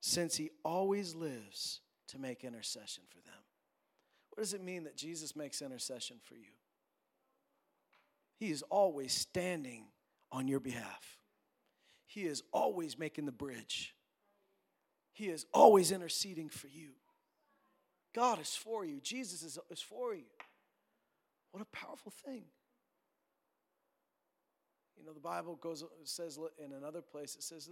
since 0.00 0.36
he 0.36 0.50
always 0.64 1.14
lives 1.14 1.80
to 2.08 2.18
make 2.18 2.44
intercession 2.44 3.04
for 3.08 3.20
them. 3.20 3.32
What 4.30 4.42
does 4.42 4.52
it 4.52 4.62
mean 4.62 4.84
that 4.84 4.96
Jesus 4.96 5.34
makes 5.34 5.62
intercession 5.62 6.18
for 6.22 6.34
you? 6.34 6.52
He 8.38 8.50
is 8.50 8.62
always 8.62 9.14
standing 9.14 9.86
on 10.30 10.46
your 10.46 10.60
behalf. 10.60 11.16
He 12.04 12.24
is 12.24 12.42
always 12.52 12.98
making 12.98 13.24
the 13.24 13.32
bridge. 13.32 13.95
He 15.16 15.28
is 15.28 15.46
always 15.54 15.92
interceding 15.92 16.50
for 16.50 16.68
you. 16.68 16.90
God 18.14 18.38
is 18.38 18.54
for 18.54 18.84
you. 18.84 19.00
Jesus 19.02 19.42
is, 19.42 19.58
is 19.70 19.80
for 19.80 20.14
you. 20.14 20.26
What 21.52 21.62
a 21.62 21.76
powerful 21.76 22.12
thing. 22.26 22.42
You 24.98 25.06
know, 25.06 25.14
the 25.14 25.20
Bible 25.20 25.56
goes 25.56 25.82
says 26.04 26.38
in 26.62 26.74
another 26.74 27.00
place, 27.00 27.34
it 27.34 27.42
says 27.42 27.70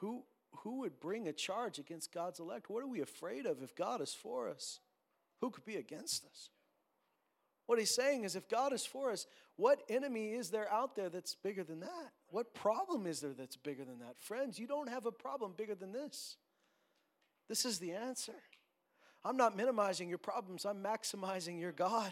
who, 0.00 0.24
who 0.50 0.80
would 0.80 0.98
bring 0.98 1.28
a 1.28 1.32
charge 1.32 1.78
against 1.78 2.12
God's 2.12 2.40
elect? 2.40 2.68
What 2.68 2.82
are 2.82 2.88
we 2.88 3.02
afraid 3.02 3.46
of 3.46 3.62
if 3.62 3.76
God 3.76 4.00
is 4.00 4.12
for 4.12 4.48
us? 4.48 4.80
Who 5.40 5.50
could 5.50 5.64
be 5.64 5.76
against 5.76 6.24
us? 6.24 6.50
What 7.70 7.78
he's 7.78 7.94
saying 7.94 8.24
is 8.24 8.34
if 8.34 8.48
God 8.48 8.72
is 8.72 8.84
for 8.84 9.12
us, 9.12 9.28
what 9.54 9.84
enemy 9.88 10.32
is 10.32 10.50
there 10.50 10.68
out 10.72 10.96
there 10.96 11.08
that's 11.08 11.36
bigger 11.36 11.62
than 11.62 11.78
that? 11.78 12.10
What 12.30 12.52
problem 12.52 13.06
is 13.06 13.20
there 13.20 13.32
that's 13.32 13.54
bigger 13.54 13.84
than 13.84 14.00
that? 14.00 14.18
Friends, 14.18 14.58
you 14.58 14.66
don't 14.66 14.88
have 14.88 15.06
a 15.06 15.12
problem 15.12 15.54
bigger 15.56 15.76
than 15.76 15.92
this. 15.92 16.36
This 17.48 17.64
is 17.64 17.78
the 17.78 17.92
answer. 17.92 18.34
I'm 19.24 19.36
not 19.36 19.56
minimizing 19.56 20.08
your 20.08 20.18
problems, 20.18 20.64
I'm 20.64 20.82
maximizing 20.82 21.60
your 21.60 21.70
God. 21.70 22.10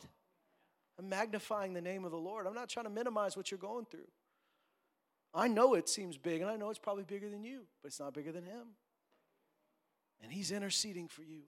I'm 0.97 1.09
magnifying 1.09 1.73
the 1.73 1.81
name 1.81 2.05
of 2.05 2.13
the 2.13 2.19
Lord. 2.19 2.47
I'm 2.47 2.55
not 2.55 2.69
trying 2.69 2.87
to 2.87 2.91
minimize 2.91 3.37
what 3.37 3.51
you're 3.51 3.59
going 3.59 3.87
through. 3.87 4.07
I 5.35 5.49
know 5.49 5.75
it 5.75 5.89
seems 5.89 6.17
big, 6.17 6.41
and 6.41 6.49
I 6.49 6.55
know 6.55 6.71
it's 6.71 6.79
probably 6.79 7.03
bigger 7.03 7.29
than 7.29 7.43
you, 7.43 7.63
but 7.83 7.89
it's 7.89 7.99
not 7.99 8.15
bigger 8.15 8.31
than 8.31 8.45
Him. 8.45 8.77
And 10.23 10.31
He's 10.31 10.53
interceding 10.53 11.09
for 11.09 11.25
you. 11.25 11.41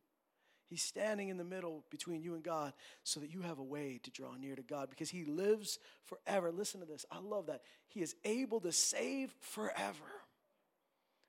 He's 0.70 0.82
standing 0.84 1.30
in 1.30 1.36
the 1.36 1.44
middle 1.44 1.84
between 1.90 2.22
you 2.22 2.34
and 2.34 2.44
God 2.44 2.72
so 3.02 3.18
that 3.18 3.34
you 3.34 3.42
have 3.42 3.58
a 3.58 3.62
way 3.62 3.98
to 4.04 4.10
draw 4.12 4.36
near 4.36 4.54
to 4.54 4.62
God 4.62 4.88
because 4.88 5.10
He 5.10 5.24
lives 5.24 5.80
forever. 6.04 6.52
Listen 6.52 6.78
to 6.78 6.86
this. 6.86 7.04
I 7.10 7.18
love 7.18 7.46
that. 7.46 7.62
He 7.88 8.02
is 8.02 8.14
able 8.24 8.60
to 8.60 8.70
save 8.70 9.34
forever. 9.40 10.06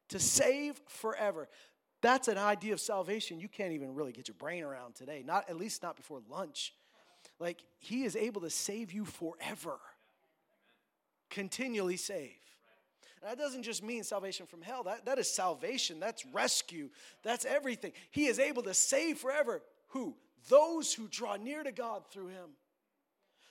To 0.10 0.20
save 0.20 0.80
forever. 0.88 1.50
That's 2.02 2.28
an 2.28 2.38
idea 2.38 2.74
of 2.74 2.80
salvation 2.80 3.40
you 3.40 3.48
can't 3.48 3.74
even 3.74 3.96
really 3.96 4.12
get 4.12 4.28
your 4.28 4.36
brain 4.36 4.64
around 4.64 4.94
today, 4.94 5.24
not 5.26 5.50
at 5.50 5.58
least 5.58 5.82
not 5.82 5.96
before 5.96 6.22
lunch. 6.30 6.76
Like, 7.40 7.64
He 7.80 8.04
is 8.04 8.16
able 8.16 8.42
to 8.42 8.50
save 8.52 8.92
you 8.92 9.06
forever, 9.06 9.80
continually 11.32 11.98
save. 11.98 12.38
And 13.22 13.30
that 13.30 13.38
doesn't 13.38 13.64
just 13.64 13.84
mean 13.84 14.04
salvation 14.04 14.48
from 14.48 14.62
hell, 14.62 14.84
that, 14.84 15.06
that 15.06 15.20
is 15.20 15.30
salvation, 15.30 16.00
that's 16.00 16.26
rescue, 16.26 16.90
that's 17.24 17.46
everything. 17.46 17.92
He 18.10 18.26
is 18.26 18.40
able 18.40 18.64
to 18.64 18.74
save 18.74 19.20
forever. 19.20 19.62
Who? 19.90 20.16
Those 20.50 20.94
who 20.94 21.08
draw 21.08 21.36
near 21.36 21.64
to 21.64 21.72
God 21.72 22.04
through 22.10 22.28
him. 22.28 22.52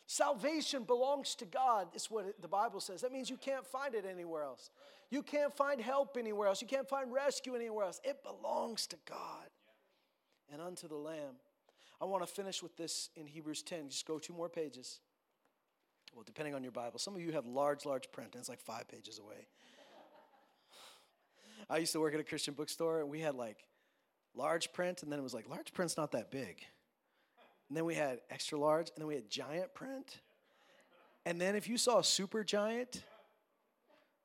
Salvation 0.07 0.83
belongs 0.83 1.37
to 1.37 1.45
God, 1.45 1.87
is 1.95 2.11
what 2.11 2.43
the 2.43 2.49
Bible 2.49 2.81
says. 2.81 3.03
That 3.03 3.13
means 3.13 3.31
you 3.31 3.37
can't 3.37 3.65
find 3.65 3.95
it 3.95 4.05
anywhere 4.05 4.43
else. 4.43 4.71
You 5.09 5.23
can't 5.23 5.55
find 5.55 5.81
help 5.81 6.17
anywhere 6.19 6.49
else. 6.49 6.61
You 6.61 6.67
can't 6.67 6.89
find 6.89 7.13
rescue 7.13 7.55
anywhere 7.55 7.85
else. 7.85 8.01
It 8.03 8.25
belongs 8.25 8.89
to 8.89 8.97
God 9.09 9.49
and 10.53 10.61
unto 10.61 10.89
the 10.89 10.97
Lamb. 10.97 11.37
I 12.01 12.07
want 12.07 12.27
to 12.27 12.33
finish 12.33 12.63
with 12.63 12.77
this 12.77 13.11
in 13.15 13.27
Hebrews 13.27 13.63
10. 13.63 13.91
Just 13.91 14.07
go 14.07 14.19
two 14.19 14.33
more 14.33 14.49
pages. 14.49 15.01
Well, 16.15 16.25
depending 16.27 16.55
on 16.55 16.63
your 16.63 16.73
Bible. 16.73 16.99
Some 16.99 17.15
of 17.15 17.21
you 17.21 17.33
have 17.33 17.47
large, 17.47 17.87
large 17.87 18.11
print, 18.13 18.31
and 18.35 18.41
it's 18.41 18.49
like 18.49 18.61
five 18.61 18.89
pages 18.89 19.19
away. 19.19 19.47
I 21.69 21.79
used 21.79 21.93
to 21.93 22.01
work 22.01 22.15
at 22.15 22.21
a 22.21 22.25
Christian 22.25 22.55
bookstore, 22.55 23.01
and 23.01 23.09
we 23.09 23.21
had 23.21 23.35
like 23.35 23.59
large 24.35 24.73
print, 24.73 25.03
and 25.03 25.13
then 25.13 25.19
it 25.19 25.23
was 25.23 25.35
like, 25.35 25.49
large 25.49 25.73
print's 25.73 25.97
not 25.97 26.13
that 26.13 26.31
big. 26.31 26.65
And 27.69 27.77
then 27.77 27.85
we 27.85 27.95
had 27.95 28.21
extra 28.31 28.59
large, 28.59 28.89
and 28.89 28.99
then 28.99 29.07
we 29.07 29.15
had 29.15 29.31
giant 29.31 29.73
print. 29.75 30.19
And 31.25 31.41
then 31.41 31.55
if 31.55 31.69
you 31.69 31.77
saw 31.77 32.01
super 32.01 32.43
giant, 32.43 33.05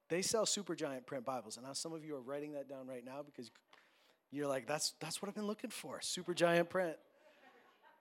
they 0.10 0.22
sell 0.22 0.46
super 0.46 0.76
giant 0.76 1.06
print 1.06 1.26
Bibles. 1.26 1.58
And 1.58 1.66
now 1.66 1.74
some 1.74 1.94
of 1.94 2.04
you 2.04 2.16
are 2.16 2.22
writing 2.22 2.54
that 2.54 2.68
down 2.68 2.88
right 2.88 3.06
now 3.06 3.22
because 3.24 3.52
you're 4.32 4.48
like, 4.48 4.66
that's, 4.66 4.94
that's 5.00 5.22
what 5.22 5.30
I've 5.30 5.36
been 5.36 5.48
looking 5.48 5.70
for 5.70 6.02
super 6.02 6.34
giant 6.34 6.70
print. 6.70 6.96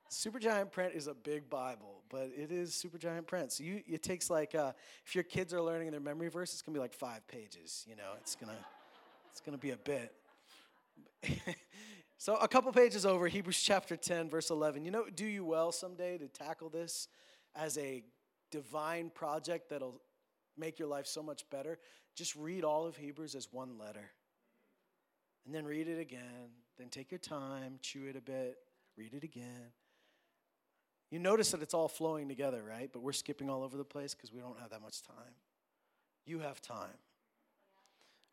Super 0.09 0.39
giant 0.39 0.71
print 0.71 0.93
is 0.93 1.07
a 1.07 1.13
big 1.13 1.49
Bible, 1.49 2.03
but 2.09 2.31
it 2.37 2.51
is 2.51 2.73
super 2.73 2.97
giant 2.97 3.27
print. 3.27 3.51
So 3.51 3.63
you, 3.63 3.81
it 3.87 4.03
takes 4.03 4.29
like, 4.29 4.55
uh, 4.55 4.71
if 5.05 5.15
your 5.15 5.23
kids 5.23 5.53
are 5.53 5.61
learning 5.61 5.91
their 5.91 5.99
memory 5.99 6.29
verse, 6.29 6.53
it's 6.53 6.61
gonna 6.61 6.75
be 6.75 6.79
like 6.79 6.93
five 6.93 7.27
pages. 7.27 7.85
You 7.89 7.95
know, 7.95 8.13
it's 8.21 8.35
gonna, 8.35 8.57
it's 9.31 9.41
gonna 9.41 9.57
be 9.57 9.71
a 9.71 9.77
bit. 9.77 10.13
So, 12.17 12.37
a 12.37 12.47
couple 12.47 12.71
pages 12.71 13.05
over, 13.05 13.27
Hebrews 13.27 13.61
chapter 13.61 13.97
10, 13.97 14.29
verse 14.29 14.49
11. 14.49 14.85
You 14.85 14.91
know, 14.91 15.05
do 15.13 15.25
you 15.25 15.43
well 15.43 15.71
someday 15.71 16.17
to 16.17 16.27
tackle 16.27 16.69
this 16.69 17.07
as 17.55 17.77
a 17.77 18.03
divine 18.51 19.09
project 19.09 19.69
that'll 19.69 20.01
make 20.57 20.79
your 20.79 20.87
life 20.87 21.07
so 21.07 21.21
much 21.21 21.47
better? 21.49 21.77
Just 22.15 22.35
read 22.35 22.63
all 22.63 22.85
of 22.85 22.95
Hebrews 22.95 23.35
as 23.35 23.51
one 23.51 23.77
letter. 23.77 24.11
And 25.45 25.53
then 25.53 25.65
read 25.65 25.87
it 25.87 25.99
again. 25.99 26.49
Then 26.77 26.87
take 26.89 27.11
your 27.11 27.19
time, 27.19 27.79
chew 27.81 28.07
it 28.07 28.15
a 28.15 28.21
bit, 28.21 28.57
read 28.97 29.13
it 29.13 29.23
again. 29.23 29.71
You 31.11 31.19
notice 31.19 31.51
that 31.51 31.61
it's 31.61 31.73
all 31.73 31.87
flowing 31.87 32.27
together, 32.27 32.63
right? 32.63 32.89
But 32.91 33.01
we're 33.01 33.13
skipping 33.13 33.49
all 33.49 33.63
over 33.63 33.77
the 33.77 33.83
place 33.83 34.13
because 34.13 34.33
we 34.33 34.39
don't 34.39 34.59
have 34.59 34.71
that 34.71 34.81
much 34.81 35.01
time. 35.03 35.35
You 36.25 36.39
have 36.39 36.61
time. 36.61 36.97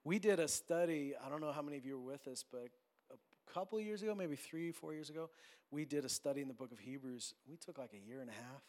We 0.05 0.19
did 0.19 0.41
a 0.41 0.49
study, 0.49 1.15
I 1.25 1.29
don't 1.29 1.41
know 1.41 1.53
how 1.53 1.63
many 1.63 1.77
of 1.77 1.87
you 1.87 1.99
were 1.99 2.13
with 2.13 2.27
us, 2.27 2.45
but 2.51 2.69
a 3.13 3.53
couple 3.53 3.79
years 3.79 4.03
ago, 4.03 4.15
maybe 4.15 4.35
three, 4.35 4.73
four 4.73 4.93
years 4.95 5.11
ago, 5.11 5.31
we 5.71 5.85
did 5.85 6.05
a 6.05 6.09
study 6.09 6.41
in 6.41 6.49
the 6.49 6.55
book 6.55 6.73
of 6.73 6.81
Hebrews. 6.81 7.35
We 7.49 7.57
took 7.57 7.79
like 7.79 7.93
a 7.93 8.09
year 8.09 8.21
and 8.21 8.29
a 8.29 8.33
half, 8.33 8.63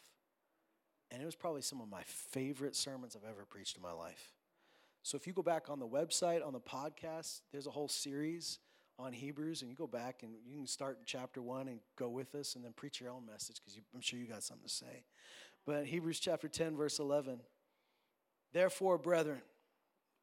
and 1.10 1.20
it 1.20 1.24
was 1.24 1.34
probably 1.34 1.62
some 1.62 1.80
of 1.80 1.88
my 1.88 2.02
favorite 2.04 2.76
sermons 2.76 3.16
I've 3.16 3.28
ever 3.28 3.44
preached 3.44 3.76
in 3.76 3.82
my 3.82 3.92
life. 3.92 4.32
So 5.02 5.16
if 5.16 5.26
you 5.26 5.32
go 5.32 5.42
back 5.42 5.68
on 5.68 5.80
the 5.80 5.88
website, 5.88 6.46
on 6.46 6.52
the 6.52 6.60
podcast, 6.60 7.40
there's 7.50 7.66
a 7.66 7.70
whole 7.70 7.88
series 7.88 8.58
on 8.98 9.12
Hebrews, 9.12 9.62
and 9.62 9.70
you 9.70 9.76
go 9.76 9.86
back 9.86 10.22
and 10.22 10.32
you 10.46 10.58
can 10.58 10.66
start 10.66 10.98
in 10.98 11.04
chapter 11.04 11.42
one 11.42 11.68
and 11.68 11.80
go 11.96 12.08
with 12.08 12.34
us 12.34 12.54
and 12.54 12.64
then 12.64 12.72
preach 12.72 13.00
your 13.00 13.10
own 13.10 13.26
message 13.26 13.56
because 13.56 13.78
I'm 13.94 14.00
sure 14.00 14.18
you 14.18 14.26
got 14.26 14.42
something 14.42 14.66
to 14.66 14.72
say. 14.72 15.04
But 15.66 15.86
Hebrews 15.86 16.20
chapter 16.20 16.48
10, 16.48 16.76
verse 16.76 16.98
11. 16.98 17.40
Therefore, 18.52 18.98
brethren, 18.98 19.42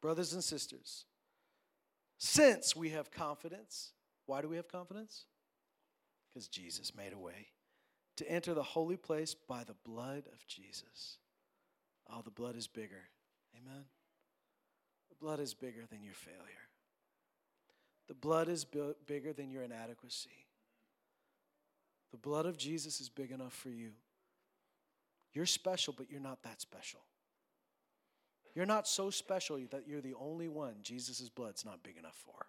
brothers 0.01 0.33
and 0.33 0.43
sisters, 0.43 1.05
since 2.17 2.75
we 2.75 2.89
have 2.89 3.11
confidence, 3.11 3.91
why 4.25 4.41
do 4.41 4.47
we 4.47 4.55
have 4.55 4.67
confidence? 4.67 5.25
Because 6.29 6.47
Jesus 6.47 6.95
made 6.95 7.13
a 7.13 7.17
way 7.17 7.47
to 8.17 8.31
enter 8.31 8.53
the 8.53 8.63
holy 8.63 8.97
place 8.97 9.35
by 9.35 9.63
the 9.63 9.75
blood 9.83 10.23
of 10.31 10.45
Jesus. 10.47 11.17
Oh, 12.09 12.21
the 12.23 12.31
blood 12.31 12.55
is 12.55 12.67
bigger. 12.67 13.09
Amen. 13.55 13.83
The 15.09 15.15
blood 15.15 15.39
is 15.39 15.53
bigger 15.53 15.83
than 15.89 16.03
your 16.03 16.13
failure. 16.13 16.70
The 18.11 18.15
blood 18.15 18.49
is 18.49 18.65
b- 18.65 18.91
bigger 19.07 19.31
than 19.31 19.49
your 19.49 19.63
inadequacy. 19.63 20.45
The 22.11 22.17
blood 22.17 22.45
of 22.45 22.57
Jesus 22.57 22.99
is 22.99 23.07
big 23.07 23.31
enough 23.31 23.53
for 23.53 23.69
you. 23.69 23.91
You're 25.31 25.45
special, 25.45 25.93
but 25.97 26.11
you're 26.11 26.19
not 26.19 26.43
that 26.43 26.59
special. 26.59 26.99
You're 28.53 28.65
not 28.65 28.85
so 28.85 29.11
special 29.11 29.57
that 29.71 29.87
you're 29.87 30.01
the 30.01 30.15
only 30.19 30.49
one 30.49 30.73
Jesus' 30.81 31.29
blood's 31.29 31.63
not 31.63 31.83
big 31.83 31.95
enough 31.95 32.21
for. 32.25 32.47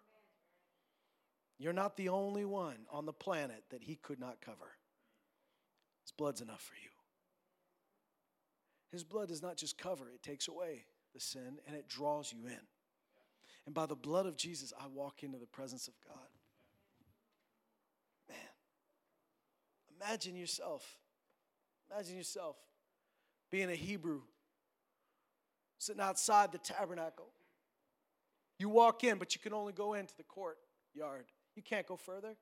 You're 1.60 1.72
not 1.72 1.96
the 1.96 2.08
only 2.08 2.44
one 2.44 2.78
on 2.90 3.06
the 3.06 3.12
planet 3.12 3.62
that 3.70 3.84
he 3.84 3.94
could 3.94 4.18
not 4.18 4.40
cover. 4.40 4.72
His 6.02 6.10
blood's 6.10 6.40
enough 6.40 6.62
for 6.62 6.74
you. 6.74 6.90
His 8.90 9.04
blood 9.04 9.28
does 9.28 9.42
not 9.42 9.58
just 9.58 9.78
cover, 9.78 10.10
it 10.12 10.24
takes 10.24 10.48
away 10.48 10.86
the 11.14 11.20
sin 11.20 11.60
and 11.68 11.76
it 11.76 11.86
draws 11.86 12.32
you 12.32 12.48
in. 12.48 12.66
And 13.66 13.74
by 13.74 13.86
the 13.86 13.94
blood 13.94 14.26
of 14.26 14.36
Jesus, 14.36 14.72
I 14.78 14.86
walk 14.88 15.22
into 15.22 15.38
the 15.38 15.46
presence 15.46 15.88
of 15.88 15.94
God. 16.06 16.28
Man, 18.28 18.38
imagine 20.00 20.36
yourself, 20.36 20.98
imagine 21.90 22.16
yourself 22.16 22.56
being 23.50 23.70
a 23.70 23.74
Hebrew, 23.74 24.22
sitting 25.78 26.02
outside 26.02 26.50
the 26.50 26.58
tabernacle. 26.58 27.28
You 28.58 28.68
walk 28.68 29.04
in, 29.04 29.18
but 29.18 29.34
you 29.34 29.40
can 29.40 29.52
only 29.52 29.72
go 29.72 29.94
into 29.94 30.16
the 30.16 30.24
courtyard. 30.24 31.26
You 31.54 31.62
can't 31.62 31.86
go 31.86 31.96
further. 31.96 32.34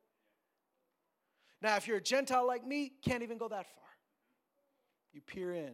Now, 1.62 1.76
if 1.76 1.86
you're 1.86 1.98
a 1.98 2.02
Gentile 2.02 2.46
like 2.46 2.66
me, 2.66 2.92
can't 3.02 3.22
even 3.22 3.38
go 3.38 3.48
that 3.48 3.66
far. 3.66 3.84
You 5.12 5.20
peer 5.20 5.52
in. 5.52 5.72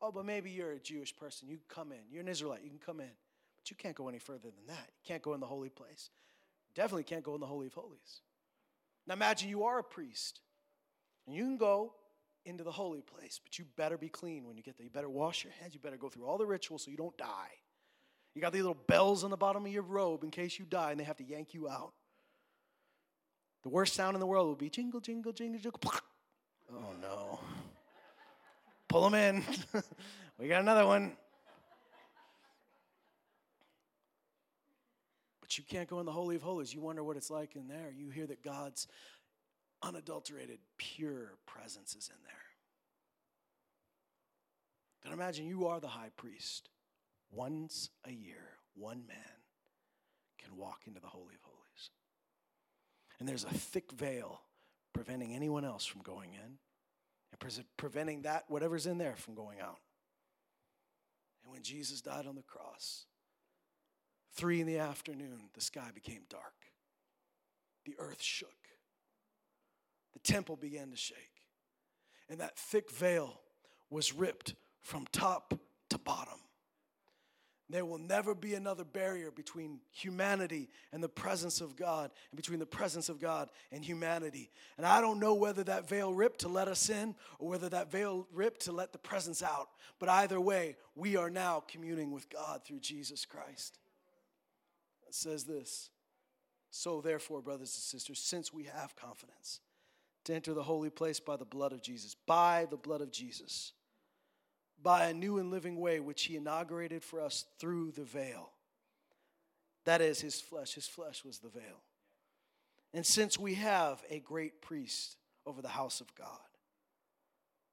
Oh, 0.00 0.10
but 0.12 0.24
maybe 0.24 0.50
you're 0.50 0.72
a 0.72 0.78
Jewish 0.78 1.14
person. 1.16 1.48
You 1.48 1.58
come 1.68 1.92
in. 1.92 1.98
You're 2.10 2.22
an 2.22 2.28
Israelite. 2.28 2.62
You 2.62 2.70
can 2.70 2.78
come 2.78 3.00
in. 3.00 3.10
You 3.70 3.76
can't 3.76 3.94
go 3.94 4.08
any 4.08 4.18
further 4.18 4.50
than 4.50 4.66
that. 4.66 4.86
You 4.88 5.02
can't 5.06 5.22
go 5.22 5.34
in 5.34 5.40
the 5.40 5.46
holy 5.46 5.68
place. 5.68 6.10
Definitely 6.74 7.04
can't 7.04 7.24
go 7.24 7.34
in 7.34 7.40
the 7.40 7.46
Holy 7.46 7.66
of 7.66 7.74
Holies. 7.74 8.20
Now, 9.06 9.14
imagine 9.14 9.48
you 9.48 9.64
are 9.64 9.78
a 9.78 9.84
priest. 9.84 10.40
And 11.26 11.34
you 11.34 11.42
can 11.42 11.56
go 11.56 11.94
into 12.44 12.64
the 12.64 12.70
holy 12.70 13.02
place, 13.02 13.40
but 13.42 13.58
you 13.58 13.64
better 13.76 13.98
be 13.98 14.08
clean 14.08 14.46
when 14.46 14.56
you 14.56 14.62
get 14.62 14.76
there. 14.76 14.84
You 14.84 14.90
better 14.90 15.08
wash 15.08 15.44
your 15.44 15.52
hands. 15.60 15.74
You 15.74 15.80
better 15.80 15.96
go 15.96 16.08
through 16.08 16.26
all 16.26 16.38
the 16.38 16.46
rituals 16.46 16.84
so 16.84 16.90
you 16.90 16.96
don't 16.96 17.16
die. 17.18 17.50
You 18.34 18.40
got 18.40 18.52
these 18.52 18.62
little 18.62 18.82
bells 18.86 19.24
on 19.24 19.30
the 19.30 19.36
bottom 19.36 19.66
of 19.66 19.72
your 19.72 19.82
robe 19.82 20.22
in 20.22 20.30
case 20.30 20.58
you 20.58 20.64
die 20.64 20.92
and 20.92 21.00
they 21.00 21.04
have 21.04 21.16
to 21.16 21.24
yank 21.24 21.52
you 21.52 21.68
out. 21.68 21.92
The 23.64 23.68
worst 23.68 23.94
sound 23.94 24.14
in 24.14 24.20
the 24.20 24.26
world 24.26 24.48
would 24.48 24.58
be 24.58 24.70
jingle, 24.70 25.00
jingle, 25.00 25.32
jingle, 25.32 25.60
jingle. 25.60 25.80
Oh 26.72 26.92
no. 27.02 27.40
Pull 28.88 29.10
them 29.10 29.14
in. 29.14 29.44
we 30.38 30.48
got 30.48 30.62
another 30.62 30.86
one. 30.86 31.16
But 35.48 35.58
you 35.58 35.64
can't 35.64 35.88
go 35.88 35.98
in 35.98 36.06
the 36.06 36.12
Holy 36.12 36.36
of 36.36 36.42
Holies. 36.42 36.74
You 36.74 36.80
wonder 36.80 37.02
what 37.02 37.16
it's 37.16 37.30
like 37.30 37.56
in 37.56 37.68
there. 37.68 37.90
You 37.96 38.10
hear 38.10 38.26
that 38.26 38.44
God's 38.44 38.86
unadulterated, 39.82 40.58
pure 40.76 41.38
presence 41.46 41.94
is 41.94 42.08
in 42.08 42.22
there. 42.24 42.34
Then 45.02 45.12
imagine 45.12 45.46
you 45.46 45.66
are 45.68 45.80
the 45.80 45.88
high 45.88 46.10
priest. 46.16 46.68
Once 47.30 47.90
a 48.06 48.10
year, 48.10 48.58
one 48.74 49.04
man 49.06 49.16
can 50.38 50.56
walk 50.56 50.82
into 50.86 51.00
the 51.00 51.06
Holy 51.06 51.34
of 51.34 51.42
Holies 51.42 51.58
and 53.18 53.28
there's 53.28 53.44
a 53.44 53.54
thick 53.54 53.92
veil 53.92 54.40
preventing 54.92 55.34
anyone 55.34 55.64
else 55.64 55.84
from 55.84 56.02
going 56.02 56.34
in 56.34 56.58
and 57.30 57.40
pre- 57.40 57.64
preventing 57.76 58.22
that, 58.22 58.44
whatever's 58.48 58.86
in 58.86 58.98
there, 58.98 59.16
from 59.16 59.34
going 59.34 59.60
out. 59.60 59.78
And 61.42 61.52
when 61.52 61.62
Jesus 61.62 62.00
died 62.00 62.26
on 62.26 62.36
the 62.36 62.42
cross, 62.42 63.06
three 64.34 64.60
in 64.60 64.66
the 64.66 64.78
afternoon, 64.78 65.50
the 65.54 65.60
sky 65.60 65.88
became 65.94 66.22
dark. 66.28 66.54
The 67.84 67.94
earth 67.98 68.22
shook. 68.22 68.48
The 70.12 70.18
temple 70.20 70.56
began 70.56 70.90
to 70.90 70.96
shake. 70.96 71.16
And 72.28 72.40
that 72.40 72.58
thick 72.58 72.90
veil 72.90 73.40
was 73.90 74.12
ripped 74.12 74.54
from 74.80 75.06
top 75.12 75.54
to 75.90 75.98
bottom. 75.98 76.38
There 77.70 77.84
will 77.84 77.98
never 77.98 78.34
be 78.34 78.54
another 78.54 78.84
barrier 78.84 79.30
between 79.30 79.80
humanity 79.90 80.70
and 80.90 81.02
the 81.02 81.08
presence 81.08 81.60
of 81.60 81.76
God, 81.76 82.10
and 82.30 82.36
between 82.36 82.58
the 82.58 82.66
presence 82.66 83.10
of 83.10 83.20
God 83.20 83.50
and 83.70 83.84
humanity. 83.84 84.50
And 84.78 84.86
I 84.86 85.02
don't 85.02 85.20
know 85.20 85.34
whether 85.34 85.62
that 85.64 85.86
veil 85.86 86.14
ripped 86.14 86.40
to 86.40 86.48
let 86.48 86.66
us 86.66 86.88
in 86.88 87.14
or 87.38 87.50
whether 87.50 87.68
that 87.68 87.92
veil 87.92 88.26
ripped 88.32 88.62
to 88.62 88.72
let 88.72 88.92
the 88.92 88.98
presence 88.98 89.42
out. 89.42 89.68
But 89.98 90.08
either 90.08 90.40
way, 90.40 90.76
we 90.94 91.16
are 91.16 91.28
now 91.28 91.62
communing 91.68 92.10
with 92.10 92.30
God 92.30 92.64
through 92.64 92.80
Jesus 92.80 93.26
Christ. 93.26 93.78
Says 95.14 95.44
this 95.44 95.90
So, 96.70 97.00
therefore, 97.00 97.40
brothers 97.40 97.74
and 97.74 97.82
sisters, 97.82 98.18
since 98.18 98.52
we 98.52 98.64
have 98.64 98.96
confidence 98.96 99.60
to 100.24 100.34
enter 100.34 100.54
the 100.54 100.62
holy 100.62 100.90
place 100.90 101.20
by 101.20 101.36
the 101.36 101.44
blood 101.44 101.72
of 101.72 101.82
Jesus, 101.82 102.14
by 102.26 102.66
the 102.70 102.76
blood 102.76 103.00
of 103.00 103.10
Jesus 103.10 103.72
by 104.82 105.06
a 105.06 105.14
new 105.14 105.38
and 105.38 105.50
living 105.50 105.76
way 105.78 106.00
which 106.00 106.24
he 106.24 106.36
inaugurated 106.36 107.02
for 107.02 107.20
us 107.20 107.44
through 107.58 107.92
the 107.92 108.04
veil. 108.04 108.50
That 109.84 110.00
is 110.00 110.20
his 110.20 110.40
flesh. 110.40 110.74
His 110.74 110.86
flesh 110.86 111.24
was 111.24 111.38
the 111.38 111.48
veil. 111.48 111.82
And 112.94 113.04
since 113.04 113.38
we 113.38 113.54
have 113.54 114.02
a 114.08 114.20
great 114.20 114.62
priest 114.62 115.16
over 115.46 115.62
the 115.62 115.68
house 115.68 116.00
of 116.00 116.14
God, 116.14 116.28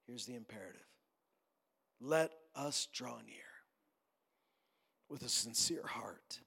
here's 0.07 0.25
the 0.25 0.35
imperative 0.35 0.81
let 2.01 2.31
us 2.55 2.87
draw 2.93 3.17
near 3.25 3.35
with 5.09 5.23
a 5.23 5.29
sincere 5.29 5.85
heart 5.85 6.39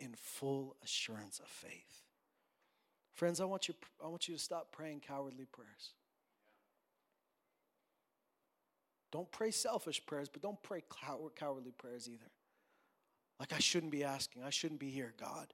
in 0.00 0.14
full 0.16 0.76
assurance 0.82 1.38
of 1.38 1.46
faith. 1.46 2.02
Friends, 3.12 3.40
I 3.40 3.44
want 3.44 3.68
you, 3.68 3.74
I 4.04 4.08
want 4.08 4.28
you 4.28 4.34
to 4.34 4.40
stop 4.40 4.72
praying 4.72 5.00
cowardly 5.06 5.44
prayers. 5.44 5.92
Don't 9.12 9.30
pray 9.30 9.50
selfish 9.50 10.04
prayers, 10.06 10.28
but 10.28 10.40
don't 10.40 10.62
pray 10.62 10.82
cowardly 11.36 11.72
prayers 11.72 12.08
either. 12.08 12.30
Like, 13.38 13.52
I 13.52 13.58
shouldn't 13.58 13.92
be 13.92 14.04
asking, 14.04 14.42
I 14.42 14.50
shouldn't 14.50 14.80
be 14.80 14.90
here, 14.90 15.14
God. 15.18 15.52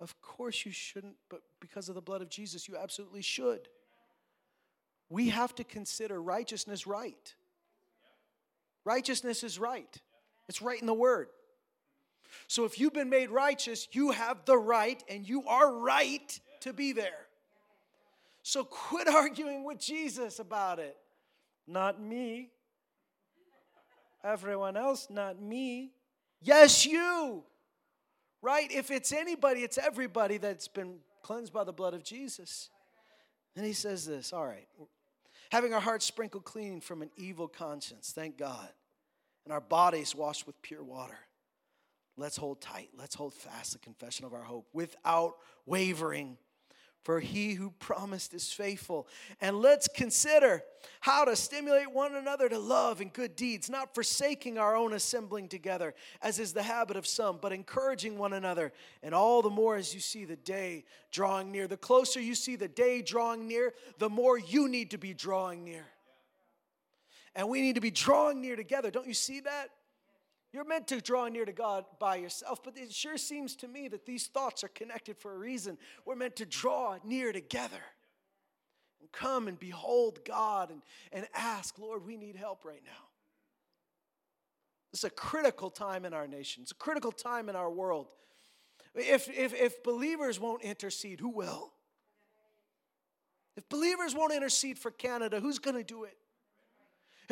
Of 0.00 0.20
course 0.20 0.66
you 0.66 0.72
shouldn't, 0.72 1.14
but 1.28 1.42
because 1.60 1.88
of 1.88 1.94
the 1.94 2.00
blood 2.00 2.22
of 2.22 2.28
Jesus, 2.28 2.66
you 2.66 2.76
absolutely 2.76 3.22
should. 3.22 3.68
We 5.08 5.28
have 5.28 5.54
to 5.56 5.64
consider 5.64 6.20
righteousness 6.20 6.86
right. 6.86 7.34
Righteousness 8.84 9.44
is 9.44 9.58
right, 9.58 9.96
it's 10.48 10.60
right 10.60 10.80
in 10.80 10.86
the 10.86 10.94
Word. 10.94 11.28
So 12.48 12.64
if 12.64 12.78
you've 12.78 12.92
been 12.92 13.10
made 13.10 13.30
righteous, 13.30 13.88
you 13.92 14.10
have 14.10 14.44
the 14.44 14.56
right 14.56 15.02
and 15.08 15.28
you 15.28 15.46
are 15.46 15.72
right 15.72 16.40
to 16.60 16.72
be 16.72 16.92
there. 16.92 17.26
So 18.42 18.64
quit 18.64 19.08
arguing 19.14 19.64
with 19.64 19.78
Jesus 19.78 20.38
about 20.38 20.78
it. 20.78 20.96
Not 21.66 22.00
me. 22.00 22.50
Everyone 24.24 24.76
else, 24.76 25.08
not 25.10 25.40
me. 25.40 25.92
Yes, 26.40 26.86
you. 26.86 27.42
Right? 28.40 28.70
If 28.70 28.90
it's 28.90 29.12
anybody, 29.12 29.60
it's 29.60 29.78
everybody 29.78 30.38
that's 30.38 30.68
been 30.68 30.96
cleansed 31.22 31.52
by 31.52 31.64
the 31.64 31.72
blood 31.72 31.94
of 31.94 32.02
Jesus. 32.02 32.68
And 33.56 33.64
he 33.64 33.72
says 33.72 34.06
this 34.06 34.32
all 34.32 34.46
right, 34.46 34.66
having 35.50 35.74
our 35.74 35.80
hearts 35.80 36.06
sprinkled 36.06 36.44
clean 36.44 36.80
from 36.80 37.02
an 37.02 37.10
evil 37.16 37.48
conscience, 37.48 38.12
thank 38.14 38.38
God, 38.38 38.68
and 39.44 39.52
our 39.52 39.60
bodies 39.60 40.14
washed 40.14 40.46
with 40.46 40.60
pure 40.62 40.82
water. 40.82 41.18
Let's 42.16 42.36
hold 42.36 42.60
tight, 42.60 42.90
let's 42.96 43.14
hold 43.14 43.34
fast 43.34 43.72
the 43.72 43.78
confession 43.78 44.26
of 44.26 44.34
our 44.34 44.42
hope 44.42 44.68
without 44.72 45.36
wavering 45.66 46.36
for 47.02 47.18
he 47.18 47.54
who 47.54 47.70
promised 47.70 48.32
is 48.32 48.52
faithful. 48.52 49.08
And 49.40 49.60
let's 49.60 49.88
consider 49.88 50.62
how 51.00 51.24
to 51.24 51.34
stimulate 51.34 51.90
one 51.92 52.14
another 52.14 52.48
to 52.48 52.58
love 52.58 53.00
and 53.00 53.12
good 53.12 53.34
deeds, 53.34 53.68
not 53.68 53.94
forsaking 53.94 54.56
our 54.56 54.76
own 54.76 54.92
assembling 54.92 55.48
together, 55.48 55.94
as 56.20 56.38
is 56.38 56.52
the 56.52 56.62
habit 56.62 56.96
of 56.96 57.06
some, 57.06 57.38
but 57.42 57.52
encouraging 57.52 58.18
one 58.18 58.32
another. 58.32 58.72
And 59.02 59.14
all 59.14 59.42
the 59.42 59.50
more 59.50 59.76
as 59.76 59.92
you 59.92 60.00
see 60.00 60.24
the 60.24 60.36
day 60.36 60.84
drawing 61.10 61.50
near. 61.50 61.66
The 61.66 61.76
closer 61.76 62.20
you 62.20 62.34
see 62.34 62.56
the 62.56 62.68
day 62.68 63.02
drawing 63.02 63.48
near, 63.48 63.74
the 63.98 64.10
more 64.10 64.38
you 64.38 64.68
need 64.68 64.92
to 64.92 64.98
be 64.98 65.12
drawing 65.12 65.64
near. 65.64 65.86
And 67.34 67.48
we 67.48 67.62
need 67.62 67.74
to 67.74 67.80
be 67.80 67.90
drawing 67.90 68.40
near 68.40 68.56
together. 68.56 68.90
Don't 68.90 69.08
you 69.08 69.14
see 69.14 69.40
that? 69.40 69.70
You're 70.52 70.64
meant 70.64 70.86
to 70.88 71.00
draw 71.00 71.28
near 71.28 71.46
to 71.46 71.52
God 71.52 71.86
by 71.98 72.16
yourself, 72.16 72.62
but 72.62 72.76
it 72.76 72.92
sure 72.92 73.16
seems 73.16 73.56
to 73.56 73.68
me 73.68 73.88
that 73.88 74.04
these 74.04 74.26
thoughts 74.26 74.62
are 74.62 74.68
connected 74.68 75.16
for 75.16 75.34
a 75.34 75.38
reason. 75.38 75.78
We're 76.04 76.14
meant 76.14 76.36
to 76.36 76.46
draw 76.46 76.98
near 77.04 77.32
together 77.32 77.82
and 79.00 79.10
come 79.12 79.48
and 79.48 79.58
behold 79.58 80.24
God 80.26 80.70
and, 80.70 80.82
and 81.10 81.26
ask, 81.34 81.78
Lord, 81.78 82.04
we 82.04 82.18
need 82.18 82.36
help 82.36 82.66
right 82.66 82.82
now. 82.84 83.08
This 84.92 85.00
is 85.00 85.04
a 85.04 85.10
critical 85.10 85.70
time 85.70 86.04
in 86.04 86.12
our 86.12 86.28
nation, 86.28 86.62
it's 86.62 86.72
a 86.72 86.76
critical 86.76 87.12
time 87.12 87.48
in 87.48 87.56
our 87.56 87.70
world. 87.70 88.08
If, 88.94 89.30
if, 89.30 89.54
if 89.54 89.82
believers 89.82 90.38
won't 90.38 90.62
intercede, 90.62 91.18
who 91.18 91.30
will? 91.30 91.72
If 93.56 93.66
believers 93.70 94.14
won't 94.14 94.34
intercede 94.34 94.78
for 94.78 94.90
Canada, 94.90 95.40
who's 95.40 95.58
going 95.58 95.76
to 95.76 95.84
do 95.84 96.04
it? 96.04 96.16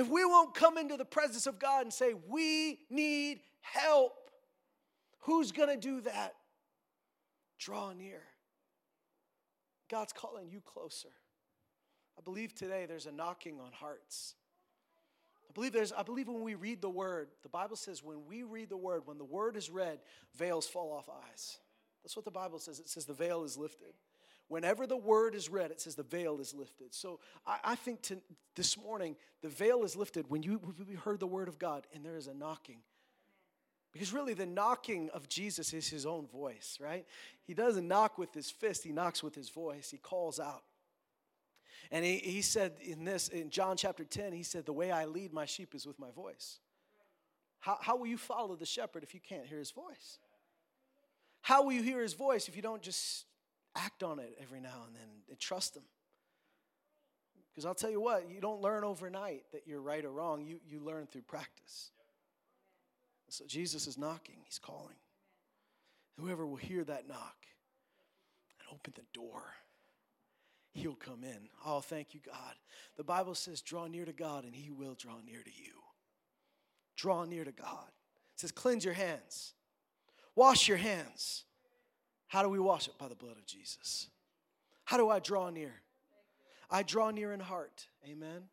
If 0.01 0.09
we 0.09 0.25
won't 0.25 0.55
come 0.55 0.79
into 0.79 0.97
the 0.97 1.05
presence 1.05 1.47
of 1.47 1.59
God 1.59 1.83
and 1.83 1.93
say, 1.93 2.15
We 2.29 2.81
need 2.89 3.41
help, 3.61 4.31
who's 5.21 5.53
going 5.53 5.69
to 5.69 5.77
do 5.77 6.01
that? 6.03 6.35
Draw 7.59 7.93
near. 7.93 8.23
God's 9.91 10.13
calling 10.13 10.49
you 10.49 10.63
closer. 10.63 11.11
I 12.17 12.23
believe 12.23 12.55
today 12.55 12.87
there's 12.87 13.07
a 13.07 13.13
knocking 13.13 13.61
on 13.61 13.73
hearts. 13.73 14.35
I 15.49 15.53
believe 15.53 15.73
there's 15.73 15.93
I 15.93 16.03
believe 16.03 16.29
when 16.29 16.43
we 16.43 16.55
read 16.55 16.81
the 16.81 16.89
word, 16.89 17.29
the 17.43 17.49
Bible 17.49 17.77
says 17.77 18.03
when 18.03 18.25
we 18.27 18.43
read 18.43 18.71
the 18.71 18.77
word, 18.77 19.03
when 19.05 19.19
the 19.19 19.25
word 19.25 19.57
is 19.57 19.69
read, 19.69 19.99
veils 20.35 20.67
fall 20.67 20.93
off 20.93 21.09
eyes. 21.29 21.59
That's 22.03 22.17
what 22.17 22.25
the 22.25 22.31
Bible 22.31 22.59
says. 22.59 22.79
It 22.81 22.89
says 22.89 23.05
the 23.05 23.13
veil 23.13 23.45
is 23.45 23.59
lifted. 23.59 23.93
Whenever 24.51 24.85
the 24.85 24.97
word 24.97 25.37
is 25.37 25.49
read, 25.49 25.71
it 25.71 25.81
says 25.81 25.95
the 25.95 26.03
veil 26.03 26.41
is 26.41 26.53
lifted. 26.53 26.93
So 26.93 27.21
I, 27.47 27.59
I 27.63 27.75
think 27.77 28.03
to, 28.03 28.21
this 28.57 28.77
morning, 28.77 29.15
the 29.43 29.49
veil 29.49 29.85
is 29.85 29.95
lifted 29.95 30.29
when 30.29 30.43
you 30.43 30.61
we 30.89 30.97
heard 30.97 31.21
the 31.21 31.27
word 31.29 31.47
of 31.47 31.57
God 31.57 31.87
and 31.95 32.05
there 32.05 32.17
is 32.17 32.27
a 32.27 32.35
knocking. 32.35 32.79
Because 33.93 34.13
really, 34.13 34.35
the 34.35 34.47
knocking 34.47 35.09
of 35.15 35.29
Jesus 35.29 35.73
is 35.73 35.89
his 35.89 36.05
own 36.05 36.27
voice, 36.27 36.79
right? 36.81 37.07
He 37.45 37.55
doesn't 37.55 37.87
knock 37.87 38.19
with 38.19 38.35
his 38.35 38.51
fist, 38.51 38.83
he 38.83 38.91
knocks 38.91 39.23
with 39.23 39.37
his 39.37 39.51
voice. 39.51 39.89
He 39.89 39.99
calls 39.99 40.41
out. 40.41 40.65
And 41.93 42.05
he, 42.05 42.17
he 42.17 42.43
said 42.43 42.73
in 42.83 43.05
this, 43.05 43.29
in 43.29 43.51
John 43.51 43.77
chapter 43.77 44.03
10, 44.03 44.33
he 44.33 44.43
said, 44.43 44.67
The 44.67 44.73
way 44.73 44.91
I 44.91 45.05
lead 45.05 45.33
my 45.33 45.45
sheep 45.45 45.77
is 45.77 45.87
with 45.87 46.01
my 46.01 46.11
voice. 46.11 46.59
How, 47.61 47.79
how 47.81 47.97
will 47.97 48.09
you 48.09 48.19
follow 48.19 48.57
the 48.57 48.67
shepherd 48.67 49.05
if 49.05 49.15
you 49.15 49.21
can't 49.21 49.47
hear 49.47 49.59
his 49.59 49.71
voice? 49.71 50.19
How 51.41 51.63
will 51.63 51.73
you 51.73 51.83
hear 51.83 52.03
his 52.03 52.15
voice 52.15 52.49
if 52.49 52.57
you 52.57 52.63
don't 52.63 52.83
just 52.83 53.27
act 53.77 54.03
on 54.03 54.19
it 54.19 54.37
every 54.41 54.61
now 54.61 54.85
and 54.87 54.95
then 54.95 55.09
and 55.29 55.39
trust 55.39 55.77
Him. 55.77 55.85
Because 57.51 57.67
I'll 57.67 57.75
tell 57.75 57.91
you 57.91 58.01
what, 58.01 58.31
you 58.31 58.41
don't 58.41 58.61
learn 58.61 58.85
overnight 58.85 59.43
that 59.53 59.63
you're 59.67 59.81
right 59.81 60.05
or 60.05 60.11
wrong, 60.11 60.45
you, 60.45 60.61
you 60.69 60.81
learn 60.81 61.07
through 61.07 61.23
practice. 61.23 61.91
So 63.29 63.45
Jesus 63.47 63.87
is 63.87 63.99
knocking, 63.99 64.37
He's 64.45 64.59
calling. 64.59 64.97
Whoever 66.19 66.47
will 66.47 66.57
hear 66.57 66.85
that 66.85 67.09
knock 67.09 67.37
and 68.59 68.69
open 68.73 68.93
the 68.97 69.19
door, 69.19 69.43
He'll 70.73 70.95
come 70.95 71.25
in. 71.25 71.49
Oh, 71.67 71.81
thank 71.81 72.15
you, 72.15 72.21
God. 72.25 72.55
The 72.97 73.05
Bible 73.05 73.35
says, 73.35 73.61
draw 73.61 73.87
near 73.87 74.05
to 74.05 74.13
God 74.13 74.45
and 74.45 74.55
He 74.55 74.71
will 74.71 74.95
draw 74.95 75.17
near 75.25 75.43
to 75.43 75.51
you. 75.51 75.73
Draw 76.97 77.25
near 77.25 77.45
to 77.45 77.53
God. 77.53 77.89
It 78.35 78.41
says, 78.41 78.53
cleanse 78.53 78.85
your 78.85 78.95
hands, 78.95 79.55
wash 80.35 80.69
your 80.69 80.77
hands 80.77 81.45
how 82.31 82.45
do 82.45 82.49
we 82.49 82.61
wash 82.61 82.87
it? 82.87 82.97
By 82.97 83.09
the 83.09 83.17
blood 83.17 83.37
of 83.37 83.45
Jesus. 83.45 84.07
How 84.85 84.97
do 84.97 85.11
I 85.11 85.19
draw 85.19 85.51
near? 85.51 85.73
I 86.71 86.85
draw 86.85 87.11
near 87.11 87.33
in 87.33 87.41
heart. 87.41 87.89
Amen. 88.09 88.45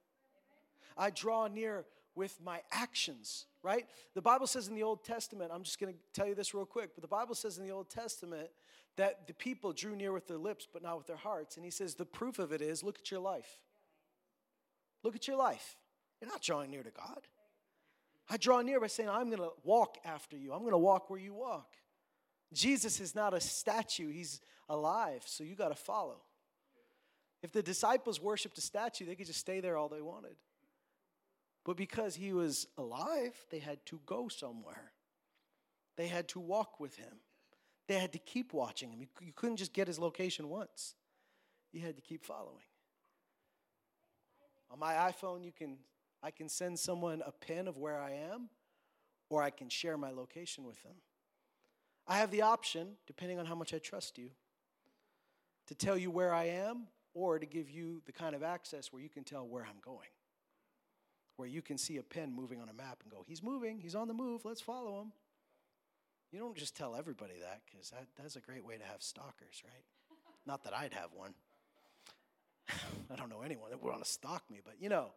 I 0.98 1.12
draw 1.12 1.46
near 1.46 1.86
with 2.16 2.40
my 2.44 2.62
actions, 2.72 3.46
right? 3.62 3.86
The 4.16 4.22
Bible 4.22 4.48
says 4.48 4.68
in 4.68 4.74
the 4.74 4.82
Old 4.82 5.06
Testament, 5.06 5.52
I'm 5.54 5.62
just 5.62 5.80
going 5.80 5.94
to 5.94 6.00
tell 6.12 6.28
you 6.28 6.34
this 6.34 6.56
real 6.56 6.66
quick, 6.66 6.96
but 6.96 7.04
the 7.04 7.08
Bible 7.08 7.36
says 7.36 7.60
in 7.60 7.68
the 7.68 7.72
Old 7.72 7.88
Testament 7.88 8.50
that 8.96 9.28
the 9.28 9.34
people 9.36 9.74
drew 9.74 9.96
near 9.96 10.12
with 10.12 10.28
their 10.28 10.40
lips, 10.40 10.68
but 10.74 10.82
not 10.82 10.98
with 10.98 11.06
their 11.06 11.16
hearts. 11.16 11.56
And 11.56 11.64
he 11.64 11.70
says 11.70 11.94
the 11.94 12.04
proof 12.04 12.40
of 12.40 12.52
it 12.52 12.64
is 12.64 12.82
look 12.82 12.98
at 12.98 13.12
your 13.12 13.20
life. 13.20 13.60
Look 15.04 15.16
at 15.16 15.28
your 15.28 15.38
life. 15.38 15.76
You're 16.20 16.32
not 16.32 16.42
drawing 16.42 16.72
near 16.72 16.82
to 16.82 16.90
God. 16.90 17.28
I 18.28 18.38
draw 18.38 18.62
near 18.62 18.80
by 18.80 18.88
saying, 18.88 19.08
I'm 19.08 19.30
going 19.30 19.38
to 19.38 19.52
walk 19.64 20.00
after 20.04 20.36
you, 20.36 20.52
I'm 20.52 20.62
going 20.62 20.72
to 20.72 20.80
walk 20.80 21.12
where 21.12 21.20
you 21.20 21.36
walk. 21.36 21.76
Jesus 22.54 23.00
is 23.00 23.14
not 23.14 23.34
a 23.34 23.42
statue, 23.42 24.10
he's 24.10 24.40
alive, 24.70 25.24
so 25.26 25.44
you 25.44 25.56
got 25.56 25.70
to 25.70 25.76
follow. 25.76 26.22
If 27.42 27.52
the 27.52 27.62
disciples 27.62 28.22
worshiped 28.22 28.58
a 28.58 28.62
statue, 28.62 29.06
they 29.06 29.16
could 29.16 29.28
just 29.28 29.40
stay 29.40 29.60
there 29.60 29.78
all 29.78 29.90
they 29.90 30.02
wanted. 30.02 30.36
But 31.66 31.78
because 31.78 32.16
he 32.16 32.32
was 32.32 32.68
alive, 32.78 33.34
they 33.52 33.60
had 33.60 33.86
to 33.88 34.00
go 34.06 34.30
somewhere. 34.30 34.94
They 35.98 36.08
had 36.08 36.30
to 36.30 36.40
walk 36.40 36.80
with 36.80 36.96
him. 36.96 37.14
They 37.88 38.00
had 38.00 38.14
to 38.14 38.20
keep 38.20 38.54
watching 38.54 38.90
him. 38.92 39.02
You 39.22 39.34
couldn't 39.36 39.58
just 39.58 39.74
get 39.74 39.88
his 39.88 40.00
location 40.00 40.50
once. 40.50 40.96
You 41.72 41.82
had 41.82 41.96
to 41.96 42.02
keep 42.02 42.24
following. 42.24 42.64
On 44.72 44.80
my 44.80 44.94
iPhone, 44.94 45.44
you 45.44 45.52
can 45.52 45.78
I 46.24 46.32
can 46.32 46.50
send 46.50 46.80
someone 46.80 47.22
a 47.26 47.32
pin 47.32 47.68
of 47.68 47.78
where 47.78 48.00
I 48.00 48.12
am, 48.32 48.50
or 49.30 49.44
I 49.44 49.50
can 49.50 49.70
share 49.70 49.98
my 49.98 50.10
location 50.10 50.64
with 50.64 50.82
them. 50.84 50.96
I 52.08 52.20
have 52.20 52.32
the 52.32 52.44
option, 52.44 52.90
depending 53.06 53.40
on 53.40 53.46
how 53.46 53.56
much 53.56 53.74
I 53.74 53.80
trust 53.80 54.18
you, 54.18 54.30
to 55.68 55.76
tell 55.76 55.98
you 55.98 56.10
where 56.10 56.34
I 56.34 56.46
am 56.46 56.88
or 57.14 57.40
to 57.40 57.46
give 57.46 57.70
you 57.70 58.02
the 58.06 58.12
kind 58.12 58.36
of 58.36 58.44
access 58.44 58.94
where 58.94 59.02
you 59.02 59.10
can 59.10 59.24
tell 59.24 59.48
where 59.48 59.64
I'm 59.64 59.80
going. 59.84 60.08
Where 61.36 61.48
you 61.48 61.62
can 61.62 61.78
see 61.78 61.98
a 61.98 62.04
pen 62.04 62.34
moving 62.34 62.62
on 62.62 62.70
a 62.70 62.74
map 62.74 63.00
and 63.04 63.12
go, 63.12 63.24
he's 63.28 63.44
moving, 63.44 63.80
he's 63.80 63.96
on 63.96 64.08
the 64.08 64.14
move, 64.14 64.46
let's 64.46 64.62
follow 64.62 65.02
him. 65.02 65.12
You 66.32 66.40
don't 66.40 66.56
just 66.56 66.76
tell 66.76 66.96
everybody 66.96 67.36
that 67.42 67.62
because 67.66 67.90
that, 67.92 68.06
that's 68.18 68.36
a 68.36 68.42
great 68.42 68.66
way 68.66 68.78
to 68.78 68.84
have 68.84 69.02
stalkers, 69.02 69.62
right? 69.64 69.84
Not 70.46 70.64
that 70.64 70.74
I'd 70.74 70.94
have 70.94 71.10
one. 71.14 71.34
I 73.12 73.16
don't 73.16 73.30
know 73.30 73.42
anyone 73.42 73.70
that 73.70 73.82
would 73.82 73.90
want 73.90 74.04
to 74.04 74.10
stalk 74.10 74.44
me, 74.50 74.60
but 74.64 74.76
you 74.80 74.90
know. 74.90 75.12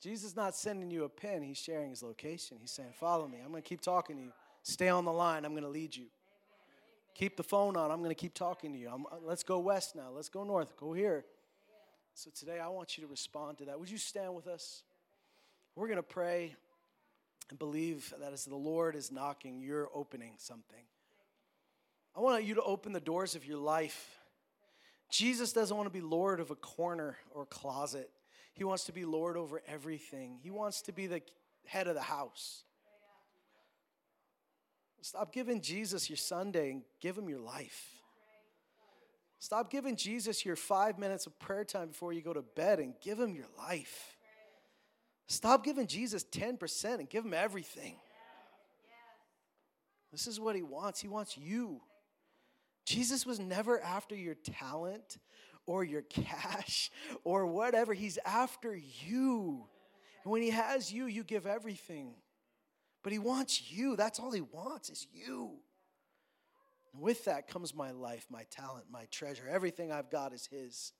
Jesus 0.00 0.30
is 0.30 0.36
not 0.36 0.54
sending 0.54 0.90
you 0.90 1.04
a 1.04 1.08
pin, 1.08 1.42
he's 1.42 1.58
sharing 1.58 1.90
his 1.90 2.02
location. 2.02 2.58
He's 2.60 2.70
saying, 2.70 2.92
Follow 2.94 3.26
me. 3.26 3.38
I'm 3.42 3.50
going 3.50 3.62
to 3.62 3.68
keep 3.68 3.80
talking 3.80 4.16
to 4.16 4.22
you. 4.22 4.32
Stay 4.62 4.88
on 4.88 5.04
the 5.04 5.12
line. 5.12 5.44
I'm 5.44 5.52
going 5.52 5.64
to 5.64 5.68
lead 5.68 5.96
you. 5.96 6.06
Keep 7.14 7.36
the 7.36 7.42
phone 7.42 7.76
on. 7.76 7.90
I'm 7.90 7.98
going 7.98 8.10
to 8.10 8.14
keep 8.14 8.34
talking 8.34 8.72
to 8.72 8.78
you. 8.78 8.88
I'm, 8.92 9.06
uh, 9.06 9.16
let's 9.24 9.42
go 9.42 9.58
west 9.58 9.96
now. 9.96 10.10
Let's 10.14 10.28
go 10.28 10.44
north. 10.44 10.76
Go 10.76 10.92
here. 10.92 11.24
So 12.14 12.30
today, 12.32 12.60
I 12.60 12.68
want 12.68 12.96
you 12.96 13.04
to 13.04 13.10
respond 13.10 13.58
to 13.58 13.64
that. 13.66 13.80
Would 13.80 13.90
you 13.90 13.98
stand 13.98 14.34
with 14.34 14.46
us? 14.46 14.82
We're 15.74 15.86
going 15.86 15.96
to 15.96 16.02
pray 16.02 16.54
and 17.50 17.58
believe 17.58 18.12
that 18.20 18.32
as 18.32 18.44
the 18.44 18.56
Lord 18.56 18.94
is 18.94 19.10
knocking, 19.10 19.60
you're 19.60 19.88
opening 19.94 20.34
something. 20.38 20.82
I 22.16 22.20
want 22.20 22.44
you 22.44 22.54
to 22.54 22.62
open 22.62 22.92
the 22.92 23.00
doors 23.00 23.34
of 23.34 23.46
your 23.46 23.58
life. 23.58 24.18
Jesus 25.10 25.52
doesn't 25.52 25.76
want 25.76 25.86
to 25.86 25.92
be 25.92 26.00
Lord 26.00 26.40
of 26.40 26.50
a 26.50 26.56
corner 26.56 27.16
or 27.30 27.46
closet. 27.46 28.10
He 28.58 28.64
wants 28.64 28.86
to 28.86 28.92
be 28.92 29.04
Lord 29.04 29.36
over 29.36 29.62
everything. 29.68 30.40
He 30.42 30.50
wants 30.50 30.82
to 30.82 30.92
be 30.92 31.06
the 31.06 31.22
head 31.64 31.86
of 31.86 31.94
the 31.94 32.02
house. 32.02 32.64
Stop 35.00 35.32
giving 35.32 35.60
Jesus 35.60 36.10
your 36.10 36.16
Sunday 36.16 36.72
and 36.72 36.82
give 37.00 37.16
him 37.16 37.28
your 37.28 37.38
life. 37.38 37.86
Stop 39.38 39.70
giving 39.70 39.94
Jesus 39.94 40.44
your 40.44 40.56
five 40.56 40.98
minutes 40.98 41.26
of 41.26 41.38
prayer 41.38 41.64
time 41.64 41.86
before 41.86 42.12
you 42.12 42.20
go 42.20 42.32
to 42.32 42.42
bed 42.42 42.80
and 42.80 42.94
give 43.00 43.20
him 43.20 43.36
your 43.36 43.46
life. 43.56 44.16
Stop 45.28 45.62
giving 45.64 45.86
Jesus 45.86 46.24
10% 46.24 46.98
and 46.98 47.08
give 47.08 47.24
him 47.24 47.34
everything. 47.34 47.94
This 50.10 50.26
is 50.26 50.40
what 50.40 50.56
he 50.56 50.62
wants. 50.62 51.00
He 51.00 51.06
wants 51.06 51.38
you. 51.38 51.80
Jesus 52.86 53.24
was 53.24 53.38
never 53.38 53.80
after 53.80 54.16
your 54.16 54.34
talent 54.34 55.18
or 55.68 55.84
your 55.84 56.02
cash 56.02 56.90
or 57.24 57.46
whatever. 57.46 57.92
He's 57.92 58.18
after 58.24 58.74
you. 58.74 59.66
And 60.24 60.32
when 60.32 60.42
he 60.42 60.50
has 60.50 60.90
you, 60.92 61.06
you 61.06 61.22
give 61.22 61.46
everything. 61.46 62.14
But 63.02 63.12
he 63.12 63.18
wants 63.18 63.70
you. 63.70 63.94
That's 63.94 64.18
all 64.18 64.32
he 64.32 64.40
wants 64.40 64.90
is 64.90 65.06
you. 65.12 65.52
And 66.92 67.02
with 67.02 67.26
that 67.26 67.48
comes 67.48 67.74
my 67.74 67.90
life, 67.90 68.26
my 68.30 68.44
talent, 68.50 68.86
my 68.90 69.04
treasure. 69.10 69.44
Everything 69.48 69.92
I've 69.92 70.10
got 70.10 70.32
is 70.32 70.46
his. 70.46 70.92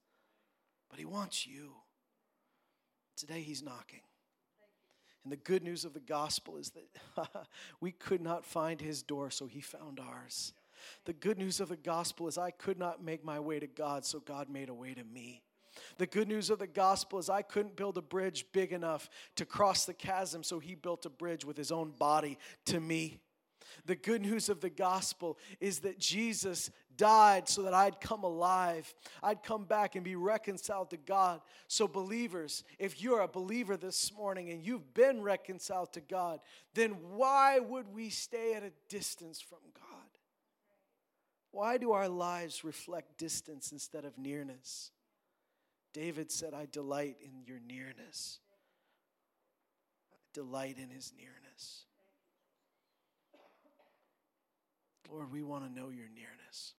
But 0.90 0.98
he 0.98 1.06
wants 1.06 1.46
you. 1.46 1.72
Today 3.16 3.40
he's 3.40 3.62
knocking. 3.62 4.02
And 5.24 5.32
the 5.32 5.36
good 5.36 5.64
news 5.64 5.84
of 5.84 5.94
the 5.94 6.00
gospel 6.00 6.58
is 6.58 6.70
that 6.70 7.46
we 7.80 7.90
could 7.90 8.20
not 8.20 8.44
find 8.44 8.80
his 8.80 9.02
door, 9.02 9.30
so 9.30 9.46
he 9.46 9.60
found 9.60 9.98
ours. 9.98 10.52
The 11.04 11.12
good 11.12 11.38
news 11.38 11.60
of 11.60 11.68
the 11.68 11.76
gospel 11.76 12.28
is 12.28 12.38
I 12.38 12.50
could 12.50 12.78
not 12.78 13.02
make 13.02 13.24
my 13.24 13.40
way 13.40 13.58
to 13.58 13.66
God, 13.66 14.04
so 14.04 14.20
God 14.20 14.48
made 14.48 14.68
a 14.68 14.74
way 14.74 14.94
to 14.94 15.04
me. 15.04 15.42
The 15.96 16.06
good 16.06 16.28
news 16.28 16.50
of 16.50 16.58
the 16.58 16.66
gospel 16.66 17.18
is 17.18 17.30
I 17.30 17.42
couldn't 17.42 17.76
build 17.76 17.98
a 17.98 18.02
bridge 18.02 18.46
big 18.52 18.72
enough 18.72 19.08
to 19.36 19.44
cross 19.44 19.84
the 19.84 19.94
chasm, 19.94 20.42
so 20.42 20.58
he 20.58 20.74
built 20.74 21.06
a 21.06 21.10
bridge 21.10 21.44
with 21.44 21.56
his 21.56 21.72
own 21.72 21.92
body 21.92 22.38
to 22.66 22.80
me. 22.80 23.20
The 23.84 23.96
good 23.96 24.22
news 24.22 24.48
of 24.48 24.60
the 24.60 24.70
gospel 24.70 25.38
is 25.60 25.80
that 25.80 25.98
Jesus 25.98 26.70
died 26.96 27.48
so 27.48 27.62
that 27.62 27.74
I'd 27.74 28.00
come 28.00 28.24
alive. 28.24 28.92
I'd 29.22 29.42
come 29.42 29.64
back 29.64 29.94
and 29.94 30.04
be 30.04 30.16
reconciled 30.16 30.90
to 30.90 30.96
God. 30.96 31.40
So, 31.68 31.86
believers, 31.86 32.64
if 32.78 33.00
you're 33.02 33.20
a 33.20 33.28
believer 33.28 33.76
this 33.76 34.12
morning 34.14 34.50
and 34.50 34.64
you've 34.64 34.94
been 34.94 35.22
reconciled 35.22 35.92
to 35.92 36.00
God, 36.00 36.40
then 36.74 36.92
why 37.14 37.58
would 37.58 37.88
we 37.94 38.10
stay 38.10 38.54
at 38.54 38.62
a 38.62 38.72
distance 38.88 39.40
from 39.40 39.58
God? 39.74 39.97
Why 41.58 41.76
do 41.76 41.90
our 41.90 42.08
lives 42.08 42.62
reflect 42.62 43.18
distance 43.18 43.72
instead 43.72 44.04
of 44.04 44.16
nearness? 44.16 44.92
David 45.92 46.30
said, 46.30 46.54
I 46.54 46.68
delight 46.70 47.16
in 47.20 47.42
your 47.46 47.58
nearness. 47.58 48.38
I 50.12 50.18
delight 50.34 50.76
in 50.78 50.88
his 50.88 51.12
nearness. 51.18 51.86
Lord, 55.10 55.32
we 55.32 55.42
want 55.42 55.64
to 55.64 55.72
know 55.74 55.88
your 55.88 56.06
nearness. 56.14 56.74